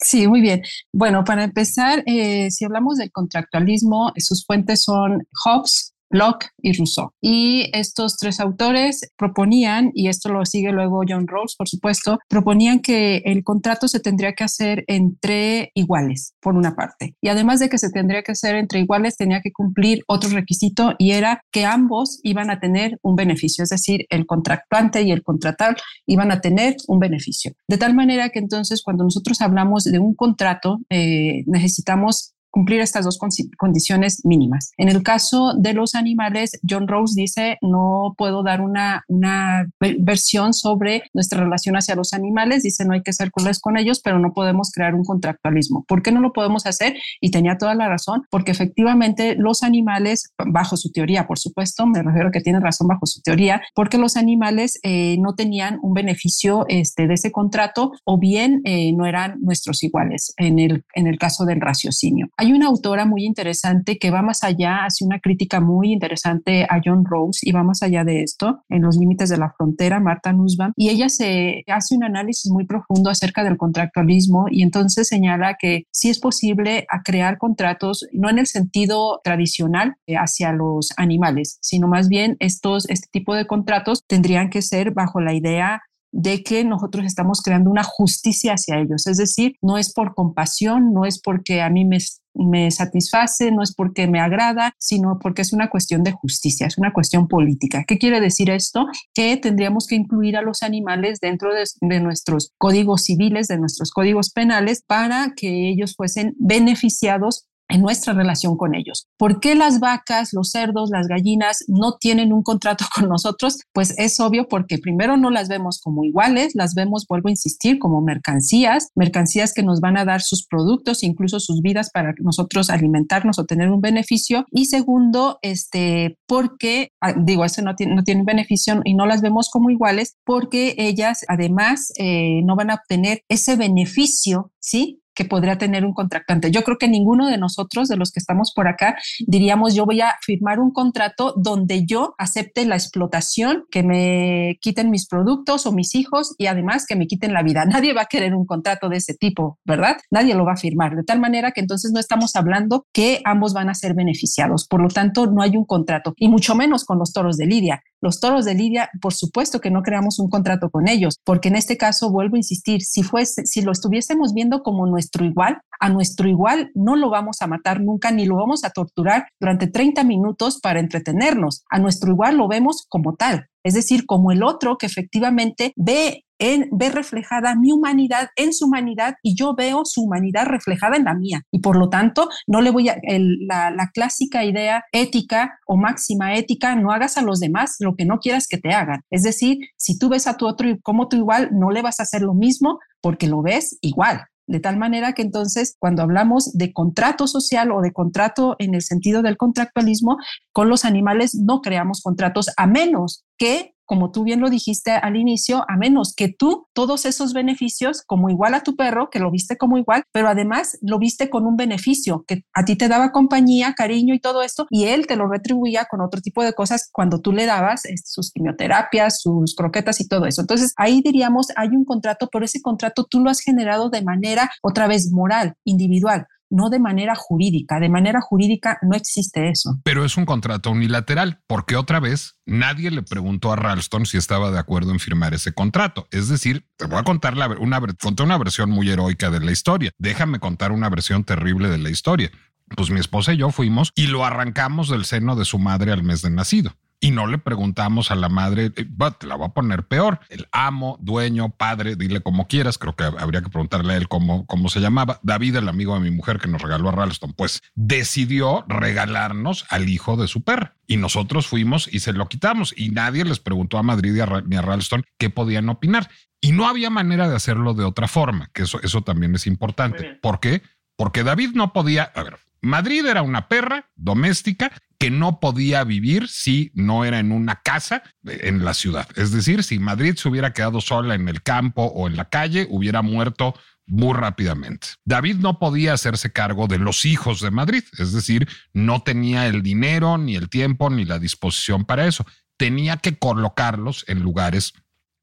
Sí, 0.00 0.28
muy 0.28 0.40
bien. 0.40 0.62
Bueno, 0.92 1.24
para 1.24 1.42
empezar, 1.42 2.04
eh, 2.06 2.50
si 2.50 2.64
hablamos 2.64 2.98
del 2.98 3.10
contractualismo, 3.10 4.12
sus 4.16 4.44
fuentes 4.46 4.84
son 4.84 5.26
Hobbes, 5.44 5.91
Locke 6.12 6.48
y 6.62 6.72
Rousseau. 6.72 7.10
Y 7.20 7.70
estos 7.72 8.16
tres 8.16 8.38
autores 8.38 9.00
proponían, 9.16 9.90
y 9.94 10.08
esto 10.08 10.28
lo 10.28 10.44
sigue 10.44 10.70
luego 10.70 11.02
John 11.08 11.26
Rawls, 11.26 11.56
por 11.56 11.68
supuesto, 11.68 12.18
proponían 12.28 12.80
que 12.80 13.22
el 13.24 13.42
contrato 13.42 13.88
se 13.88 14.00
tendría 14.00 14.34
que 14.34 14.44
hacer 14.44 14.84
entre 14.86 15.70
iguales, 15.74 16.34
por 16.40 16.54
una 16.54 16.74
parte. 16.74 17.16
Y 17.20 17.28
además 17.28 17.60
de 17.60 17.68
que 17.68 17.78
se 17.78 17.90
tendría 17.90 18.22
que 18.22 18.32
hacer 18.32 18.54
entre 18.56 18.80
iguales, 18.80 19.16
tenía 19.16 19.40
que 19.40 19.52
cumplir 19.52 20.02
otro 20.06 20.30
requisito 20.30 20.94
y 20.98 21.12
era 21.12 21.40
que 21.50 21.64
ambos 21.64 22.20
iban 22.22 22.50
a 22.50 22.60
tener 22.60 22.98
un 23.02 23.16
beneficio, 23.16 23.64
es 23.64 23.70
decir, 23.70 24.06
el 24.10 24.26
contractuante 24.26 25.02
y 25.02 25.10
el 25.10 25.22
contratar 25.22 25.76
iban 26.06 26.30
a 26.30 26.40
tener 26.40 26.76
un 26.86 26.98
beneficio. 26.98 27.52
De 27.68 27.78
tal 27.78 27.94
manera 27.94 28.28
que 28.28 28.38
entonces 28.38 28.82
cuando 28.82 29.04
nosotros 29.04 29.40
hablamos 29.40 29.84
de 29.84 29.98
un 29.98 30.14
contrato, 30.14 30.78
eh, 30.90 31.44
necesitamos 31.46 32.34
cumplir 32.52 32.80
estas 32.80 33.04
dos 33.04 33.18
condiciones 33.56 34.24
mínimas. 34.24 34.72
En 34.76 34.88
el 34.88 35.02
caso 35.02 35.54
de 35.56 35.72
los 35.72 35.94
animales, 35.94 36.60
John 36.68 36.86
Rose 36.86 37.14
dice, 37.16 37.58
no 37.62 38.14
puedo 38.16 38.42
dar 38.44 38.60
una, 38.60 39.04
una 39.08 39.66
versión 39.98 40.52
sobre 40.54 41.04
nuestra 41.14 41.42
relación 41.42 41.76
hacia 41.76 41.96
los 41.96 42.12
animales, 42.12 42.62
dice, 42.62 42.84
no 42.84 42.92
hay 42.92 43.02
que 43.02 43.12
ser 43.12 43.30
crueles 43.30 43.58
con 43.58 43.76
ellos, 43.76 44.00
pero 44.04 44.18
no 44.18 44.32
podemos 44.32 44.70
crear 44.70 44.94
un 44.94 45.04
contractualismo. 45.04 45.84
¿Por 45.88 46.02
qué 46.02 46.12
no 46.12 46.20
lo 46.20 46.32
podemos 46.32 46.66
hacer? 46.66 46.94
Y 47.20 47.30
tenía 47.30 47.56
toda 47.56 47.74
la 47.74 47.88
razón, 47.88 48.22
porque 48.30 48.52
efectivamente 48.52 49.34
los 49.36 49.62
animales, 49.62 50.32
bajo 50.46 50.76
su 50.76 50.92
teoría, 50.92 51.26
por 51.26 51.38
supuesto, 51.38 51.86
me 51.86 52.02
refiero 52.02 52.28
a 52.28 52.30
que 52.30 52.40
tiene 52.40 52.60
razón 52.60 52.86
bajo 52.86 53.06
su 53.06 53.22
teoría, 53.22 53.62
porque 53.74 53.98
los 53.98 54.16
animales 54.16 54.78
eh, 54.82 55.16
no 55.18 55.34
tenían 55.34 55.78
un 55.82 55.94
beneficio 55.94 56.66
este, 56.68 57.06
de 57.06 57.14
ese 57.14 57.32
contrato 57.32 57.92
o 58.04 58.18
bien 58.18 58.60
eh, 58.64 58.92
no 58.92 59.06
eran 59.06 59.38
nuestros 59.40 59.82
iguales 59.82 60.34
en 60.36 60.58
el, 60.58 60.84
en 60.94 61.06
el 61.06 61.18
caso 61.18 61.46
del 61.46 61.60
raciocinio. 61.60 62.28
Hay 62.42 62.52
una 62.52 62.66
autora 62.66 63.06
muy 63.06 63.24
interesante 63.24 63.98
que 63.98 64.10
va 64.10 64.20
más 64.20 64.42
allá, 64.42 64.84
hace 64.84 65.04
una 65.04 65.20
crítica 65.20 65.60
muy 65.60 65.92
interesante 65.92 66.64
a 66.64 66.80
John 66.84 67.04
Rose 67.04 67.38
y 67.42 67.52
va 67.52 67.62
más 67.62 67.84
allá 67.84 68.02
de 68.02 68.24
esto, 68.24 68.64
en 68.68 68.82
los 68.82 68.96
límites 68.96 69.28
de 69.28 69.36
la 69.36 69.52
frontera, 69.56 70.00
Marta 70.00 70.32
Nussbaum, 70.32 70.72
y 70.74 70.88
ella 70.88 71.08
se 71.08 71.62
hace 71.68 71.94
un 71.94 72.02
análisis 72.02 72.50
muy 72.50 72.66
profundo 72.66 73.10
acerca 73.10 73.44
del 73.44 73.56
contractualismo 73.56 74.46
y 74.50 74.64
entonces 74.64 75.06
señala 75.06 75.54
que 75.56 75.84
sí 75.92 76.10
es 76.10 76.18
posible 76.18 76.84
a 76.90 77.04
crear 77.04 77.38
contratos, 77.38 78.08
no 78.12 78.28
en 78.28 78.40
el 78.40 78.48
sentido 78.48 79.20
tradicional 79.22 79.94
eh, 80.08 80.16
hacia 80.16 80.50
los 80.50 80.88
animales, 80.96 81.58
sino 81.60 81.86
más 81.86 82.08
bien 82.08 82.36
estos, 82.40 82.90
este 82.90 83.06
tipo 83.12 83.36
de 83.36 83.46
contratos 83.46 84.02
tendrían 84.08 84.50
que 84.50 84.62
ser 84.62 84.90
bajo 84.90 85.20
la 85.20 85.32
idea 85.32 85.82
de 86.12 86.42
que 86.42 86.62
nosotros 86.64 87.06
estamos 87.06 87.40
creando 87.40 87.70
una 87.70 87.82
justicia 87.82 88.52
hacia 88.52 88.78
ellos. 88.78 89.06
Es 89.06 89.16
decir, 89.16 89.56
no 89.62 89.78
es 89.78 89.92
por 89.92 90.14
compasión, 90.14 90.92
no 90.92 91.06
es 91.06 91.18
porque 91.18 91.62
a 91.62 91.70
mí 91.70 91.86
me, 91.86 91.98
me 92.34 92.70
satisface, 92.70 93.50
no 93.50 93.62
es 93.62 93.74
porque 93.74 94.06
me 94.06 94.20
agrada, 94.20 94.74
sino 94.78 95.18
porque 95.20 95.42
es 95.42 95.52
una 95.52 95.70
cuestión 95.70 96.02
de 96.02 96.12
justicia, 96.12 96.66
es 96.66 96.78
una 96.78 96.92
cuestión 96.92 97.28
política. 97.28 97.84
¿Qué 97.86 97.98
quiere 97.98 98.20
decir 98.20 98.50
esto? 98.50 98.86
Que 99.14 99.36
tendríamos 99.36 99.86
que 99.86 99.94
incluir 99.94 100.36
a 100.36 100.42
los 100.42 100.62
animales 100.62 101.20
dentro 101.20 101.54
de, 101.54 101.64
de 101.80 102.00
nuestros 102.00 102.52
códigos 102.58 103.04
civiles, 103.04 103.48
de 103.48 103.58
nuestros 103.58 103.90
códigos 103.90 104.30
penales, 104.30 104.82
para 104.86 105.32
que 105.36 105.68
ellos 105.68 105.94
fuesen 105.96 106.34
beneficiados 106.38 107.46
en 107.68 107.80
nuestra 107.80 108.12
relación 108.12 108.56
con 108.56 108.74
ellos. 108.74 109.06
¿Por 109.16 109.40
qué 109.40 109.54
las 109.54 109.80
vacas, 109.80 110.32
los 110.32 110.50
cerdos, 110.50 110.90
las 110.90 111.08
gallinas 111.08 111.64
no 111.68 111.96
tienen 111.98 112.32
un 112.32 112.42
contrato 112.42 112.84
con 112.94 113.08
nosotros? 113.08 113.58
Pues 113.72 113.94
es 113.98 114.20
obvio 114.20 114.48
porque 114.48 114.78
primero 114.78 115.16
no 115.16 115.30
las 115.30 115.48
vemos 115.48 115.80
como 115.80 116.04
iguales, 116.04 116.54
las 116.54 116.74
vemos, 116.74 117.06
vuelvo 117.08 117.28
a 117.28 117.32
insistir, 117.32 117.78
como 117.78 118.00
mercancías, 118.02 118.88
mercancías 118.94 119.54
que 119.54 119.62
nos 119.62 119.80
van 119.80 119.96
a 119.96 120.04
dar 120.04 120.20
sus 120.22 120.46
productos, 120.46 121.02
incluso 121.02 121.40
sus 121.40 121.60
vidas 121.62 121.90
para 121.92 122.14
nosotros 122.18 122.70
alimentarnos 122.70 123.38
o 123.38 123.44
tener 123.44 123.70
un 123.70 123.80
beneficio. 123.80 124.44
Y 124.50 124.66
segundo, 124.66 125.38
este, 125.42 126.18
porque, 126.26 126.90
ah, 127.00 127.14
digo, 127.16 127.44
eso 127.44 127.62
no 127.62 127.74
tiene, 127.74 127.94
no 127.94 128.02
tiene 128.02 128.22
beneficio 128.24 128.80
y 128.84 128.94
no 128.94 129.06
las 129.06 129.22
vemos 129.22 129.50
como 129.50 129.70
iguales 129.70 130.16
porque 130.24 130.74
ellas 130.78 131.24
además 131.28 131.92
eh, 131.98 132.42
no 132.44 132.56
van 132.56 132.70
a 132.70 132.74
obtener 132.74 133.22
ese 133.28 133.56
beneficio, 133.56 134.50
¿sí? 134.60 135.01
Que 135.14 135.24
podría 135.24 135.58
tener 135.58 135.84
un 135.84 135.92
contratante. 135.92 136.50
Yo 136.50 136.62
creo 136.62 136.78
que 136.78 136.88
ninguno 136.88 137.28
de 137.28 137.38
nosotros, 137.38 137.88
de 137.88 137.96
los 137.96 138.10
que 138.12 138.20
estamos 138.20 138.52
por 138.54 138.68
acá, 138.68 138.96
diríamos 139.26 139.74
yo 139.74 139.86
voy 139.86 140.00
a 140.00 140.14
firmar 140.22 140.60
un 140.60 140.72
contrato 140.72 141.34
donde 141.36 141.84
yo 141.84 142.14
acepte 142.18 142.64
la 142.64 142.76
explotación, 142.76 143.64
que 143.70 143.82
me 143.82 144.58
quiten 144.60 144.90
mis 144.90 145.06
productos 145.06 145.66
o 145.66 145.72
mis 145.72 145.94
hijos 145.94 146.34
y 146.38 146.46
además 146.46 146.86
que 146.86 146.96
me 146.96 147.06
quiten 147.06 147.32
la 147.32 147.42
vida. 147.42 147.64
Nadie 147.66 147.92
va 147.92 148.02
a 148.02 148.06
querer 148.06 148.34
un 148.34 148.46
contrato 148.46 148.88
de 148.88 148.96
ese 148.96 149.14
tipo, 149.14 149.58
¿verdad? 149.64 149.96
Nadie 150.10 150.34
lo 150.34 150.44
va 150.44 150.52
a 150.52 150.56
firmar. 150.56 150.96
De 150.96 151.04
tal 151.04 151.20
manera 151.20 151.52
que 151.52 151.60
entonces 151.60 151.92
no 151.92 152.00
estamos 152.00 152.36
hablando 152.36 152.86
que 152.92 153.20
ambos 153.24 153.52
van 153.52 153.68
a 153.68 153.74
ser 153.74 153.94
beneficiados. 153.94 154.66
Por 154.66 154.82
lo 154.82 154.88
tanto, 154.88 155.26
no 155.26 155.42
hay 155.42 155.56
un 155.56 155.64
contrato 155.64 156.14
y 156.16 156.28
mucho 156.28 156.54
menos 156.54 156.84
con 156.84 156.98
los 156.98 157.12
toros 157.12 157.36
de 157.36 157.46
Lidia. 157.46 157.82
Los 158.02 158.18
toros 158.18 158.44
de 158.44 158.54
Lidia, 158.54 158.90
por 159.00 159.14
supuesto 159.14 159.60
que 159.60 159.70
no 159.70 159.82
creamos 159.82 160.18
un 160.18 160.28
contrato 160.28 160.70
con 160.70 160.88
ellos, 160.88 161.20
porque 161.24 161.48
en 161.48 161.56
este 161.56 161.76
caso, 161.76 162.10
vuelvo 162.10 162.34
a 162.34 162.40
insistir, 162.40 162.82
si, 162.82 163.04
fuese, 163.04 163.46
si 163.46 163.62
lo 163.62 163.70
estuviésemos 163.70 164.34
viendo 164.34 164.62
como 164.62 164.86
nuestro 164.86 165.24
igual, 165.24 165.62
a 165.78 165.88
nuestro 165.88 166.28
igual 166.28 166.70
no 166.74 166.96
lo 166.96 167.10
vamos 167.10 167.40
a 167.40 167.46
matar 167.46 167.80
nunca 167.80 168.10
ni 168.10 168.26
lo 168.26 168.36
vamos 168.36 168.64
a 168.64 168.70
torturar 168.70 169.28
durante 169.40 169.68
30 169.68 170.02
minutos 170.04 170.58
para 170.60 170.80
entretenernos. 170.80 171.64
A 171.70 171.78
nuestro 171.78 172.10
igual 172.10 172.36
lo 172.36 172.48
vemos 172.48 172.86
como 172.88 173.14
tal, 173.14 173.46
es 173.64 173.74
decir, 173.74 174.06
como 174.06 174.32
el 174.32 174.42
otro 174.42 174.76
que 174.78 174.86
efectivamente 174.86 175.72
ve 175.76 176.24
en, 176.38 176.68
reflejada 176.78 177.54
mi 177.54 177.70
humanidad 177.70 178.28
en 178.36 178.52
su 178.52 178.66
humanidad 178.66 179.14
y 179.22 179.36
yo 179.36 179.54
veo 179.54 179.84
su 179.84 180.02
humanidad 180.02 180.46
reflejada 180.46 180.96
en 180.96 181.04
la 181.04 181.14
mía. 181.14 181.42
Y 181.52 181.60
por 181.60 181.76
lo 181.76 181.88
tanto, 181.88 182.28
no 182.48 182.60
le 182.60 182.70
voy 182.70 182.88
a, 182.88 182.96
la, 183.06 183.70
la 183.70 183.90
clásica 183.94 184.44
idea 184.44 184.84
ética 184.92 185.58
o 185.66 185.76
máxima 185.76 186.34
ética, 186.34 186.74
no 186.74 186.90
hagas 186.90 187.16
a 187.16 187.22
los 187.22 187.38
demás 187.38 187.76
lo 187.78 187.94
que 187.94 188.04
no 188.04 188.18
quieras 188.18 188.48
que 188.48 188.58
te 188.58 188.72
hagan. 188.72 189.02
Es 189.10 189.22
decir, 189.22 189.58
si 189.76 189.98
tú 189.98 190.08
ves 190.08 190.26
a 190.26 190.36
tu 190.36 190.46
otro 190.46 190.68
como 190.82 191.08
tú 191.08 191.16
igual, 191.16 191.50
no 191.52 191.70
le 191.70 191.82
vas 191.82 192.00
a 192.00 192.04
hacer 192.04 192.22
lo 192.22 192.34
mismo 192.34 192.80
porque 193.00 193.28
lo 193.28 193.42
ves 193.42 193.78
igual. 193.80 194.24
De 194.46 194.58
tal 194.60 194.76
manera 194.76 195.12
que 195.12 195.22
entonces 195.22 195.76
cuando 195.78 196.02
hablamos 196.02 196.52
de 196.52 196.72
contrato 196.72 197.26
social 197.26 197.70
o 197.70 197.80
de 197.80 197.92
contrato 197.92 198.56
en 198.58 198.74
el 198.74 198.82
sentido 198.82 199.22
del 199.22 199.36
contractualismo, 199.36 200.16
con 200.52 200.68
los 200.68 200.84
animales 200.84 201.34
no 201.34 201.60
creamos 201.60 202.02
contratos 202.02 202.50
a 202.56 202.66
menos 202.66 203.24
que 203.42 203.74
como 203.84 204.12
tú 204.12 204.22
bien 204.22 204.40
lo 204.40 204.50
dijiste 204.50 204.92
al 204.92 205.16
inicio, 205.16 205.64
a 205.68 205.76
menos 205.76 206.14
que 206.16 206.28
tú 206.28 206.68
todos 206.72 207.04
esos 207.04 207.32
beneficios, 207.32 208.02
como 208.06 208.30
igual 208.30 208.54
a 208.54 208.62
tu 208.62 208.76
perro, 208.76 209.10
que 209.10 209.18
lo 209.18 209.32
viste 209.32 209.58
como 209.58 209.76
igual, 209.78 210.04
pero 210.12 210.28
además 210.28 210.78
lo 210.80 211.00
viste 211.00 211.28
con 211.28 211.44
un 211.44 211.56
beneficio, 211.56 212.24
que 212.26 212.44
a 212.54 212.64
ti 212.64 212.76
te 212.76 212.86
daba 212.86 213.10
compañía, 213.10 213.74
cariño 213.74 214.14
y 214.14 214.20
todo 214.20 214.42
esto, 214.42 214.66
y 214.70 214.84
él 214.84 215.08
te 215.08 215.16
lo 215.16 215.26
retribuía 215.26 215.86
con 215.90 216.00
otro 216.00 216.20
tipo 216.20 216.44
de 216.44 216.52
cosas 216.52 216.88
cuando 216.92 217.20
tú 217.20 217.32
le 217.32 217.44
dabas 217.44 217.84
este, 217.84 218.08
sus 218.08 218.30
quimioterapias, 218.30 219.20
sus 219.20 219.56
croquetas 219.56 220.00
y 220.00 220.06
todo 220.06 220.24
eso. 220.24 220.40
Entonces 220.40 220.72
ahí 220.76 221.02
diríamos, 221.02 221.48
hay 221.56 221.70
un 221.70 221.84
contrato, 221.84 222.28
pero 222.30 222.44
ese 222.44 222.62
contrato 222.62 223.04
tú 223.04 223.18
lo 223.18 223.28
has 223.28 223.40
generado 223.40 223.90
de 223.90 224.02
manera 224.02 224.52
otra 224.62 224.86
vez 224.86 225.10
moral, 225.10 225.56
individual 225.64 226.28
no 226.52 226.68
de 226.68 226.78
manera 226.78 227.14
jurídica. 227.16 227.80
De 227.80 227.88
manera 227.88 228.20
jurídica 228.20 228.78
no 228.82 228.94
existe 228.94 229.48
eso. 229.48 229.80
Pero 229.82 230.04
es 230.04 230.16
un 230.16 230.26
contrato 230.26 230.70
unilateral, 230.70 231.40
porque 231.46 231.76
otra 231.76 231.98
vez 231.98 232.36
nadie 232.46 232.90
le 232.90 233.02
preguntó 233.02 233.52
a 233.52 233.56
Ralston 233.56 234.06
si 234.06 234.18
estaba 234.18 234.50
de 234.50 234.58
acuerdo 234.58 234.92
en 234.92 235.00
firmar 235.00 235.34
ese 235.34 235.52
contrato. 235.52 236.06
Es 236.10 236.28
decir, 236.28 236.66
te 236.76 236.86
voy 236.86 236.98
a 236.98 237.04
contar 237.04 237.36
la, 237.36 237.48
una, 237.48 237.80
conté 238.00 238.22
una 238.22 238.38
versión 238.38 238.70
muy 238.70 238.88
heroica 238.90 239.30
de 239.30 239.40
la 239.40 239.50
historia. 239.50 239.90
Déjame 239.98 240.38
contar 240.38 240.72
una 240.72 240.90
versión 240.90 241.24
terrible 241.24 241.70
de 241.70 241.78
la 241.78 241.90
historia. 241.90 242.30
Pues 242.76 242.90
mi 242.90 243.00
esposa 243.00 243.32
y 243.32 243.38
yo 243.38 243.50
fuimos 243.50 243.92
y 243.94 244.06
lo 244.06 244.24
arrancamos 244.24 244.88
del 244.88 245.04
seno 245.04 245.36
de 245.36 245.44
su 245.44 245.58
madre 245.58 245.92
al 245.92 246.02
mes 246.02 246.22
de 246.22 246.30
nacido 246.30 246.74
y 247.02 247.10
no 247.10 247.26
le 247.26 247.36
preguntamos 247.36 248.12
a 248.12 248.14
la 248.14 248.28
madre, 248.28 248.66
eh, 248.76 248.86
te 249.18 249.26
la 249.26 249.36
va 249.36 249.46
a 249.46 249.52
poner 249.52 249.88
peor. 249.88 250.20
El 250.28 250.46
amo, 250.52 250.98
dueño, 251.00 251.50
padre, 251.50 251.96
dile 251.96 252.20
como 252.20 252.46
quieras. 252.46 252.78
Creo 252.78 252.94
que 252.94 253.02
habría 253.02 253.42
que 253.42 253.50
preguntarle 253.50 253.94
a 253.94 253.96
él 253.96 254.06
cómo, 254.06 254.46
cómo 254.46 254.68
se 254.68 254.78
llamaba. 254.78 255.18
David, 255.24 255.56
el 255.56 255.68
amigo 255.68 255.94
de 255.94 256.00
mi 256.00 256.12
mujer 256.12 256.38
que 256.38 256.46
nos 256.46 256.62
regaló 256.62 256.90
a 256.90 256.92
Ralston, 256.92 257.32
pues 257.32 257.60
decidió 257.74 258.64
regalarnos 258.68 259.66
al 259.68 259.88
hijo 259.88 260.16
de 260.16 260.28
su 260.28 260.44
perra. 260.44 260.76
Y 260.86 260.96
nosotros 260.96 261.48
fuimos 261.48 261.92
y 261.92 261.98
se 261.98 262.12
lo 262.12 262.28
quitamos 262.28 262.72
y 262.76 262.90
nadie 262.90 263.24
les 263.24 263.40
preguntó 263.40 263.78
a 263.78 263.82
Madrid 263.82 264.22
ni 264.46 264.56
a 264.56 264.62
Ralston 264.62 265.04
qué 265.18 265.28
podían 265.28 265.68
opinar. 265.70 266.08
Y 266.40 266.52
no 266.52 266.68
había 266.68 266.88
manera 266.88 267.28
de 267.28 267.34
hacerlo 267.34 267.74
de 267.74 267.82
otra 267.82 268.06
forma, 268.06 268.48
que 268.54 268.62
eso, 268.62 268.80
eso 268.80 269.02
también 269.02 269.34
es 269.34 269.48
importante. 269.48 270.20
¿Por 270.22 270.38
qué? 270.38 270.62
Porque 270.96 271.24
David 271.24 271.50
no 271.54 271.72
podía, 271.72 272.12
a 272.14 272.22
ver, 272.22 272.38
Madrid 272.60 273.04
era 273.04 273.22
una 273.22 273.48
perra 273.48 273.90
doméstica 273.96 274.70
que 275.02 275.10
no 275.10 275.40
podía 275.40 275.82
vivir 275.82 276.28
si 276.28 276.70
no 276.74 277.04
era 277.04 277.18
en 277.18 277.32
una 277.32 277.56
casa 277.56 278.04
en 278.24 278.64
la 278.64 278.72
ciudad. 278.72 279.08
Es 279.16 279.32
decir, 279.32 279.64
si 279.64 279.80
Madrid 279.80 280.14
se 280.14 280.28
hubiera 280.28 280.52
quedado 280.52 280.80
sola 280.80 281.16
en 281.16 281.28
el 281.28 281.42
campo 281.42 281.82
o 281.86 282.06
en 282.06 282.16
la 282.16 282.28
calle, 282.28 282.68
hubiera 282.70 283.02
muerto 283.02 283.52
muy 283.84 284.14
rápidamente. 284.14 284.90
David 285.04 285.38
no 285.38 285.58
podía 285.58 285.92
hacerse 285.92 286.30
cargo 286.30 286.68
de 286.68 286.78
los 286.78 287.04
hijos 287.04 287.40
de 287.40 287.50
Madrid, 287.50 287.82
es 287.98 288.12
decir, 288.12 288.46
no 288.74 289.02
tenía 289.02 289.48
el 289.48 289.64
dinero, 289.64 290.18
ni 290.18 290.36
el 290.36 290.48
tiempo, 290.48 290.88
ni 290.88 291.04
la 291.04 291.18
disposición 291.18 291.84
para 291.84 292.06
eso. 292.06 292.24
Tenía 292.56 292.96
que 292.96 293.18
colocarlos 293.18 294.04
en 294.06 294.20
lugares 294.20 294.72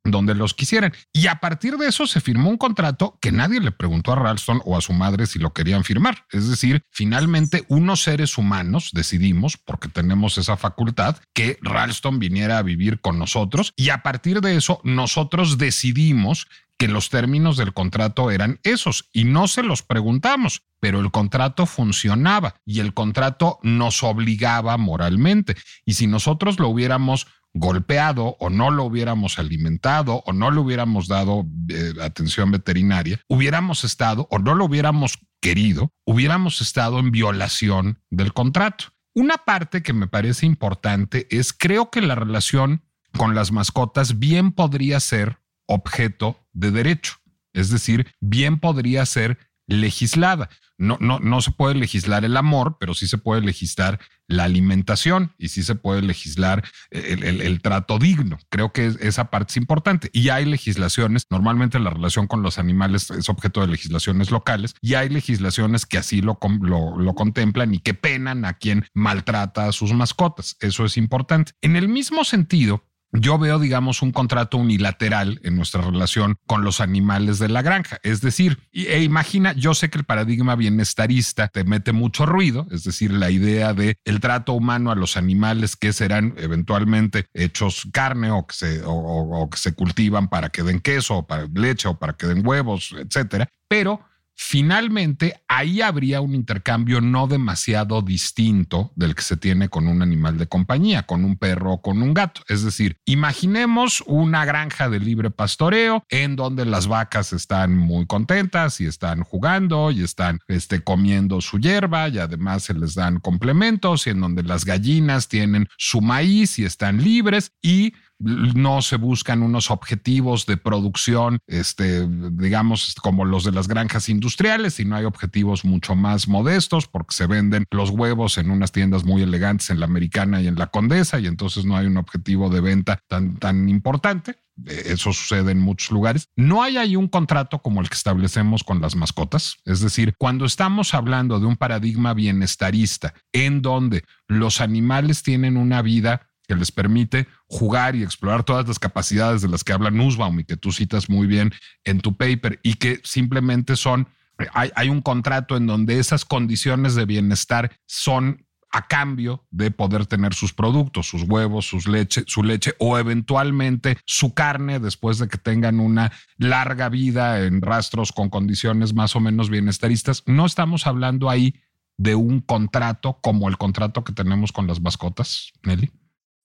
donde 0.03 0.35
los 0.35 0.53
quisieran. 0.53 0.93
Y 1.13 1.27
a 1.27 1.39
partir 1.39 1.77
de 1.77 1.87
eso 1.87 2.07
se 2.07 2.21
firmó 2.21 2.49
un 2.49 2.57
contrato 2.57 3.17
que 3.21 3.31
nadie 3.31 3.59
le 3.59 3.71
preguntó 3.71 4.13
a 4.13 4.15
Ralston 4.15 4.61
o 4.65 4.77
a 4.77 4.81
su 4.81 4.93
madre 4.93 5.25
si 5.25 5.39
lo 5.39 5.53
querían 5.53 5.83
firmar. 5.83 6.25
Es 6.31 6.49
decir, 6.49 6.83
finalmente 6.89 7.65
unos 7.67 8.03
seres 8.03 8.37
humanos 8.37 8.89
decidimos, 8.93 9.57
porque 9.57 9.89
tenemos 9.89 10.37
esa 10.37 10.57
facultad, 10.57 11.17
que 11.33 11.59
Ralston 11.61 12.19
viniera 12.19 12.57
a 12.57 12.63
vivir 12.63 13.01
con 13.01 13.19
nosotros 13.19 13.73
y 13.75 13.89
a 13.89 14.03
partir 14.03 14.41
de 14.41 14.55
eso 14.55 14.81
nosotros 14.83 15.57
decidimos 15.57 16.47
que 16.79 16.87
los 16.87 17.09
términos 17.09 17.57
del 17.57 17.73
contrato 17.73 18.31
eran 18.31 18.61
esos 18.63 19.09
y 19.11 19.25
no 19.25 19.49
se 19.49 19.63
los 19.63 19.83
preguntamos, 19.83 20.63
pero 20.79 21.01
el 21.01 21.11
contrato 21.11 21.65
funcionaba 21.65 22.55
y 22.65 22.79
el 22.79 22.93
contrato 22.93 23.59
nos 23.63 24.01
obligaba 24.01 24.77
moralmente. 24.77 25.57
Y 25.83 25.95
si 25.95 26.07
nosotros 26.07 26.57
lo 26.57 26.69
hubiéramos 26.69 27.27
golpeado 27.59 28.37
o 28.39 28.49
no 28.49 28.71
lo 28.71 28.85
hubiéramos 28.85 29.37
alimentado 29.37 30.23
o 30.25 30.33
no 30.33 30.49
le 30.49 30.59
hubiéramos 30.59 31.07
dado 31.07 31.45
eh, 31.69 31.93
atención 32.01 32.51
veterinaria, 32.51 33.19
hubiéramos 33.27 33.83
estado 33.83 34.27
o 34.31 34.39
no 34.39 34.55
lo 34.55 34.65
hubiéramos 34.65 35.19
querido, 35.41 35.93
hubiéramos 36.05 36.61
estado 36.61 36.99
en 36.99 37.11
violación 37.11 37.99
del 38.09 38.33
contrato. 38.33 38.85
Una 39.13 39.37
parte 39.37 39.83
que 39.83 39.93
me 39.93 40.07
parece 40.07 40.45
importante 40.45 41.27
es 41.29 41.51
creo 41.53 41.89
que 41.89 42.01
la 42.01 42.15
relación 42.15 42.83
con 43.17 43.35
las 43.35 43.51
mascotas 43.51 44.19
bien 44.19 44.53
podría 44.53 44.99
ser 44.99 45.39
objeto 45.67 46.39
de 46.53 46.71
derecho, 46.71 47.15
es 47.53 47.69
decir, 47.69 48.07
bien 48.21 48.59
podría 48.59 49.05
ser 49.05 49.37
legislada. 49.69 50.49
No, 50.77 50.97
no, 51.01 51.19
no 51.19 51.41
se 51.41 51.51
puede 51.51 51.75
legislar 51.75 52.23
el 52.23 52.37
amor, 52.37 52.77
pero 52.79 52.93
sí 52.93 53.07
se 53.07 53.17
puede 53.17 53.41
legislar 53.41 53.99
la 54.27 54.45
alimentación 54.45 55.33
y 55.37 55.49
sí 55.49 55.63
se 55.63 55.75
puede 55.75 56.01
legislar 56.01 56.63
el, 56.91 57.61
trato 57.61 57.99
digno. 57.99 58.39
Creo 58.49 58.71
que 58.71 58.95
esa 59.01 59.29
parte 59.29 59.51
es 59.51 59.57
importante. 59.57 60.09
Y 60.13 60.29
hay 60.29 60.45
legislaciones, 60.45 61.25
normalmente 61.29 61.79
la 61.79 61.89
relación 61.89 62.27
con 62.27 62.43
los 62.43 62.59
animales 62.59 63.11
es 63.11 63.27
objeto 63.27 63.59
de 63.59 63.67
legislaciones 63.67 64.31
locales 64.31 64.73
y 64.81 64.93
hay 64.93 65.09
legislaciones 65.09 65.85
que 65.85 65.97
así 65.97 66.21
lo, 66.21 66.39
lo, 66.61 66.97
lo 66.97 67.13
contemplan 67.13 67.73
y 67.73 67.79
que 67.79 67.93
penan 67.93 68.45
a 68.45 68.53
quien 68.53 68.85
maltrata 68.93 69.65
a 69.65 69.71
sus 69.73 69.91
mascotas. 69.91 70.55
Eso 70.61 70.85
es 70.85 70.95
importante. 70.95 71.51
En 71.61 71.75
el 71.75 71.89
mismo 71.89 72.23
sentido, 72.23 72.88
yo 73.11 73.37
veo, 73.37 73.59
digamos, 73.59 74.01
un 74.01 74.11
contrato 74.11 74.57
unilateral 74.57 75.39
en 75.43 75.55
nuestra 75.55 75.81
relación 75.81 76.37
con 76.45 76.63
los 76.63 76.79
animales 76.79 77.39
de 77.39 77.49
la 77.49 77.61
granja. 77.61 77.99
Es 78.03 78.21
decir, 78.21 78.59
e 78.71 79.01
imagina, 79.01 79.53
yo 79.53 79.73
sé 79.73 79.89
que 79.89 79.97
el 79.97 80.05
paradigma 80.05 80.55
bienestarista 80.55 81.47
te 81.47 81.63
mete 81.63 81.91
mucho 81.91 82.25
ruido, 82.25 82.67
es 82.71 82.83
decir, 82.83 83.11
la 83.11 83.31
idea 83.31 83.73
de 83.73 83.97
el 84.05 84.19
trato 84.19 84.53
humano 84.53 84.91
a 84.91 84.95
los 84.95 85.17
animales 85.17 85.75
que 85.75 85.93
serán 85.93 86.33
eventualmente 86.37 87.27
hechos 87.33 87.87
carne 87.91 88.31
o 88.31 88.45
que 88.45 88.55
se, 88.55 88.81
o 88.85 89.49
que 89.51 89.57
se 89.57 89.73
cultivan 89.73 90.29
para 90.29 90.49
que 90.49 90.63
den 90.63 90.79
queso 90.79 91.17
o 91.17 91.27
para 91.27 91.47
leche 91.53 91.87
o 91.87 91.97
para 91.97 92.13
que 92.13 92.27
den 92.27 92.45
huevos, 92.45 92.95
etcétera. 92.97 93.49
Pero 93.67 94.01
Finalmente, 94.41 95.43
ahí 95.49 95.81
habría 95.81 96.21
un 96.21 96.33
intercambio 96.33 97.01
no 97.01 97.27
demasiado 97.27 98.01
distinto 98.01 98.93
del 98.95 99.13
que 99.13 99.21
se 99.21 99.35
tiene 99.35 99.67
con 99.67 99.85
un 99.85 100.01
animal 100.01 100.37
de 100.37 100.47
compañía, 100.47 101.03
con 101.03 101.25
un 101.25 101.35
perro 101.35 101.73
o 101.73 101.81
con 101.81 102.01
un 102.01 102.13
gato. 102.13 102.41
Es 102.47 102.63
decir, 102.63 102.95
imaginemos 103.03 104.01
una 104.07 104.45
granja 104.45 104.87
de 104.89 105.01
libre 105.01 105.29
pastoreo 105.29 106.05
en 106.07 106.37
donde 106.37 106.65
las 106.65 106.87
vacas 106.87 107.33
están 107.33 107.75
muy 107.75 108.07
contentas 108.07 108.79
y 108.79 108.85
están 108.85 109.23
jugando 109.23 109.91
y 109.91 110.03
están 110.03 110.39
este, 110.47 110.81
comiendo 110.85 111.41
su 111.41 111.59
hierba 111.59 112.07
y 112.07 112.19
además 112.19 112.63
se 112.63 112.73
les 112.75 112.95
dan 112.95 113.19
complementos 113.19 114.07
y 114.07 114.11
en 114.11 114.21
donde 114.21 114.43
las 114.43 114.63
gallinas 114.63 115.27
tienen 115.27 115.67
su 115.77 115.99
maíz 115.99 116.59
y 116.59 116.63
están 116.63 117.03
libres 117.03 117.51
y 117.61 117.91
no 118.19 118.81
se 118.81 118.97
buscan 118.97 119.41
unos 119.43 119.71
objetivos 119.71 120.45
de 120.45 120.57
producción, 120.57 121.39
este, 121.47 122.07
digamos, 122.07 122.95
como 123.01 123.25
los 123.25 123.45
de 123.45 123.51
las 123.51 123.67
granjas 123.67 124.09
industriales, 124.09 124.75
sino 124.75 124.95
hay 124.95 125.05
objetivos 125.05 125.63
mucho 125.63 125.95
más 125.95 126.27
modestos 126.27 126.87
porque 126.87 127.15
se 127.15 127.27
venden 127.27 127.65
los 127.71 127.89
huevos 127.89 128.37
en 128.37 128.51
unas 128.51 128.71
tiendas 128.71 129.05
muy 129.05 129.21
elegantes 129.21 129.69
en 129.69 129.79
la 129.79 129.85
americana 129.85 130.41
y 130.41 130.47
en 130.47 130.55
la 130.55 130.67
condesa 130.67 131.19
y 131.19 131.27
entonces 131.27 131.65
no 131.65 131.77
hay 131.77 131.87
un 131.87 131.97
objetivo 131.97 132.49
de 132.49 132.61
venta 132.61 132.99
tan, 133.07 133.37
tan 133.37 133.69
importante. 133.69 134.37
Eso 134.65 135.13
sucede 135.13 135.53
en 135.53 135.59
muchos 135.59 135.91
lugares. 135.91 136.27
No 136.35 136.61
hay 136.61 136.75
ahí 136.75 136.97
un 136.97 137.07
contrato 137.07 137.59
como 137.59 137.79
el 137.79 137.89
que 137.89 137.95
establecemos 137.95 138.65
con 138.65 138.81
las 138.81 138.95
mascotas. 138.95 139.57
Es 139.63 139.79
decir, 139.79 140.15
cuando 140.17 140.43
estamos 140.43 140.93
hablando 140.93 141.39
de 141.39 141.45
un 141.45 141.55
paradigma 141.55 142.13
bienestarista 142.13 143.13
en 143.31 143.61
donde 143.61 144.03
los 144.27 144.59
animales 144.59 145.23
tienen 145.23 145.55
una 145.55 145.81
vida 145.81 146.28
que 146.49 146.55
les 146.55 146.71
permite 146.71 147.27
jugar 147.45 147.95
y 147.95 148.01
explorar 148.01 148.43
todas 148.43 148.67
las 148.67 148.79
capacidades 148.79 149.43
de 149.43 149.47
las 149.47 149.63
que 149.63 149.71
habla 149.71 149.91
Nussbaum 149.91 150.39
y 150.39 150.45
que 150.45 150.57
tú 150.57 150.71
citas 150.71 151.07
muy 151.07 151.27
bien 151.27 151.53
en 151.83 152.01
tu 152.01 152.17
paper 152.17 152.59
y 152.63 152.73
que 152.73 152.99
simplemente 153.03 153.75
son, 153.75 154.07
hay, 154.53 154.89
un 154.89 155.03
contrato 155.03 155.55
en 155.55 155.67
donde 155.67 155.99
esas 155.99 156.25
condiciones 156.25 156.95
de 156.95 157.05
bienestar 157.05 157.77
son 157.85 158.47
a 158.71 158.87
cambio 158.87 159.45
de 159.51 159.69
poder 159.69 160.07
tener 160.07 160.33
sus 160.33 160.51
productos, 160.51 161.07
sus 161.07 161.21
huevos, 161.21 161.67
sus 161.67 161.87
leche, 161.87 162.23
su 162.25 162.41
leche 162.41 162.73
o 162.79 162.97
eventualmente 162.97 163.97
su 164.05 164.33
carne 164.33 164.79
después 164.79 165.19
de 165.19 165.27
que 165.27 165.37
tengan 165.37 165.79
una 165.79 166.11
larga 166.37 166.89
vida 166.89 167.45
en 167.45 167.61
rastros 167.61 168.11
con 168.11 168.29
condiciones 168.29 168.95
más 168.95 169.15
o 169.15 169.19
menos 169.19 169.51
bienestaristas. 169.51 170.23
No 170.25 170.47
estamos 170.47 170.87
hablando 170.87 171.29
ahí 171.29 171.53
de 171.97 172.15
un 172.15 172.41
contrato 172.41 173.19
como 173.21 173.49
el 173.49 173.57
contrato 173.57 174.03
que 174.03 174.13
tenemos 174.13 174.51
con 174.51 174.65
las 174.65 174.81
mascotas, 174.81 175.51
Nelly. 175.63 175.91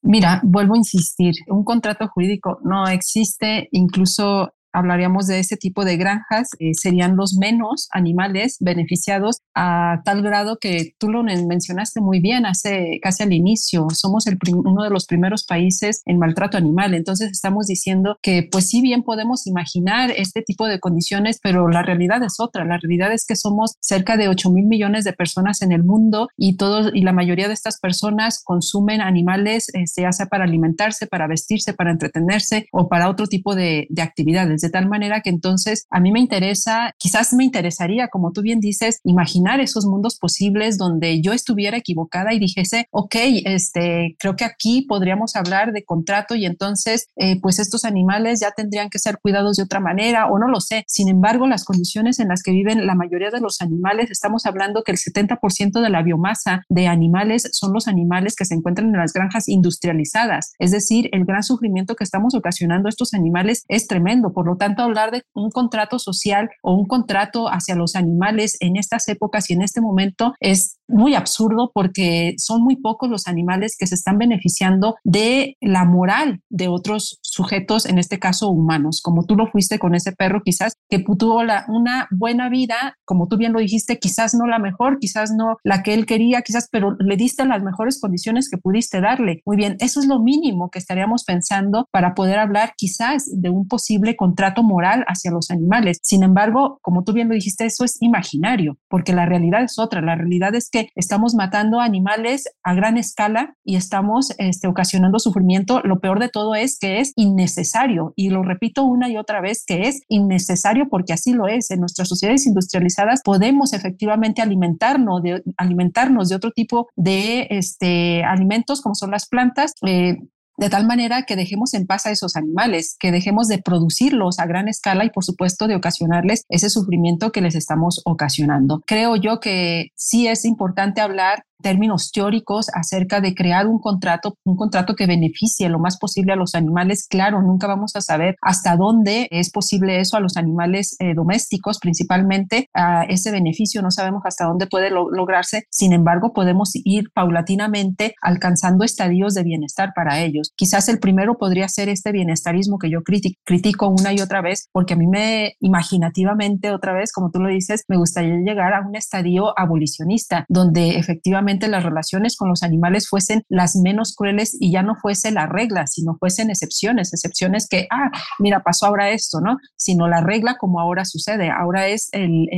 Mira, 0.06 0.42
vuelvo 0.44 0.74
a 0.74 0.78
insistir, 0.78 1.34
un 1.48 1.64
contrato 1.64 2.06
jurídico 2.08 2.58
no 2.62 2.86
existe, 2.86 3.68
incluso 3.72 4.52
hablaríamos 4.74 5.26
de 5.26 5.38
ese 5.38 5.56
tipo 5.56 5.84
de 5.84 5.96
granjas, 5.96 6.50
eh, 6.58 6.74
serían 6.74 7.16
los 7.16 7.34
menos 7.34 7.88
animales 7.92 8.56
beneficiados 8.60 9.38
a 9.54 10.02
tal 10.04 10.20
grado 10.22 10.58
que 10.60 10.94
tú 10.98 11.08
lo 11.08 11.22
mencionaste 11.22 12.00
muy 12.00 12.20
bien 12.20 12.44
hace 12.44 12.98
casi 13.00 13.22
al 13.22 13.32
inicio. 13.32 13.86
Somos 13.92 14.26
el 14.26 14.36
uno 14.52 14.82
de 14.82 14.90
los 14.90 15.06
primeros 15.06 15.44
países 15.44 16.02
en 16.04 16.18
maltrato 16.18 16.58
animal. 16.58 16.94
Entonces 16.94 17.30
estamos 17.30 17.66
diciendo 17.66 18.18
que 18.20 18.48
pues 18.50 18.68
sí 18.68 18.82
bien 18.82 19.02
podemos 19.04 19.46
imaginar 19.46 20.10
este 20.10 20.42
tipo 20.42 20.66
de 20.66 20.80
condiciones, 20.80 21.38
pero 21.42 21.68
la 21.68 21.82
realidad 21.82 22.22
es 22.22 22.40
otra. 22.40 22.64
La 22.64 22.78
realidad 22.78 23.12
es 23.12 23.24
que 23.26 23.36
somos 23.36 23.76
cerca 23.80 24.16
de 24.16 24.28
8 24.28 24.50
mil 24.50 24.66
millones 24.66 25.04
de 25.04 25.12
personas 25.12 25.62
en 25.62 25.70
el 25.70 25.84
mundo 25.84 26.28
y 26.36 26.56
todos 26.56 26.90
y 26.92 27.02
la 27.02 27.12
mayoría 27.12 27.46
de 27.46 27.54
estas 27.54 27.78
personas 27.78 28.42
consumen 28.42 29.00
animales, 29.00 29.70
este, 29.72 30.02
ya 30.02 30.12
sea 30.12 30.26
para 30.26 30.44
alimentarse, 30.44 31.06
para 31.06 31.28
vestirse, 31.28 31.74
para 31.74 31.92
entretenerse 31.92 32.66
o 32.72 32.88
para 32.88 33.08
otro 33.08 33.26
tipo 33.28 33.54
de, 33.54 33.86
de 33.88 34.02
actividades 34.02 34.63
de 34.64 34.70
tal 34.70 34.88
manera 34.88 35.20
que 35.20 35.28
entonces 35.28 35.86
a 35.90 36.00
mí 36.00 36.10
me 36.10 36.20
interesa, 36.20 36.94
quizás 36.98 37.34
me 37.34 37.44
interesaría, 37.44 38.08
como 38.08 38.32
tú 38.32 38.40
bien 38.40 38.60
dices, 38.60 39.00
imaginar 39.04 39.60
esos 39.60 39.84
mundos 39.84 40.18
posibles 40.18 40.78
donde 40.78 41.20
yo 41.20 41.34
estuviera 41.34 41.76
equivocada 41.76 42.32
y 42.32 42.38
dijese, 42.38 42.88
ok, 42.90 43.14
este, 43.44 44.16
creo 44.18 44.36
que 44.36 44.44
aquí 44.44 44.86
podríamos 44.88 45.36
hablar 45.36 45.72
de 45.72 45.84
contrato 45.84 46.34
y 46.34 46.46
entonces, 46.46 47.08
eh, 47.16 47.38
pues 47.42 47.58
estos 47.58 47.84
animales 47.84 48.40
ya 48.40 48.52
tendrían 48.52 48.88
que 48.88 48.98
ser 48.98 49.18
cuidados 49.20 49.56
de 49.56 49.64
otra 49.64 49.80
manera 49.80 50.28
o 50.28 50.38
no 50.38 50.48
lo 50.48 50.60
sé. 50.60 50.84
Sin 50.88 51.08
embargo, 51.08 51.46
las 51.46 51.64
condiciones 51.64 52.18
en 52.20 52.28
las 52.28 52.42
que 52.42 52.52
viven 52.52 52.86
la 52.86 52.94
mayoría 52.94 53.30
de 53.30 53.40
los 53.40 53.60
animales, 53.60 54.10
estamos 54.10 54.46
hablando 54.46 54.82
que 54.82 54.92
el 54.92 54.98
70% 54.98 55.82
de 55.82 55.90
la 55.90 56.02
biomasa 56.02 56.62
de 56.70 56.86
animales 56.86 57.50
son 57.52 57.74
los 57.74 57.86
animales 57.86 58.34
que 58.34 58.46
se 58.46 58.54
encuentran 58.54 58.88
en 58.88 59.00
las 59.00 59.12
granjas 59.12 59.46
industrializadas. 59.48 60.54
Es 60.58 60.70
decir, 60.70 61.10
el 61.12 61.26
gran 61.26 61.42
sufrimiento 61.42 61.96
que 61.96 62.04
estamos 62.04 62.34
ocasionando 62.34 62.88
a 62.88 62.90
estos 62.90 63.12
animales 63.12 63.64
es 63.68 63.86
tremendo. 63.86 64.32
Por 64.32 64.46
lo 64.46 64.53
tanto, 64.56 64.82
hablar 64.82 65.10
de 65.10 65.22
un 65.34 65.50
contrato 65.50 65.98
social 65.98 66.50
o 66.62 66.74
un 66.74 66.86
contrato 66.86 67.48
hacia 67.48 67.74
los 67.74 67.96
animales 67.96 68.56
en 68.60 68.76
estas 68.76 69.08
épocas 69.08 69.50
y 69.50 69.54
en 69.54 69.62
este 69.62 69.80
momento 69.80 70.34
es 70.40 70.78
muy 70.88 71.14
absurdo 71.14 71.70
porque 71.72 72.34
son 72.38 72.62
muy 72.62 72.76
pocos 72.76 73.08
los 73.08 73.26
animales 73.26 73.76
que 73.78 73.86
se 73.86 73.94
están 73.94 74.18
beneficiando 74.18 74.96
de 75.02 75.56
la 75.60 75.84
moral 75.84 76.40
de 76.50 76.68
otros 76.68 77.18
sujetos, 77.22 77.86
en 77.86 77.98
este 77.98 78.18
caso 78.18 78.48
humanos, 78.48 79.00
como 79.02 79.24
tú 79.24 79.34
lo 79.36 79.46
fuiste 79.46 79.78
con 79.78 79.94
ese 79.94 80.12
perro 80.12 80.42
quizás 80.44 80.74
que 80.88 80.98
tuvo 81.18 81.42
una 81.68 82.08
buena 82.10 82.48
vida, 82.48 82.96
como 83.04 83.28
tú 83.28 83.36
bien 83.36 83.52
lo 83.52 83.58
dijiste, 83.58 83.98
quizás 83.98 84.34
no 84.34 84.46
la 84.46 84.58
mejor, 84.58 84.98
quizás 84.98 85.32
no 85.36 85.56
la 85.62 85.82
que 85.82 85.94
él 85.94 86.06
quería, 86.06 86.42
quizás, 86.42 86.68
pero 86.70 86.96
le 86.98 87.16
diste 87.16 87.44
las 87.44 87.62
mejores 87.62 88.00
condiciones 88.00 88.48
que 88.50 88.58
pudiste 88.58 89.00
darle. 89.00 89.42
Muy 89.44 89.56
bien, 89.56 89.76
eso 89.80 90.00
es 90.00 90.06
lo 90.06 90.20
mínimo 90.20 90.70
que 90.70 90.78
estaríamos 90.78 91.24
pensando 91.24 91.88
para 91.90 92.14
poder 92.14 92.38
hablar 92.38 92.74
quizás 92.76 93.24
de 93.30 93.50
un 93.50 93.66
posible 93.66 94.16
contrato 94.16 94.43
trato 94.44 94.62
moral 94.62 95.06
hacia 95.08 95.30
los 95.30 95.50
animales. 95.50 95.98
Sin 96.02 96.22
embargo, 96.22 96.78
como 96.82 97.02
tú 97.02 97.14
bien 97.14 97.28
lo 97.28 97.34
dijiste, 97.34 97.64
eso 97.64 97.82
es 97.82 97.96
imaginario, 98.02 98.76
porque 98.90 99.14
la 99.14 99.24
realidad 99.24 99.62
es 99.62 99.78
otra. 99.78 100.02
La 100.02 100.16
realidad 100.16 100.54
es 100.54 100.68
que 100.68 100.90
estamos 100.94 101.34
matando 101.34 101.80
animales 101.80 102.44
a 102.62 102.74
gran 102.74 102.98
escala 102.98 103.56
y 103.64 103.76
estamos 103.76 104.34
este, 104.36 104.68
ocasionando 104.68 105.18
sufrimiento. 105.18 105.80
Lo 105.82 105.98
peor 105.98 106.20
de 106.20 106.28
todo 106.28 106.54
es 106.54 106.78
que 106.78 107.00
es 107.00 107.14
innecesario, 107.16 108.12
y 108.16 108.28
lo 108.28 108.42
repito 108.42 108.84
una 108.84 109.08
y 109.08 109.16
otra 109.16 109.40
vez, 109.40 109.64
que 109.66 109.88
es 109.88 110.02
innecesario 110.08 110.88
porque 110.90 111.14
así 111.14 111.32
lo 111.32 111.48
es. 111.48 111.70
En 111.70 111.80
nuestras 111.80 112.08
sociedades 112.08 112.46
industrializadas 112.46 113.22
podemos 113.24 113.72
efectivamente 113.72 114.42
alimentarnos 114.42 115.22
de, 115.22 116.34
otro 116.36 116.50
tipo 116.50 116.88
de 116.96 117.46
este, 117.48 118.24
alimentos 118.24 118.82
como 118.82 118.94
son 118.94 119.10
las 119.10 119.26
plantas. 119.26 119.72
Eh, 119.86 120.18
de 120.56 120.70
tal 120.70 120.86
manera 120.86 121.24
que 121.24 121.36
dejemos 121.36 121.74
en 121.74 121.86
paz 121.86 122.06
a 122.06 122.10
esos 122.10 122.36
animales, 122.36 122.96
que 122.98 123.12
dejemos 123.12 123.48
de 123.48 123.58
producirlos 123.58 124.38
a 124.38 124.46
gran 124.46 124.68
escala 124.68 125.04
y 125.04 125.10
por 125.10 125.24
supuesto 125.24 125.66
de 125.66 125.76
ocasionarles 125.76 126.44
ese 126.48 126.70
sufrimiento 126.70 127.32
que 127.32 127.40
les 127.40 127.54
estamos 127.54 128.00
ocasionando. 128.04 128.80
Creo 128.86 129.16
yo 129.16 129.40
que 129.40 129.88
sí 129.94 130.26
es 130.26 130.44
importante 130.44 131.00
hablar 131.00 131.44
términos 131.64 132.12
teóricos 132.12 132.66
acerca 132.74 133.22
de 133.22 133.34
crear 133.34 133.66
un 133.66 133.78
contrato, 133.78 134.36
un 134.44 134.54
contrato 134.54 134.94
que 134.94 135.06
beneficie 135.06 135.70
lo 135.70 135.78
más 135.78 135.96
posible 135.98 136.34
a 136.34 136.36
los 136.36 136.54
animales. 136.54 137.06
Claro, 137.08 137.40
nunca 137.40 137.66
vamos 137.66 137.96
a 137.96 138.02
saber 138.02 138.36
hasta 138.42 138.76
dónde 138.76 139.28
es 139.30 139.50
posible 139.50 139.98
eso 139.98 140.18
a 140.18 140.20
los 140.20 140.36
animales 140.36 140.94
eh, 140.98 141.14
domésticos, 141.14 141.78
principalmente 141.78 142.68
a 142.74 143.04
ese 143.04 143.30
beneficio, 143.30 143.80
no 143.80 143.90
sabemos 143.90 144.22
hasta 144.26 144.44
dónde 144.44 144.66
puede 144.66 144.90
lograrse. 144.90 145.64
Sin 145.70 145.94
embargo, 145.94 146.34
podemos 146.34 146.72
ir 146.74 147.10
paulatinamente 147.14 148.14
alcanzando 148.20 148.84
estadios 148.84 149.32
de 149.32 149.42
bienestar 149.42 149.92
para 149.96 150.20
ellos. 150.20 150.52
Quizás 150.56 150.90
el 150.90 150.98
primero 150.98 151.38
podría 151.38 151.68
ser 151.68 151.88
este 151.88 152.12
bienestarismo 152.12 152.78
que 152.78 152.90
yo 152.90 153.00
critico 153.02 153.88
una 153.88 154.12
y 154.12 154.20
otra 154.20 154.42
vez, 154.42 154.68
porque 154.70 154.92
a 154.92 154.96
mí 154.98 155.06
me 155.06 155.54
imaginativamente 155.60 156.72
otra 156.72 156.92
vez, 156.92 157.10
como 157.10 157.30
tú 157.30 157.40
lo 157.40 157.48
dices, 157.48 157.84
me 157.88 157.96
gustaría 157.96 158.36
llegar 158.36 158.74
a 158.74 158.86
un 158.86 158.94
estadio 158.96 159.58
abolicionista, 159.58 160.44
donde 160.50 160.98
efectivamente 160.98 161.53
las 161.68 161.82
relaciones 161.82 162.36
con 162.36 162.48
los 162.48 162.62
animales 162.62 163.08
fuesen 163.08 163.42
las 163.48 163.76
menos 163.76 164.14
crueles 164.14 164.56
y 164.58 164.72
ya 164.72 164.82
no 164.82 164.96
fuese 164.96 165.30
la 165.30 165.46
regla, 165.46 165.86
sino 165.86 166.16
fuesen 166.18 166.50
excepciones, 166.50 167.12
excepciones 167.12 167.66
que, 167.68 167.86
ah, 167.90 168.10
mira, 168.38 168.62
pasó 168.62 168.86
ahora 168.86 169.10
esto, 169.10 169.40
¿no? 169.40 169.58
Sino 169.76 170.08
la 170.08 170.20
regla 170.20 170.56
como 170.58 170.80
ahora 170.80 171.04
sucede, 171.04 171.50
ahora 171.50 171.86
es 171.88 172.08
el, 172.12 172.48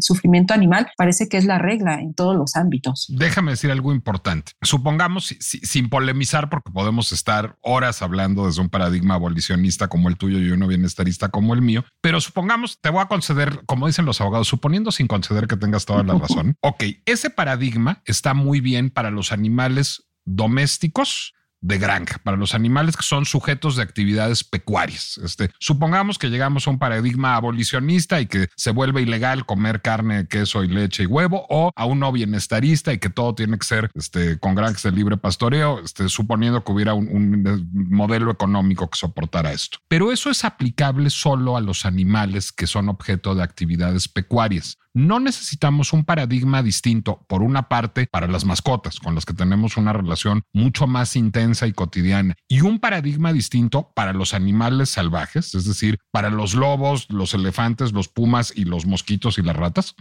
sufrimiento 0.00 0.54
animal, 0.54 0.88
parece 0.96 1.28
que 1.28 1.36
es 1.36 1.44
la 1.44 1.58
regla 1.58 2.00
en 2.00 2.14
todos 2.14 2.36
los 2.36 2.56
ámbitos. 2.56 3.06
Déjame 3.08 3.52
decir 3.52 3.70
algo 3.70 3.92
importante. 3.92 4.52
Supongamos, 4.62 5.34
sin 5.38 5.88
polemizar, 5.88 6.50
porque 6.50 6.70
podemos 6.70 7.12
estar 7.12 7.56
horas 7.62 8.02
hablando 8.02 8.46
desde 8.46 8.60
un 8.60 8.68
paradigma 8.68 9.14
abolicionista 9.14 9.88
como 9.88 10.08
el 10.08 10.16
tuyo 10.16 10.38
y 10.38 10.50
uno 10.50 10.66
bienestarista 10.66 11.28
como 11.28 11.54
el 11.54 11.62
mío, 11.62 11.84
pero 12.00 12.20
supongamos, 12.20 12.78
te 12.80 12.90
voy 12.90 13.00
a 13.00 13.06
conceder, 13.06 13.60
como 13.66 13.86
dicen 13.86 14.04
los 14.04 14.20
abogados, 14.20 14.48
suponiendo 14.48 14.90
sin 14.92 15.06
conceder 15.06 15.46
que 15.46 15.56
tengas 15.56 15.84
toda 15.84 16.02
la 16.02 16.14
razón, 16.18 16.56
ok, 16.60 16.84
ese 17.04 17.30
paradigma 17.30 18.02
está 18.04 18.31
muy 18.34 18.60
bien 18.60 18.90
para 18.90 19.10
los 19.10 19.32
animales 19.32 20.04
domésticos 20.24 21.34
de 21.62 21.78
granja, 21.78 22.18
para 22.22 22.36
los 22.36 22.54
animales 22.54 22.96
que 22.96 23.04
son 23.04 23.24
sujetos 23.24 23.76
de 23.76 23.82
actividades 23.82 24.42
pecuarias. 24.44 25.18
Este, 25.24 25.50
supongamos 25.60 26.18
que 26.18 26.28
llegamos 26.28 26.66
a 26.66 26.70
un 26.70 26.78
paradigma 26.78 27.36
abolicionista 27.36 28.20
y 28.20 28.26
que 28.26 28.48
se 28.56 28.72
vuelve 28.72 29.02
ilegal 29.02 29.46
comer 29.46 29.80
carne, 29.80 30.26
queso 30.26 30.64
y 30.64 30.68
leche 30.68 31.04
y 31.04 31.06
huevo, 31.06 31.46
o 31.48 31.70
a 31.74 31.86
un 31.86 32.00
no 32.00 32.10
bienestarista 32.10 32.92
y 32.92 32.98
que 32.98 33.10
todo 33.10 33.34
tiene 33.34 33.58
que 33.58 33.66
ser 33.66 33.90
este, 33.94 34.38
con 34.40 34.56
granjas 34.56 34.82
de 34.82 34.90
libre 34.90 35.16
pastoreo, 35.16 35.80
este, 35.82 36.08
suponiendo 36.08 36.64
que 36.64 36.72
hubiera 36.72 36.94
un, 36.94 37.08
un 37.08 37.68
modelo 37.90 38.32
económico 38.32 38.90
que 38.90 38.98
soportara 38.98 39.52
esto. 39.52 39.78
Pero 39.86 40.10
eso 40.10 40.30
es 40.30 40.44
aplicable 40.44 41.10
solo 41.10 41.56
a 41.56 41.60
los 41.60 41.86
animales 41.86 42.50
que 42.50 42.66
son 42.66 42.88
objeto 42.88 43.36
de 43.36 43.44
actividades 43.44 44.08
pecuarias. 44.08 44.78
No 44.94 45.20
necesitamos 45.20 45.94
un 45.94 46.04
paradigma 46.04 46.62
distinto, 46.62 47.24
por 47.26 47.42
una 47.42 47.68
parte, 47.68 48.06
para 48.10 48.28
las 48.28 48.44
mascotas, 48.44 49.00
con 49.00 49.14
las 49.14 49.24
que 49.24 49.32
tenemos 49.32 49.78
una 49.78 49.94
relación 49.94 50.42
mucho 50.52 50.86
más 50.86 51.16
intensa 51.16 51.66
y 51.66 51.72
cotidiana, 51.72 52.34
y 52.46 52.60
un 52.60 52.78
paradigma 52.78 53.32
distinto 53.32 53.90
para 53.94 54.12
los 54.12 54.34
animales 54.34 54.90
salvajes, 54.90 55.54
es 55.54 55.64
decir, 55.64 55.98
para 56.10 56.28
los 56.28 56.54
lobos, 56.54 57.06
los 57.08 57.32
elefantes, 57.32 57.92
los 57.92 58.08
pumas 58.08 58.52
y 58.54 58.66
los 58.66 58.84
mosquitos 58.84 59.38
y 59.38 59.42
las 59.42 59.56
ratas. 59.56 59.96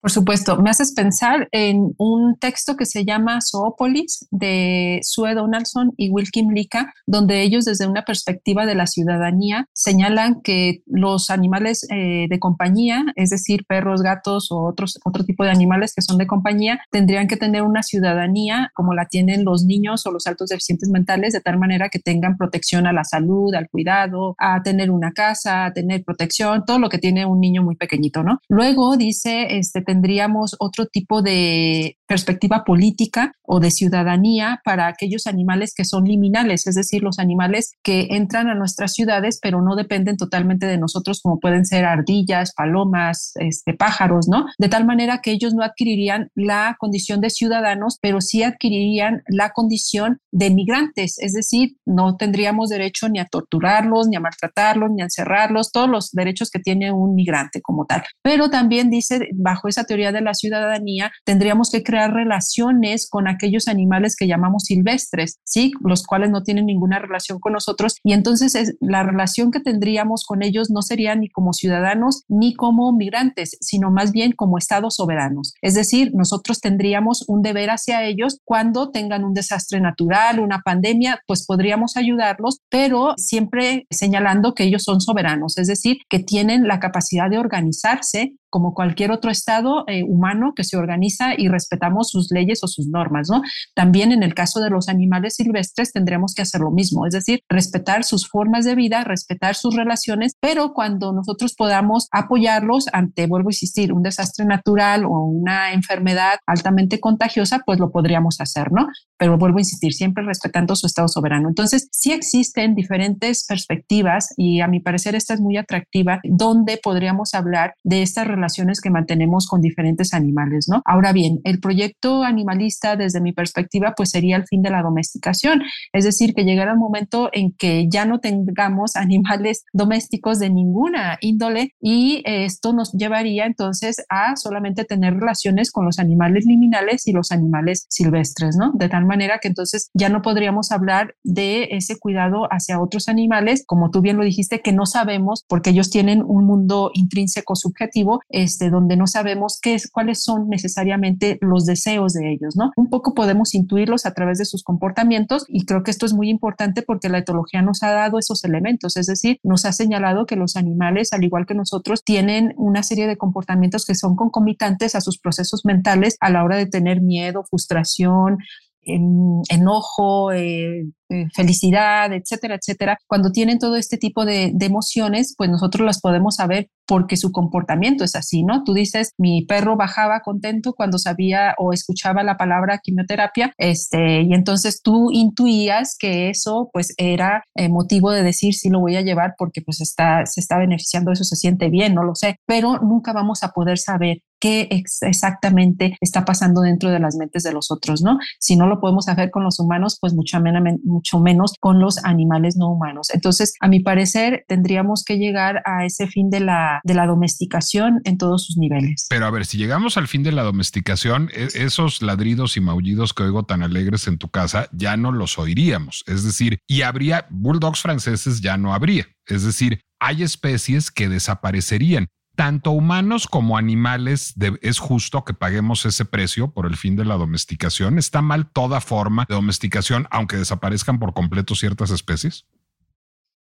Por 0.00 0.10
supuesto, 0.10 0.56
me 0.62 0.70
haces 0.70 0.92
pensar 0.92 1.48
en 1.52 1.94
un 1.98 2.36
texto 2.38 2.76
que 2.76 2.86
se 2.86 3.04
llama 3.04 3.40
Zoopolis 3.40 4.26
de 4.30 5.00
Sue 5.02 5.34
Donaldson 5.34 5.92
y 5.96 6.10
Wilkin 6.10 6.54
Lika, 6.54 6.92
donde 7.06 7.42
ellos 7.42 7.64
desde 7.64 7.86
una 7.86 8.04
perspectiva 8.04 8.66
de 8.66 8.74
la 8.74 8.86
ciudadanía 8.86 9.68
señalan 9.72 10.42
que 10.42 10.82
los 10.86 11.30
animales 11.30 11.86
eh, 11.90 12.26
de 12.28 12.38
compañía, 12.38 13.04
es 13.16 13.30
decir, 13.30 13.64
perros, 13.66 14.02
gatos 14.02 14.52
o 14.52 14.64
otros, 14.64 14.98
otro 15.04 15.24
tipo 15.24 15.44
de 15.44 15.50
animales 15.50 15.92
que 15.94 16.02
son 16.02 16.18
de 16.18 16.26
compañía, 16.26 16.78
tendrían 16.90 17.26
que 17.26 17.36
tener 17.36 17.62
una 17.62 17.82
ciudadanía 17.82 18.70
como 18.74 18.94
la 18.94 19.06
tienen 19.06 19.44
los 19.44 19.64
niños 19.64 20.06
o 20.06 20.12
los 20.12 20.26
altos 20.26 20.50
deficientes 20.50 20.88
mentales, 20.88 21.32
de 21.32 21.40
tal 21.40 21.58
manera 21.58 21.88
que 21.88 21.98
tengan 21.98 22.36
protección 22.36 22.86
a 22.86 22.92
la 22.92 23.04
salud, 23.04 23.54
al 23.54 23.68
cuidado, 23.68 24.34
a 24.38 24.62
tener 24.62 24.90
una 24.90 25.12
casa, 25.12 25.64
a 25.64 25.72
tener 25.72 26.04
protección, 26.04 26.64
todo 26.64 26.78
lo 26.78 26.88
que 26.88 26.98
tiene 26.98 27.26
un 27.26 27.40
niño 27.40 27.62
muy 27.62 27.76
pequeñito, 27.76 28.22
¿no? 28.22 28.40
Luego 28.48 28.96
dice, 28.96 29.58
este, 29.58 29.82
tendríamos 29.86 30.56
otro 30.58 30.86
tipo 30.86 31.22
de 31.22 31.96
perspectiva 32.06 32.64
política 32.64 33.32
o 33.42 33.60
de 33.60 33.70
ciudadanía 33.70 34.60
para 34.64 34.86
aquellos 34.86 35.26
animales 35.26 35.72
que 35.74 35.84
son 35.84 36.04
liminales, 36.04 36.66
es 36.66 36.74
decir, 36.74 37.02
los 37.02 37.18
animales 37.18 37.72
que 37.82 38.08
entran 38.10 38.48
a 38.48 38.54
nuestras 38.54 38.92
ciudades 38.92 39.38
pero 39.40 39.62
no 39.62 39.76
dependen 39.76 40.16
totalmente 40.16 40.66
de 40.66 40.78
nosotros, 40.78 41.20
como 41.22 41.40
pueden 41.40 41.64
ser 41.64 41.84
ardillas, 41.84 42.52
palomas, 42.54 43.32
este, 43.36 43.74
pájaros, 43.74 44.28
¿no? 44.28 44.46
De 44.58 44.68
tal 44.68 44.84
manera 44.84 45.20
que 45.22 45.30
ellos 45.30 45.54
no 45.54 45.62
adquirirían 45.62 46.30
la 46.34 46.76
condición 46.78 47.20
de 47.20 47.30
ciudadanos, 47.30 47.98
pero 48.00 48.20
sí 48.20 48.42
adquirirían 48.42 49.22
la 49.28 49.50
condición 49.50 50.18
de 50.32 50.50
migrantes, 50.50 51.18
es 51.18 51.32
decir, 51.32 51.76
no 51.86 52.16
tendríamos 52.16 52.68
derecho 52.68 53.08
ni 53.08 53.18
a 53.18 53.26
torturarlos, 53.26 54.08
ni 54.08 54.16
a 54.16 54.20
maltratarlos, 54.20 54.90
ni 54.90 55.02
a 55.02 55.04
encerrarlos, 55.04 55.72
todos 55.72 55.88
los 55.88 56.10
derechos 56.10 56.50
que 56.50 56.58
tiene 56.58 56.92
un 56.92 57.14
migrante 57.14 57.60
como 57.60 57.86
tal. 57.86 58.02
Pero 58.22 58.50
también 58.50 58.90
dice, 58.90 59.28
bajo 59.34 59.68
esa 59.76 59.84
teoría 59.84 60.12
de 60.12 60.22
la 60.22 60.34
ciudadanía, 60.34 61.12
tendríamos 61.24 61.70
que 61.70 61.82
crear 61.82 62.12
relaciones 62.12 63.08
con 63.08 63.28
aquellos 63.28 63.68
animales 63.68 64.16
que 64.16 64.26
llamamos 64.26 64.64
silvestres, 64.64 65.38
¿sí? 65.44 65.72
Los 65.80 66.02
cuales 66.02 66.30
no 66.30 66.42
tienen 66.42 66.66
ninguna 66.66 66.98
relación 66.98 67.38
con 67.38 67.52
nosotros 67.52 67.96
y 68.02 68.12
entonces 68.12 68.54
es, 68.54 68.76
la 68.80 69.02
relación 69.02 69.50
que 69.50 69.60
tendríamos 69.60 70.24
con 70.24 70.42
ellos 70.42 70.70
no 70.70 70.82
sería 70.82 71.14
ni 71.14 71.28
como 71.28 71.52
ciudadanos 71.52 72.24
ni 72.28 72.54
como 72.54 72.92
migrantes, 72.92 73.56
sino 73.60 73.90
más 73.90 74.12
bien 74.12 74.32
como 74.32 74.58
estados 74.58 74.96
soberanos. 74.96 75.54
Es 75.60 75.74
decir, 75.74 76.12
nosotros 76.14 76.60
tendríamos 76.60 77.24
un 77.28 77.42
deber 77.42 77.70
hacia 77.70 78.04
ellos 78.04 78.40
cuando 78.44 78.90
tengan 78.90 79.24
un 79.24 79.34
desastre 79.34 79.80
natural, 79.80 80.40
una 80.40 80.62
pandemia, 80.64 81.20
pues 81.26 81.44
podríamos 81.44 81.96
ayudarlos, 81.96 82.60
pero 82.70 83.14
siempre 83.16 83.86
señalando 83.90 84.54
que 84.54 84.64
ellos 84.64 84.84
son 84.84 85.00
soberanos, 85.00 85.58
es 85.58 85.66
decir, 85.66 85.98
que 86.08 86.20
tienen 86.20 86.66
la 86.66 86.80
capacidad 86.80 87.28
de 87.30 87.38
organizarse 87.38 88.36
como 88.56 88.72
cualquier 88.72 89.10
otro 89.10 89.30
estado 89.30 89.84
eh, 89.86 90.02
humano 90.02 90.54
que 90.56 90.64
se 90.64 90.78
organiza 90.78 91.34
y 91.36 91.48
respetamos 91.48 92.08
sus 92.08 92.30
leyes 92.30 92.64
o 92.64 92.68
sus 92.68 92.86
normas, 92.88 93.28
¿no? 93.30 93.42
También 93.74 94.12
en 94.12 94.22
el 94.22 94.32
caso 94.32 94.60
de 94.60 94.70
los 94.70 94.88
animales 94.88 95.34
silvestres 95.34 95.92
tendremos 95.92 96.32
que 96.32 96.40
hacer 96.40 96.62
lo 96.62 96.70
mismo, 96.70 97.04
es 97.04 97.12
decir, 97.12 97.40
respetar 97.50 98.02
sus 98.02 98.26
formas 98.26 98.64
de 98.64 98.74
vida, 98.74 99.04
respetar 99.04 99.56
sus 99.56 99.76
relaciones, 99.76 100.36
pero 100.40 100.72
cuando 100.72 101.12
nosotros 101.12 101.54
podamos 101.54 102.08
apoyarlos 102.12 102.86
ante, 102.94 103.26
vuelvo 103.26 103.50
a 103.50 103.52
insistir, 103.52 103.92
un 103.92 104.02
desastre 104.02 104.46
natural 104.46 105.04
o 105.04 105.26
una 105.26 105.74
enfermedad 105.74 106.38
altamente 106.46 106.98
contagiosa, 106.98 107.60
pues 107.66 107.78
lo 107.78 107.90
podríamos 107.90 108.40
hacer, 108.40 108.72
¿no? 108.72 108.86
Pero 109.18 109.36
vuelvo 109.36 109.58
a 109.58 109.60
insistir, 109.60 109.92
siempre 109.92 110.24
respetando 110.24 110.74
su 110.76 110.86
estado 110.86 111.08
soberano. 111.08 111.50
Entonces, 111.50 111.90
sí 111.92 112.12
existen 112.12 112.74
diferentes 112.74 113.44
perspectivas 113.46 114.32
y 114.38 114.62
a 114.62 114.66
mi 114.66 114.80
parecer 114.80 115.14
esta 115.14 115.34
es 115.34 115.42
muy 115.42 115.58
atractiva, 115.58 116.20
donde 116.24 116.80
podríamos 116.82 117.34
hablar 117.34 117.74
de 117.84 118.00
estas 118.00 118.26
relaciones 118.26 118.45
que 118.82 118.90
mantenemos 118.90 119.46
con 119.46 119.60
diferentes 119.60 120.14
animales, 120.14 120.66
¿no? 120.68 120.82
Ahora 120.84 121.12
bien, 121.12 121.40
el 121.44 121.60
proyecto 121.60 122.22
animalista 122.22 122.96
desde 122.96 123.20
mi 123.20 123.32
perspectiva 123.32 123.94
pues 123.96 124.10
sería 124.10 124.36
el 124.36 124.46
fin 124.46 124.62
de 124.62 124.70
la 124.70 124.82
domesticación, 124.82 125.62
es 125.92 126.04
decir, 126.04 126.34
que 126.34 126.44
llegara 126.44 126.72
el 126.72 126.78
momento 126.78 127.30
en 127.32 127.52
que 127.52 127.86
ya 127.88 128.04
no 128.04 128.20
tengamos 128.20 128.96
animales 128.96 129.64
domésticos 129.72 130.38
de 130.38 130.50
ninguna 130.50 131.18
índole 131.20 131.72
y 131.80 132.22
esto 132.24 132.72
nos 132.72 132.92
llevaría 132.92 133.46
entonces 133.46 133.96
a 134.08 134.36
solamente 134.36 134.84
tener 134.84 135.14
relaciones 135.14 135.70
con 135.70 135.84
los 135.84 135.98
animales 135.98 136.44
liminales 136.46 137.06
y 137.06 137.12
los 137.12 137.30
animales 137.30 137.86
silvestres, 137.88 138.56
¿no? 138.56 138.72
De 138.74 138.88
tal 138.88 139.04
manera 139.04 139.38
que 139.40 139.48
entonces 139.48 139.90
ya 139.94 140.08
no 140.08 140.22
podríamos 140.22 140.72
hablar 140.72 141.14
de 141.22 141.68
ese 141.70 141.98
cuidado 141.98 142.48
hacia 142.50 142.80
otros 142.80 143.08
animales, 143.08 143.64
como 143.66 143.90
tú 143.90 144.00
bien 144.00 144.16
lo 144.16 144.24
dijiste, 144.24 144.60
que 144.60 144.72
no 144.72 144.86
sabemos 144.86 145.44
porque 145.48 145.70
ellos 145.70 145.90
tienen 145.90 146.22
un 146.24 146.44
mundo 146.44 146.90
intrínseco 146.94 147.56
subjetivo 147.56 148.20
este, 148.28 148.70
donde 148.70 148.96
no 148.96 149.06
sabemos 149.06 149.58
qué 149.60 149.74
es, 149.74 149.90
cuáles 149.90 150.22
son 150.22 150.48
necesariamente 150.48 151.38
los 151.40 151.64
deseos 151.64 152.12
de 152.12 152.32
ellos, 152.32 152.56
¿no? 152.56 152.72
Un 152.76 152.88
poco 152.88 153.14
podemos 153.14 153.54
intuirlos 153.54 154.06
a 154.06 154.14
través 154.14 154.38
de 154.38 154.44
sus 154.44 154.62
comportamientos 154.62 155.44
y 155.48 155.64
creo 155.64 155.82
que 155.82 155.90
esto 155.90 156.06
es 156.06 156.12
muy 156.12 156.28
importante 156.28 156.82
porque 156.82 157.08
la 157.08 157.18
etología 157.18 157.62
nos 157.62 157.82
ha 157.82 157.90
dado 157.90 158.18
esos 158.18 158.44
elementos, 158.44 158.96
es 158.96 159.06
decir, 159.06 159.38
nos 159.42 159.64
ha 159.64 159.72
señalado 159.72 160.26
que 160.26 160.36
los 160.36 160.56
animales, 160.56 161.12
al 161.12 161.24
igual 161.24 161.46
que 161.46 161.54
nosotros, 161.54 162.02
tienen 162.04 162.54
una 162.56 162.82
serie 162.82 163.06
de 163.06 163.16
comportamientos 163.16 163.84
que 163.84 163.94
son 163.94 164.16
concomitantes 164.16 164.94
a 164.94 165.00
sus 165.00 165.18
procesos 165.18 165.64
mentales 165.64 166.16
a 166.20 166.30
la 166.30 166.44
hora 166.44 166.56
de 166.56 166.66
tener 166.66 167.00
miedo, 167.00 167.44
frustración, 167.44 168.38
enojo, 168.86 170.32
eh, 170.32 170.86
eh, 171.08 171.28
felicidad, 171.34 172.12
etcétera, 172.12 172.56
etcétera, 172.56 172.98
cuando 173.06 173.30
tienen 173.30 173.58
todo 173.58 173.76
este 173.76 173.96
tipo 173.96 174.24
de, 174.24 174.52
emociones, 174.66 175.34
pues 175.38 175.48
nosotros 175.48 175.86
las 175.86 176.00
podemos 176.00 176.36
saber 176.36 176.68
porque 176.86 177.16
su 177.16 177.30
comportamiento 177.30 178.02
es 178.02 178.16
así, 178.16 178.42
¿no? 178.42 178.64
Tú 178.64 178.74
dices, 178.74 179.12
mi 179.16 179.44
perro 179.44 179.76
bajaba 179.76 180.20
contento 180.20 180.72
cuando 180.72 180.98
sabía 180.98 181.54
o 181.58 181.72
escuchaba 181.72 182.24
la 182.24 182.36
palabra 182.36 182.80
quimioterapia, 182.82 183.52
este, 183.58 184.22
y 184.22 184.34
entonces 184.34 184.82
tú 184.82 185.10
intuías 185.12 185.96
que 185.96 186.30
eso 186.30 186.68
pues 186.72 186.94
era 186.96 187.44
eh, 187.54 187.68
motivo 187.68 188.10
de 188.10 188.24
decir 188.24 188.54
sí 188.54 188.68
lo 188.68 188.80
voy 188.80 188.96
a 188.96 189.02
llevar 189.02 189.34
porque 189.38 189.62
pues 189.62 189.80
está, 189.80 190.26
se 190.26 190.40
está 190.40 190.58
beneficiando, 190.58 191.12
eso 191.12 191.22
se 191.22 191.36
siente 191.36 191.70
bien, 191.70 191.94
no 191.94 192.02
lo 192.02 192.16
sé, 192.16 192.40
pero 192.46 192.78
nunca 192.80 193.12
vamos 193.12 193.44
a 193.44 193.50
poder 193.50 193.78
saber 193.78 194.22
qué 194.40 194.68
exactamente 195.02 195.96
está 196.00 196.24
pasando 196.24 196.60
dentro 196.60 196.90
de 196.90 196.98
las 196.98 197.16
mentes 197.16 197.42
de 197.42 197.52
los 197.52 197.70
otros, 197.70 198.02
¿no? 198.02 198.18
Si 198.38 198.56
no 198.56 198.66
lo 198.66 198.80
podemos 198.80 199.08
hacer 199.08 199.30
con 199.30 199.44
los 199.44 199.58
humanos, 199.58 199.98
pues 200.00 200.14
mucho 200.14 200.40
menos, 200.40 200.62
mucho 200.96 201.20
menos 201.20 201.54
con 201.60 201.78
los 201.78 202.02
animales 202.04 202.56
no 202.56 202.70
humanos. 202.70 203.10
Entonces, 203.12 203.54
a 203.60 203.68
mi 203.68 203.80
parecer, 203.80 204.44
tendríamos 204.48 205.04
que 205.04 205.18
llegar 205.18 205.62
a 205.66 205.84
ese 205.84 206.06
fin 206.06 206.30
de 206.30 206.40
la, 206.40 206.80
de 206.84 206.94
la 206.94 207.06
domesticación 207.06 208.00
en 208.04 208.16
todos 208.16 208.46
sus 208.46 208.56
niveles. 208.56 209.06
Pero 209.10 209.26
a 209.26 209.30
ver, 209.30 209.44
si 209.44 209.58
llegamos 209.58 209.96
al 209.96 210.08
fin 210.08 210.22
de 210.22 210.32
la 210.32 210.42
domesticación, 210.42 211.30
e, 211.34 211.48
esos 211.54 212.00
ladridos 212.00 212.56
y 212.56 212.60
maullidos 212.60 213.12
que 213.12 213.24
oigo 213.24 213.44
tan 213.44 213.62
alegres 213.62 214.08
en 214.08 214.18
tu 214.18 214.28
casa, 214.28 214.68
ya 214.72 214.96
no 214.96 215.12
los 215.12 215.38
oiríamos. 215.38 216.02
Es 216.06 216.24
decir, 216.24 216.58
y 216.66 216.82
habría 216.82 217.26
bulldogs 217.30 217.82
franceses, 217.82 218.40
ya 218.40 218.56
no 218.56 218.72
habría. 218.72 219.06
Es 219.26 219.44
decir, 219.44 219.80
hay 220.00 220.22
especies 220.22 220.90
que 220.90 221.08
desaparecerían 221.08 222.08
tanto 222.36 222.70
humanos 222.70 223.26
como 223.26 223.58
animales 223.58 224.34
es 224.62 224.78
justo 224.78 225.24
que 225.24 225.34
paguemos 225.34 225.84
ese 225.86 226.04
precio 226.04 226.52
por 226.52 226.66
el 226.66 226.76
fin 226.76 226.94
de 226.94 227.04
la 227.04 227.16
domesticación. 227.16 227.98
¿Está 227.98 228.22
mal 228.22 228.48
toda 228.50 228.80
forma 228.80 229.26
de 229.28 229.34
domesticación, 229.34 230.06
aunque 230.10 230.36
desaparezcan 230.36 230.98
por 230.98 231.14
completo 231.14 231.54
ciertas 231.54 231.90
especies? 231.90 232.46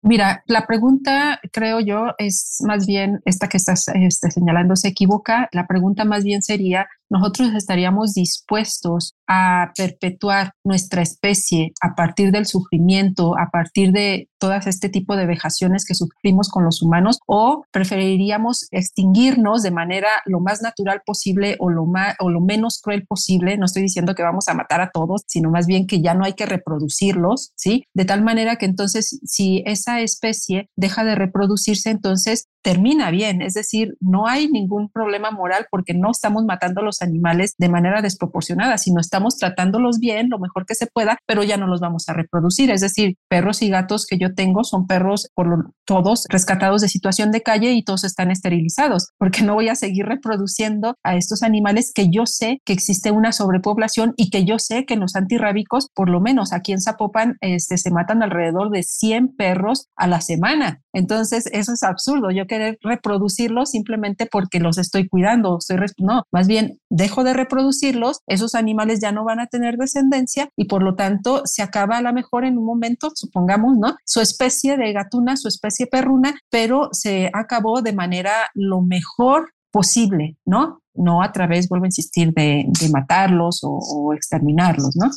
Mira, 0.03 0.43
la 0.47 0.65
pregunta, 0.65 1.39
creo 1.53 1.79
yo, 1.79 2.15
es 2.17 2.57
más 2.65 2.87
bien 2.87 3.21
esta 3.25 3.47
que 3.47 3.57
estás 3.57 3.87
este, 3.93 4.31
señalando 4.31 4.75
se 4.75 4.87
equivoca. 4.87 5.47
La 5.51 5.67
pregunta 5.67 6.05
más 6.05 6.23
bien 6.23 6.41
sería, 6.41 6.87
nosotros 7.11 7.53
estaríamos 7.53 8.13
dispuestos 8.13 9.13
a 9.27 9.71
perpetuar 9.75 10.53
nuestra 10.63 11.01
especie 11.01 11.73
a 11.81 11.93
partir 11.93 12.31
del 12.31 12.45
sufrimiento, 12.45 13.37
a 13.37 13.49
partir 13.51 13.91
de 13.91 14.29
todas 14.39 14.65
este 14.65 14.89
tipo 14.89 15.15
de 15.15 15.27
vejaciones 15.27 15.85
que 15.85 15.93
sufrimos 15.93 16.49
con 16.49 16.63
los 16.63 16.81
humanos 16.81 17.19
o 17.27 17.63
preferiríamos 17.71 18.67
extinguirnos 18.71 19.61
de 19.61 19.71
manera 19.71 20.07
lo 20.25 20.39
más 20.39 20.61
natural 20.61 21.01
posible 21.05 21.57
o 21.59 21.69
lo, 21.69 21.85
o 22.19 22.29
lo 22.29 22.41
menos 22.41 22.79
cruel 22.81 23.05
posible. 23.05 23.57
No 23.57 23.65
estoy 23.65 23.83
diciendo 23.83 24.15
que 24.15 24.23
vamos 24.23 24.47
a 24.47 24.53
matar 24.53 24.81
a 24.81 24.89
todos, 24.91 25.21
sino 25.27 25.51
más 25.51 25.67
bien 25.67 25.87
que 25.87 26.01
ya 26.01 26.13
no 26.15 26.25
hay 26.25 26.33
que 26.33 26.45
reproducirlos, 26.45 27.51
¿sí? 27.55 27.83
De 27.93 28.05
tal 28.05 28.23
manera 28.23 28.55
que 28.55 28.65
entonces 28.65 29.19
si 29.23 29.63
esa 29.65 29.99
especie 29.99 30.69
deja 30.75 31.03
de 31.03 31.15
reproducirse, 31.15 31.89
entonces 31.89 32.47
termina 32.61 33.11
bien, 33.11 33.41
es 33.41 33.53
decir, 33.53 33.95
no 33.99 34.27
hay 34.27 34.47
ningún 34.47 34.89
problema 34.89 35.31
moral 35.31 35.67
porque 35.71 35.93
no 35.93 36.11
estamos 36.11 36.45
matando 36.45 36.81
a 36.81 36.83
los 36.83 37.01
animales 37.01 37.55
de 37.57 37.69
manera 37.69 38.01
desproporcionada, 38.01 38.77
sino 38.77 38.99
estamos 38.99 39.37
tratándolos 39.37 39.99
bien, 39.99 40.29
lo 40.29 40.39
mejor 40.39 40.65
que 40.65 40.75
se 40.75 40.87
pueda, 40.87 41.17
pero 41.25 41.43
ya 41.43 41.57
no 41.57 41.67
los 41.67 41.79
vamos 41.79 42.07
a 42.07 42.13
reproducir. 42.13 42.71
Es 42.71 42.81
decir, 42.81 43.15
perros 43.29 43.61
y 43.61 43.69
gatos 43.69 44.05
que 44.05 44.17
yo 44.17 44.33
tengo 44.33 44.63
son 44.63 44.87
perros 44.87 45.29
por 45.33 45.71
todos 45.85 46.25
rescatados 46.29 46.81
de 46.81 46.89
situación 46.89 47.31
de 47.31 47.41
calle 47.41 47.71
y 47.71 47.83
todos 47.83 48.03
están 48.03 48.31
esterilizados, 48.31 49.09
porque 49.17 49.41
no 49.41 49.55
voy 49.55 49.69
a 49.69 49.75
seguir 49.75 50.05
reproduciendo 50.05 50.95
a 51.03 51.15
estos 51.15 51.43
animales 51.43 51.91
que 51.93 52.09
yo 52.09 52.25
sé 52.25 52.59
que 52.65 52.73
existe 52.73 53.11
una 53.11 53.31
sobrepoblación 53.31 54.13
y 54.17 54.29
que 54.29 54.45
yo 54.45 54.59
sé 54.59 54.85
que 54.85 54.93
en 54.93 55.01
los 55.01 55.15
antirrábicos, 55.15 55.89
por 55.93 56.09
lo 56.09 56.21
menos 56.21 56.53
aquí 56.53 56.71
en 56.71 56.81
Zapopan, 56.81 57.37
este, 57.41 57.77
se 57.77 57.91
matan 57.91 58.23
alrededor 58.23 58.69
de 58.69 58.83
100 58.83 59.35
perros 59.35 59.87
a 59.95 60.07
la 60.07 60.21
semana. 60.21 60.81
Entonces, 60.93 61.47
eso 61.51 61.73
es 61.73 61.83
absurdo. 61.83 62.31
Yo 62.31 62.47
querer 62.51 62.77
reproducirlos 62.81 63.71
simplemente 63.71 64.25
porque 64.25 64.59
los 64.59 64.77
estoy 64.77 65.07
cuidando. 65.07 65.57
Estoy 65.57 65.77
no, 65.99 66.23
más 66.33 66.47
bien 66.47 66.79
dejo 66.89 67.23
de 67.23 67.33
reproducirlos, 67.33 68.19
esos 68.27 68.55
animales 68.55 68.99
ya 69.01 69.13
no 69.13 69.23
van 69.23 69.39
a 69.39 69.47
tener 69.47 69.77
descendencia 69.77 70.49
y 70.57 70.65
por 70.65 70.83
lo 70.83 70.95
tanto 70.95 71.43
se 71.45 71.61
acaba 71.61 71.97
a 71.97 72.01
lo 72.01 72.11
mejor 72.11 72.43
en 72.43 72.57
un 72.57 72.65
momento, 72.65 73.11
supongamos, 73.15 73.77
¿no? 73.77 73.95
Su 74.05 74.19
especie 74.19 74.75
de 74.75 74.91
gatuna, 74.91 75.37
su 75.37 75.47
especie 75.47 75.87
perruna, 75.87 76.35
pero 76.49 76.89
se 76.91 77.29
acabó 77.33 77.81
de 77.81 77.93
manera 77.93 78.33
lo 78.53 78.81
mejor 78.81 79.53
posible, 79.71 80.37
¿no? 80.45 80.81
No 80.93 81.23
a 81.23 81.31
través, 81.31 81.69
vuelvo 81.69 81.85
a 81.85 81.87
insistir, 81.87 82.33
de, 82.33 82.65
matarlos 82.91 83.63
o, 83.63 83.77
o, 83.77 84.13
exterminarlos, 84.13 84.97
¿no? 84.97 85.09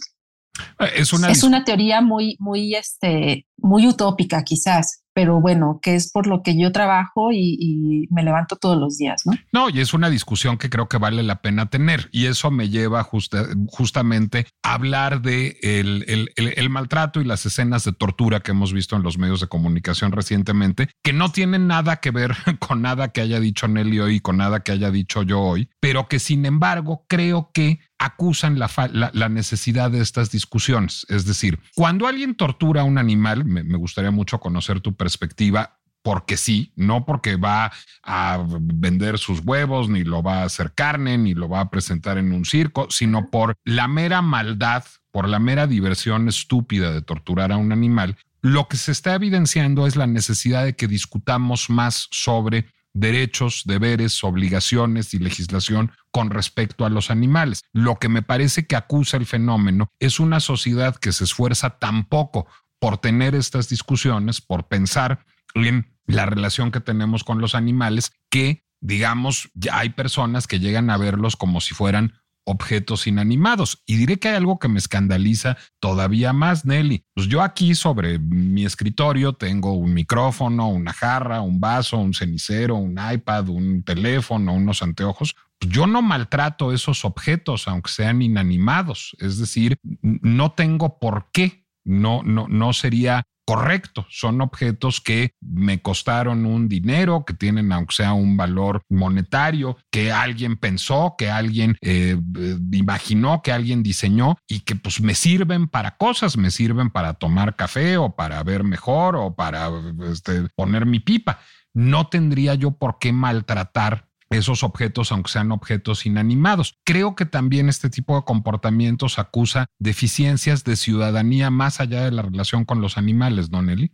Es 0.94 1.12
una, 1.12 1.32
es 1.32 1.42
una 1.42 1.64
teoría 1.64 2.00
muy, 2.00 2.36
muy, 2.38 2.76
este, 2.76 3.46
muy 3.56 3.88
utópica 3.88 4.44
quizás, 4.44 5.03
pero 5.14 5.40
bueno, 5.40 5.78
que 5.80 5.94
es 5.94 6.10
por 6.10 6.26
lo 6.26 6.42
que 6.42 6.58
yo 6.58 6.72
trabajo 6.72 7.30
y, 7.32 8.06
me 8.10 8.22
levanto 8.22 8.56
todos 8.56 8.76
los 8.76 8.98
días, 8.98 9.22
¿no? 9.24 9.32
No, 9.52 9.70
y 9.70 9.80
es 9.80 9.94
una 9.94 10.10
discusión 10.10 10.58
que 10.58 10.68
creo 10.68 10.88
que 10.88 10.98
vale 10.98 11.22
la 11.22 11.40
pena 11.40 11.66
tener 11.66 12.08
y 12.12 12.26
eso 12.26 12.50
me 12.50 12.68
lleva 12.68 13.02
justamente 13.02 14.46
a 14.62 14.74
hablar 14.74 15.22
de 15.22 15.56
el, 15.62 16.70
maltrato 16.70 17.20
y 17.20 17.24
las 17.24 17.46
escenas 17.46 17.84
de 17.84 17.92
tortura 17.92 18.40
que 18.40 18.50
hemos 18.50 18.72
visto 18.72 18.96
en 18.96 19.02
los 19.02 19.16
medios 19.16 19.40
de 19.40 19.46
comunicación 19.46 20.12
recientemente, 20.12 20.88
que 21.02 21.12
no 21.12 21.30
tienen 21.30 21.66
nada 21.66 21.96
que 21.96 22.10
ver 22.10 22.32
con 22.58 22.82
nada 22.82 23.08
que 23.08 23.20
haya 23.20 23.40
dicho 23.40 23.68
Nelly 23.68 24.00
hoy 24.00 24.20
con 24.20 24.36
nada 24.36 24.60
que 24.60 24.72
haya 24.72 24.90
dicho 24.90 25.22
yo 25.22 25.40
hoy, 25.40 25.68
pero 25.80 26.08
que 26.08 26.18
sin 26.18 26.46
embargo 26.46 27.04
creo 27.08 27.50
que 27.52 27.80
acusan 28.04 28.58
la, 28.58 28.70
la, 29.12 29.28
necesidad 29.28 29.90
de 29.90 30.00
estas 30.00 30.30
discusiones. 30.30 31.06
Es 31.08 31.24
decir, 31.24 31.58
cuando 31.74 32.06
alguien 32.06 32.34
tortura 32.34 32.82
a 32.82 32.84
un 32.84 32.98
animal, 32.98 33.44
me, 33.44 33.64
me 33.64 33.78
gustaría 33.78 34.10
mucho 34.10 34.40
conocer 34.40 34.80
tu 34.80 34.94
perspectiva, 34.94 35.78
porque 36.02 36.36
sí, 36.36 36.72
no 36.76 37.06
porque 37.06 37.36
va 37.36 37.72
a 38.02 38.44
vender 38.60 39.18
sus 39.18 39.40
huevos, 39.40 39.88
ni 39.88 40.04
lo 40.04 40.22
va 40.22 40.42
a 40.42 40.44
hacer 40.44 40.74
carne, 40.74 41.16
ni 41.16 41.32
lo 41.32 41.48
va 41.48 41.60
a 41.60 41.70
presentar 41.70 42.18
en 42.18 42.32
un 42.32 42.44
circo, 42.44 42.88
sino 42.90 43.30
por 43.30 43.54
la 43.64 43.88
mera 43.88 44.20
maldad, 44.20 44.84
por 45.10 45.28
la 45.28 45.38
mera 45.38 45.66
diversión 45.66 46.28
estúpida 46.28 46.92
de 46.92 47.00
torturar 47.00 47.52
a 47.52 47.56
un 47.56 47.72
animal, 47.72 48.16
lo 48.42 48.68
que 48.68 48.76
se 48.76 48.92
está 48.92 49.14
evidenciando 49.14 49.86
es 49.86 49.96
la 49.96 50.06
necesidad 50.06 50.66
de 50.66 50.76
que 50.76 50.86
discutamos 50.86 51.70
más 51.70 52.08
sobre 52.10 52.66
derechos, 52.94 53.62
deberes, 53.66 54.24
obligaciones 54.24 55.12
y 55.12 55.18
legislación 55.18 55.92
con 56.10 56.30
respecto 56.30 56.86
a 56.86 56.90
los 56.90 57.10
animales. 57.10 57.64
Lo 57.72 57.96
que 57.96 58.08
me 58.08 58.22
parece 58.22 58.66
que 58.66 58.76
acusa 58.76 59.16
el 59.16 59.26
fenómeno 59.26 59.90
es 59.98 60.20
una 60.20 60.40
sociedad 60.40 60.96
que 60.96 61.12
se 61.12 61.24
esfuerza 61.24 61.78
tan 61.78 62.04
poco 62.04 62.46
por 62.78 62.98
tener 62.98 63.34
estas 63.34 63.68
discusiones, 63.68 64.40
por 64.40 64.68
pensar 64.68 65.26
en 65.54 65.92
la 66.06 66.26
relación 66.26 66.70
que 66.70 66.80
tenemos 66.80 67.24
con 67.24 67.40
los 67.40 67.54
animales, 67.54 68.12
que 68.30 68.64
digamos, 68.80 69.50
ya 69.54 69.78
hay 69.78 69.88
personas 69.90 70.46
que 70.46 70.60
llegan 70.60 70.90
a 70.90 70.98
verlos 70.98 71.36
como 71.36 71.62
si 71.62 71.72
fueran 71.72 72.20
objetos 72.44 73.06
inanimados. 73.06 73.82
Y 73.86 73.96
diré 73.96 74.18
que 74.18 74.28
hay 74.28 74.36
algo 74.36 74.58
que 74.58 74.68
me 74.68 74.78
escandaliza 74.78 75.56
todavía 75.80 76.32
más, 76.32 76.64
Nelly. 76.64 77.04
Pues 77.14 77.28
yo 77.28 77.42
aquí 77.42 77.74
sobre 77.74 78.18
mi 78.18 78.64
escritorio 78.64 79.32
tengo 79.32 79.72
un 79.72 79.94
micrófono, 79.94 80.68
una 80.68 80.92
jarra, 80.92 81.40
un 81.40 81.60
vaso, 81.60 81.98
un 81.98 82.14
cenicero, 82.14 82.76
un 82.76 82.98
iPad, 83.12 83.48
un 83.48 83.82
teléfono, 83.82 84.54
unos 84.54 84.82
anteojos. 84.82 85.34
Pues 85.58 85.72
yo 85.72 85.86
no 85.86 86.02
maltrato 86.02 86.72
esos 86.72 87.04
objetos, 87.04 87.68
aunque 87.68 87.90
sean 87.90 88.22
inanimados. 88.22 89.16
Es 89.18 89.38
decir, 89.38 89.78
no 90.02 90.52
tengo 90.52 90.98
por 90.98 91.30
qué. 91.32 91.64
No, 91.86 92.22
no, 92.22 92.48
no 92.48 92.72
sería 92.72 93.26
correcto. 93.46 94.06
Son 94.10 94.40
objetos 94.40 95.00
que 95.00 95.32
me 95.40 95.80
costaron 95.82 96.46
un 96.46 96.68
dinero, 96.68 97.24
que 97.24 97.34
tienen 97.34 97.72
aunque 97.72 97.94
sea 97.94 98.12
un 98.12 98.36
valor 98.36 98.82
monetario, 98.88 99.76
que 99.90 100.12
alguien 100.12 100.56
pensó, 100.56 101.14
que 101.18 101.30
alguien 101.30 101.76
eh, 101.80 102.16
eh, 102.38 102.56
imaginó, 102.72 103.42
que 103.42 103.52
alguien 103.52 103.82
diseñó 103.82 104.36
y 104.48 104.60
que 104.60 104.76
pues 104.76 105.00
me 105.00 105.14
sirven 105.14 105.68
para 105.68 105.96
cosas, 105.96 106.36
me 106.36 106.50
sirven 106.50 106.90
para 106.90 107.14
tomar 107.14 107.56
café 107.56 107.96
o 107.96 108.14
para 108.14 108.42
ver 108.42 108.64
mejor 108.64 109.16
o 109.16 109.34
para 109.34 109.70
este, 110.10 110.48
poner 110.56 110.86
mi 110.86 111.00
pipa. 111.00 111.40
No 111.74 112.06
tendría 112.06 112.54
yo 112.54 112.70
por 112.72 112.98
qué 112.98 113.12
maltratar 113.12 114.06
esos 114.36 114.62
objetos, 114.62 115.12
aunque 115.12 115.30
sean 115.30 115.52
objetos 115.52 116.06
inanimados. 116.06 116.78
Creo 116.84 117.14
que 117.14 117.26
también 117.26 117.68
este 117.68 117.90
tipo 117.90 118.16
de 118.16 118.24
comportamientos 118.24 119.18
acusa 119.18 119.66
deficiencias 119.78 120.64
de 120.64 120.76
ciudadanía 120.76 121.50
más 121.50 121.80
allá 121.80 122.04
de 122.04 122.10
la 122.10 122.22
relación 122.22 122.64
con 122.64 122.80
los 122.80 122.98
animales, 122.98 123.50
¿no, 123.50 123.62
Nelly? 123.62 123.92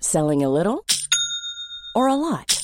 Selling 0.00 0.44
a 0.44 0.48
little 0.48 0.82
or 1.94 2.08
a 2.10 2.16
lot? 2.16 2.63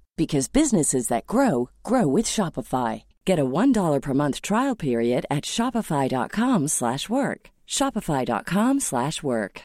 because 0.17 0.47
businesses 0.47 1.07
that 1.07 1.27
grow 1.27 1.69
grow 1.83 2.07
with 2.07 2.25
Shopify. 2.25 3.03
Get 3.25 3.39
a 3.39 3.45
$1 3.45 4.01
per 4.01 4.13
month 4.13 4.41
trial 4.41 4.75
period 4.75 5.25
at 5.29 5.43
Shopify.com 5.45 6.67
slash 6.67 7.09
work. 7.09 7.49
Shopify.com 7.67 8.79
slash 8.79 9.23
work. 9.23 9.61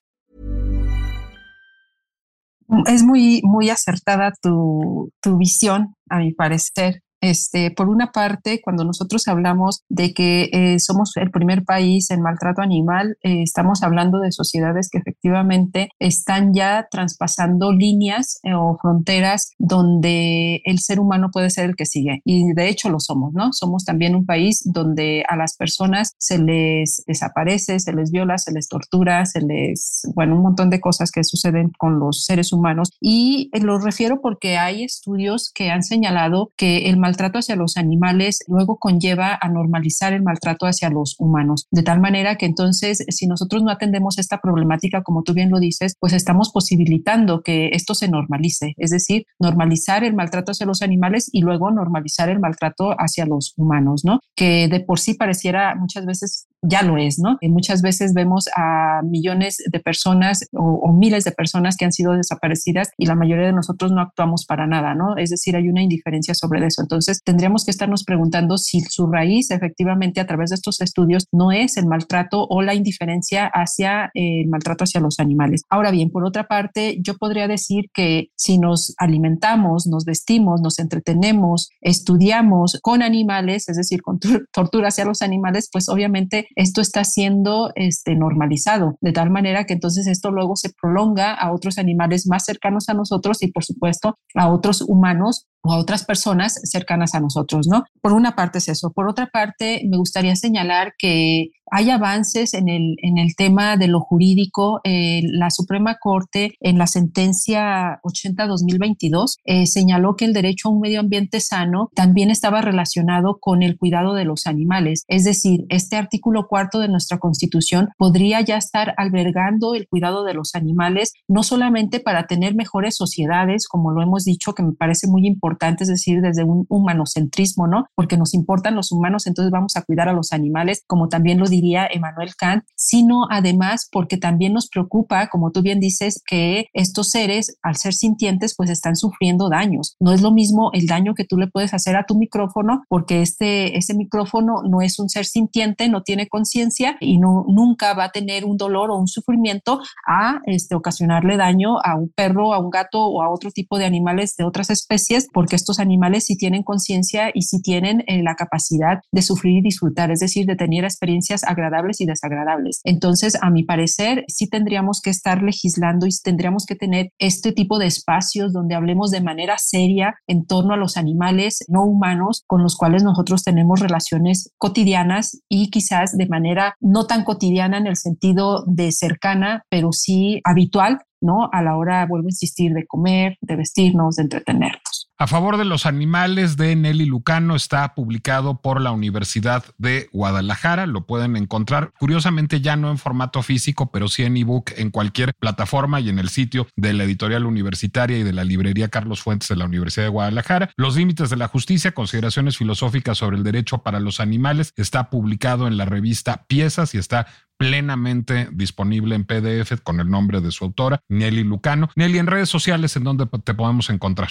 Es 2.86 3.02
muy 3.02 3.40
muy 3.44 3.70
acertada 3.70 4.32
tu 4.42 5.10
tu 5.22 5.38
visión 5.38 5.94
a 6.10 6.18
mi 6.18 6.32
parecer 6.32 7.00
Este, 7.20 7.70
por 7.70 7.88
una 7.88 8.12
parte, 8.12 8.60
cuando 8.62 8.84
nosotros 8.84 9.26
hablamos 9.28 9.82
de 9.88 10.12
que 10.12 10.50
eh, 10.52 10.78
somos 10.78 11.16
el 11.16 11.30
primer 11.30 11.64
país 11.64 12.10
en 12.10 12.22
maltrato 12.22 12.62
animal, 12.62 13.16
eh, 13.22 13.42
estamos 13.42 13.82
hablando 13.82 14.20
de 14.20 14.32
sociedades 14.32 14.88
que 14.90 14.98
efectivamente 14.98 15.88
están 15.98 16.52
ya 16.54 16.86
traspasando 16.90 17.72
líneas 17.72 18.38
eh, 18.42 18.54
o 18.54 18.76
fronteras 18.80 19.52
donde 19.58 20.60
el 20.64 20.78
ser 20.78 21.00
humano 21.00 21.30
puede 21.32 21.50
ser 21.50 21.64
el 21.64 21.76
que 21.76 21.86
sigue. 21.86 22.20
Y 22.24 22.52
de 22.52 22.68
hecho 22.68 22.90
lo 22.90 23.00
somos, 23.00 23.32
¿no? 23.32 23.52
Somos 23.52 23.84
también 23.84 24.14
un 24.14 24.26
país 24.26 24.62
donde 24.64 25.24
a 25.28 25.36
las 25.36 25.56
personas 25.56 26.12
se 26.18 26.38
les 26.38 27.02
desaparece, 27.06 27.80
se 27.80 27.92
les 27.92 28.10
viola, 28.10 28.38
se 28.38 28.52
les 28.52 28.68
tortura, 28.68 29.24
se 29.26 29.40
les, 29.40 30.02
bueno, 30.14 30.36
un 30.36 30.42
montón 30.42 30.70
de 30.70 30.80
cosas 30.80 31.10
que 31.10 31.24
suceden 31.24 31.70
con 31.78 31.98
los 31.98 32.24
seres 32.24 32.52
humanos. 32.52 32.90
Y 33.00 33.50
lo 33.60 33.78
refiero 33.78 34.20
porque 34.20 34.58
hay 34.58 34.84
estudios 34.84 35.50
que 35.54 35.70
han 35.70 35.82
señalado 35.82 36.52
que 36.56 36.88
el 36.88 36.98
maltrato 36.98 37.15
hacia 37.16 37.56
los 37.56 37.76
animales 37.76 38.40
luego 38.46 38.78
conlleva 38.78 39.38
a 39.40 39.48
normalizar 39.48 40.12
el 40.12 40.22
maltrato 40.22 40.66
hacia 40.66 40.90
los 40.90 41.16
humanos. 41.18 41.66
De 41.70 41.82
tal 41.82 42.00
manera 42.00 42.36
que 42.36 42.46
entonces, 42.46 43.04
si 43.08 43.26
nosotros 43.26 43.62
no 43.62 43.70
atendemos 43.70 44.18
esta 44.18 44.38
problemática, 44.38 45.02
como 45.02 45.22
tú 45.22 45.34
bien 45.34 45.50
lo 45.50 45.58
dices, 45.58 45.94
pues 45.98 46.12
estamos 46.12 46.50
posibilitando 46.50 47.42
que 47.42 47.70
esto 47.72 47.94
se 47.94 48.08
normalice, 48.08 48.74
es 48.76 48.90
decir, 48.90 49.24
normalizar 49.38 50.04
el 50.04 50.14
maltrato 50.14 50.52
hacia 50.52 50.66
los 50.66 50.82
animales 50.82 51.28
y 51.32 51.40
luego 51.40 51.70
normalizar 51.70 52.28
el 52.28 52.40
maltrato 52.40 52.92
hacia 52.98 53.26
los 53.26 53.54
humanos, 53.56 54.04
¿no? 54.04 54.20
Que 54.34 54.68
de 54.68 54.80
por 54.80 54.98
sí 54.98 55.14
pareciera 55.14 55.74
muchas 55.74 56.06
veces 56.06 56.46
ya 56.68 56.82
lo 56.82 56.96
es, 56.96 57.18
¿no? 57.18 57.38
Y 57.40 57.48
muchas 57.48 57.82
veces 57.82 58.14
vemos 58.14 58.46
a 58.56 59.02
millones 59.02 59.58
de 59.70 59.80
personas 59.80 60.48
o, 60.52 60.62
o, 60.62 60.92
miles 60.92 61.24
de 61.24 61.32
personas 61.32 61.76
que 61.76 61.84
han 61.84 61.92
sido 61.92 62.12
desaparecidas 62.12 62.90
y 62.96 63.06
la 63.06 63.14
mayoría 63.14 63.46
de 63.46 63.52
nosotros 63.52 63.92
no 63.92 64.00
actuamos 64.00 64.46
para 64.46 64.66
nada, 64.66 64.94
¿no? 64.94 65.16
Es 65.16 65.30
decir, 65.30 65.56
hay 65.56 65.68
una 65.68 65.82
indiferencia 65.82 66.34
sobre 66.34 66.64
eso. 66.66 66.82
Entonces, 66.82 67.22
tendríamos 67.22 67.64
que 67.64 67.70
estarnos 67.70 68.04
preguntando 68.04 68.58
si 68.58 68.80
su 68.80 69.06
raíz 69.06 69.50
efectivamente 69.50 70.20
a 70.20 70.26
través 70.26 70.50
de 70.50 70.56
estos 70.56 70.80
estudios 70.80 71.28
no 71.32 71.52
es 71.52 71.76
el 71.76 71.86
maltrato 71.86 72.46
o 72.48 72.62
la 72.62 72.74
indiferencia 72.74 73.46
hacia 73.46 74.10
eh, 74.14 74.42
el 74.42 74.48
maltrato 74.48 74.84
hacia 74.84 75.00
los 75.00 75.20
animales. 75.20 75.62
Ahora 75.68 75.90
bien, 75.90 76.10
por 76.10 76.24
otra 76.24 76.48
parte, 76.48 76.98
yo 77.02 77.16
podría 77.16 77.48
decir 77.48 77.90
que 77.92 78.28
si 78.36 78.58
nos 78.58 78.94
alimentamos, 78.98 79.86
nos 79.86 80.04
vestimos, 80.04 80.60
nos 80.60 80.78
entretenemos, 80.78 81.70
estudiamos 81.80 82.78
con 82.82 83.02
animales, 83.02 83.68
es 83.68 83.76
decir, 83.76 84.02
con 84.02 84.18
tortura 84.52 84.88
hacia 84.88 85.04
los 85.04 85.22
animales, 85.22 85.68
pues 85.72 85.88
obviamente 85.88 86.48
esto 86.56 86.80
está 86.80 87.04
siendo 87.04 87.70
este, 87.74 88.16
normalizado, 88.16 88.96
de 89.00 89.12
tal 89.12 89.30
manera 89.30 89.64
que 89.64 89.74
entonces 89.74 90.06
esto 90.06 90.30
luego 90.30 90.56
se 90.56 90.70
prolonga 90.70 91.34
a 91.34 91.52
otros 91.52 91.78
animales 91.78 92.26
más 92.26 92.44
cercanos 92.44 92.88
a 92.88 92.94
nosotros 92.94 93.42
y 93.42 93.52
por 93.52 93.62
supuesto 93.62 94.18
a 94.34 94.50
otros 94.50 94.80
humanos 94.80 95.46
a 95.72 95.78
otras 95.78 96.04
personas 96.04 96.60
cercanas 96.64 97.14
a 97.14 97.20
nosotros, 97.20 97.66
¿no? 97.68 97.84
Por 98.00 98.12
una 98.12 98.34
parte 98.34 98.58
es 98.58 98.68
eso. 98.68 98.90
Por 98.90 99.08
otra 99.08 99.26
parte, 99.26 99.82
me 99.88 99.96
gustaría 99.96 100.36
señalar 100.36 100.94
que 100.98 101.50
hay 101.70 101.90
avances 101.90 102.54
en 102.54 102.68
el, 102.68 102.96
en 103.02 103.18
el 103.18 103.34
tema 103.34 103.76
de 103.76 103.88
lo 103.88 104.00
jurídico. 104.00 104.80
Eh, 104.84 105.22
la 105.24 105.50
Suprema 105.50 105.96
Corte, 106.00 106.54
en 106.60 106.78
la 106.78 106.86
sentencia 106.86 108.00
80-2022, 108.04 109.38
eh, 109.44 109.66
señaló 109.66 110.16
que 110.16 110.24
el 110.26 110.32
derecho 110.32 110.68
a 110.68 110.72
un 110.72 110.80
medio 110.80 111.00
ambiente 111.00 111.40
sano 111.40 111.90
también 111.94 112.30
estaba 112.30 112.62
relacionado 112.62 113.38
con 113.40 113.62
el 113.62 113.76
cuidado 113.76 114.14
de 114.14 114.24
los 114.24 114.46
animales. 114.46 115.04
Es 115.08 115.24
decir, 115.24 115.64
este 115.68 115.96
artículo 115.96 116.46
cuarto 116.46 116.78
de 116.78 116.88
nuestra 116.88 117.18
Constitución 117.18 117.88
podría 117.98 118.40
ya 118.40 118.56
estar 118.56 118.94
albergando 118.96 119.74
el 119.74 119.88
cuidado 119.88 120.24
de 120.24 120.34
los 120.34 120.54
animales, 120.54 121.14
no 121.28 121.42
solamente 121.42 122.00
para 122.00 122.26
tener 122.26 122.54
mejores 122.54 122.96
sociedades, 122.96 123.66
como 123.66 123.90
lo 123.90 124.02
hemos 124.02 124.24
dicho, 124.24 124.54
que 124.54 124.62
me 124.62 124.72
parece 124.72 125.08
muy 125.08 125.26
importante, 125.26 125.55
es 125.60 125.88
decir, 125.88 126.20
desde 126.20 126.44
un 126.44 126.66
humanocentrismo, 126.68 127.66
¿no? 127.66 127.86
Porque 127.94 128.16
nos 128.16 128.34
importan 128.34 128.74
los 128.74 128.92
humanos, 128.92 129.26
entonces 129.26 129.50
vamos 129.50 129.76
a 129.76 129.82
cuidar 129.82 130.08
a 130.08 130.12
los 130.12 130.32
animales, 130.32 130.82
como 130.86 131.08
también 131.08 131.38
lo 131.38 131.46
diría 131.46 131.88
Emmanuel 131.90 132.34
Kant, 132.36 132.64
sino 132.76 133.26
además 133.30 133.88
porque 133.90 134.16
también 134.16 134.52
nos 134.52 134.68
preocupa, 134.68 135.28
como 135.28 135.50
tú 135.50 135.62
bien 135.62 135.80
dices, 135.80 136.22
que 136.26 136.66
estos 136.72 137.10
seres, 137.10 137.58
al 137.62 137.76
ser 137.76 137.94
sintientes, 137.94 138.54
pues 138.56 138.70
están 138.70 138.96
sufriendo 138.96 139.48
daños. 139.48 139.96
No 140.00 140.12
es 140.12 140.22
lo 140.22 140.32
mismo 140.32 140.70
el 140.72 140.86
daño 140.86 141.14
que 141.14 141.24
tú 141.24 141.36
le 141.36 141.48
puedes 141.48 141.74
hacer 141.74 141.96
a 141.96 142.04
tu 142.04 142.16
micrófono, 142.16 142.84
porque 142.88 143.22
este, 143.22 143.76
ese 143.76 143.94
micrófono 143.94 144.62
no 144.68 144.80
es 144.80 144.98
un 144.98 145.08
ser 145.08 145.24
sintiente, 145.24 145.88
no 145.88 146.02
tiene 146.02 146.28
conciencia 146.28 146.96
y 147.00 147.18
no, 147.18 147.44
nunca 147.48 147.94
va 147.94 148.04
a 148.04 148.12
tener 148.12 148.44
un 148.44 148.56
dolor 148.56 148.90
o 148.90 148.96
un 148.96 149.08
sufrimiento 149.08 149.80
a 150.06 150.40
este, 150.46 150.74
ocasionarle 150.74 151.36
daño 151.36 151.78
a 151.82 151.96
un 151.96 152.10
perro, 152.10 152.52
a 152.52 152.58
un 152.58 152.70
gato 152.70 153.04
o 153.06 153.22
a 153.22 153.30
otro 153.30 153.50
tipo 153.50 153.78
de 153.78 153.84
animales 153.84 154.34
de 154.36 154.44
otras 154.44 154.70
especies, 154.70 155.28
porque 155.32 155.45
estos 155.54 155.78
animales 155.78 156.24
sí 156.24 156.36
tienen 156.36 156.64
conciencia 156.64 157.30
y 157.32 157.42
sí 157.42 157.62
tienen 157.62 158.02
eh, 158.08 158.22
la 158.24 158.34
capacidad 158.34 158.98
de 159.12 159.22
sufrir 159.22 159.58
y 159.58 159.62
disfrutar, 159.62 160.10
es 160.10 160.18
decir, 160.18 160.46
de 160.46 160.56
tener 160.56 160.82
experiencias 160.82 161.44
agradables 161.44 162.00
y 162.00 162.06
desagradables. 162.06 162.80
Entonces, 162.82 163.38
a 163.40 163.50
mi 163.50 163.62
parecer, 163.62 164.24
sí 164.26 164.48
tendríamos 164.48 165.00
que 165.00 165.10
estar 165.10 165.42
legislando 165.42 166.06
y 166.06 166.10
tendríamos 166.24 166.66
que 166.66 166.74
tener 166.74 167.10
este 167.18 167.52
tipo 167.52 167.78
de 167.78 167.86
espacios 167.86 168.52
donde 168.52 168.74
hablemos 168.74 169.10
de 169.10 169.20
manera 169.20 169.56
seria 169.58 170.14
en 170.26 170.46
torno 170.46 170.74
a 170.74 170.76
los 170.76 170.96
animales 170.96 171.64
no 171.68 171.84
humanos 171.84 172.42
con 172.46 172.62
los 172.62 172.76
cuales 172.76 173.02
nosotros 173.02 173.44
tenemos 173.44 173.80
relaciones 173.80 174.52
cotidianas 174.58 175.42
y 175.48 175.70
quizás 175.70 176.16
de 176.16 176.26
manera 176.26 176.74
no 176.80 177.06
tan 177.06 177.24
cotidiana 177.24 177.78
en 177.78 177.86
el 177.86 177.96
sentido 177.96 178.64
de 178.66 178.92
cercana, 178.92 179.62
pero 179.68 179.92
sí 179.92 180.40
habitual, 180.44 181.00
¿no? 181.20 181.48
A 181.52 181.62
la 181.62 181.76
hora, 181.76 182.06
vuelvo 182.06 182.26
a 182.26 182.30
insistir, 182.30 182.72
de 182.72 182.86
comer, 182.86 183.36
de 183.40 183.56
vestirnos, 183.56 184.16
de 184.16 184.24
entretenernos. 184.24 185.05
A 185.18 185.26
favor 185.26 185.56
de 185.56 185.64
los 185.64 185.86
animales 185.86 186.58
de 186.58 186.76
Nelly 186.76 187.06
Lucano 187.06 187.56
está 187.56 187.94
publicado 187.94 188.60
por 188.60 188.82
la 188.82 188.92
Universidad 188.92 189.64
de 189.78 190.10
Guadalajara. 190.12 190.84
Lo 190.84 191.06
pueden 191.06 191.36
encontrar, 191.36 191.94
curiosamente 191.98 192.60
ya 192.60 192.76
no 192.76 192.90
en 192.90 192.98
formato 192.98 193.42
físico, 193.42 193.90
pero 193.90 194.08
sí 194.08 194.24
en 194.24 194.36
ebook 194.36 194.72
en 194.76 194.90
cualquier 194.90 195.32
plataforma 195.32 196.00
y 196.00 196.10
en 196.10 196.18
el 196.18 196.28
sitio 196.28 196.66
de 196.76 196.92
la 196.92 197.04
editorial 197.04 197.46
universitaria 197.46 198.18
y 198.18 198.24
de 198.24 198.34
la 198.34 198.44
librería 198.44 198.88
Carlos 198.88 199.22
Fuentes 199.22 199.48
de 199.48 199.56
la 199.56 199.64
Universidad 199.64 200.04
de 200.04 200.10
Guadalajara. 200.10 200.68
Los 200.76 200.96
límites 200.96 201.30
de 201.30 201.36
la 201.36 201.48
justicia, 201.48 201.92
consideraciones 201.92 202.58
filosóficas 202.58 203.16
sobre 203.16 203.38
el 203.38 203.42
derecho 203.42 203.78
para 203.78 204.00
los 204.00 204.20
animales, 204.20 204.74
está 204.76 205.08
publicado 205.08 205.66
en 205.66 205.78
la 205.78 205.86
revista 205.86 206.44
Piezas 206.46 206.94
y 206.94 206.98
está 206.98 207.26
plenamente 207.56 208.50
disponible 208.52 209.14
en 209.14 209.24
PDF 209.24 209.80
con 209.82 209.98
el 209.98 210.10
nombre 210.10 210.42
de 210.42 210.52
su 210.52 210.66
autora, 210.66 211.00
Nelly 211.08 211.44
Lucano. 211.44 211.88
Nelly, 211.96 212.18
en 212.18 212.26
redes 212.26 212.50
sociales, 212.50 212.94
¿en 212.96 213.04
dónde 213.04 213.24
te 213.42 213.54
podemos 213.54 213.88
encontrar? 213.88 214.28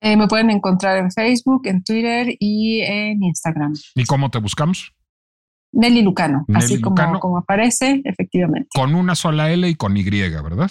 Eh, 0.00 0.16
me 0.16 0.26
pueden 0.28 0.50
encontrar 0.50 0.96
en 0.96 1.10
Facebook, 1.10 1.62
en 1.66 1.82
Twitter 1.84 2.34
y 2.38 2.80
en 2.80 3.22
Instagram. 3.22 3.74
¿Y 3.94 4.04
cómo 4.04 4.30
te 4.30 4.38
buscamos? 4.38 4.94
Nelly 5.72 6.02
Lucano, 6.02 6.44
así 6.54 6.80
Como, 6.80 7.20
como 7.20 7.38
aparece, 7.38 8.02
efectivamente. 8.04 8.68
Con 8.74 8.94
una 8.94 9.14
sola 9.14 9.52
L 9.52 9.68
y 9.68 9.74
con 9.74 9.96
Y, 9.96 10.02
¿verdad? 10.02 10.70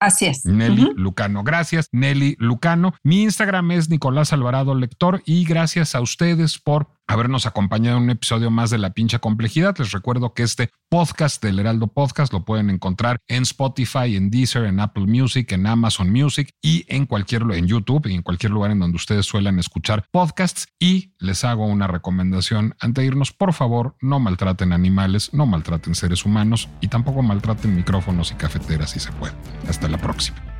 Así 0.00 0.26
es. 0.26 0.46
Nelly 0.46 0.92
Lucano. 0.96 1.44
Gracias, 1.44 1.88
Nelly 1.92 2.34
Lucano. 2.38 2.94
Mi 3.02 3.22
Instagram 3.22 3.70
es 3.72 3.90
Nicolás 3.90 4.32
Alvarado 4.32 4.74
Lector 4.74 5.22
y 5.26 5.44
gracias 5.44 5.94
a 5.94 6.00
ustedes 6.00 6.58
por 6.58 6.88
habernos 7.10 7.44
acompañado 7.44 7.96
en 7.96 8.04
un 8.04 8.10
episodio 8.10 8.50
más 8.50 8.70
de 8.70 8.78
La 8.78 8.90
Pincha 8.90 9.18
Complejidad. 9.18 9.76
Les 9.78 9.90
recuerdo 9.90 10.32
que 10.32 10.44
este 10.44 10.70
podcast 10.88 11.42
del 11.42 11.58
Heraldo 11.58 11.88
Podcast 11.88 12.32
lo 12.32 12.44
pueden 12.44 12.70
encontrar 12.70 13.18
en 13.26 13.42
Spotify, 13.42 14.14
en 14.16 14.30
Deezer, 14.30 14.64
en 14.64 14.78
Apple 14.78 15.06
Music, 15.06 15.50
en 15.50 15.66
Amazon 15.66 16.10
Music 16.10 16.50
y 16.62 16.84
en 16.88 17.06
cualquier 17.06 17.42
en 17.50 17.66
YouTube 17.66 18.06
y 18.06 18.14
en 18.14 18.22
cualquier 18.22 18.52
lugar 18.52 18.70
en 18.70 18.78
donde 18.78 18.96
ustedes 18.96 19.26
suelen 19.26 19.58
escuchar 19.58 20.04
podcasts. 20.12 20.68
Y 20.78 21.14
les 21.18 21.44
hago 21.44 21.66
una 21.66 21.88
recomendación 21.88 22.76
ante 22.78 23.04
irnos, 23.04 23.32
por 23.32 23.52
favor, 23.54 23.96
no 24.00 24.20
maltraten 24.20 24.72
animales, 24.72 25.34
no 25.34 25.46
maltraten 25.46 25.96
seres 25.96 26.24
humanos 26.24 26.68
y 26.80 26.88
tampoco 26.88 27.22
maltraten 27.22 27.74
micrófonos 27.74 28.30
y 28.30 28.34
cafeteras 28.36 28.90
si 28.90 29.00
se 29.00 29.10
puede. 29.12 29.34
Hasta 29.68 29.88
la 29.88 29.98
próxima. 29.98 30.59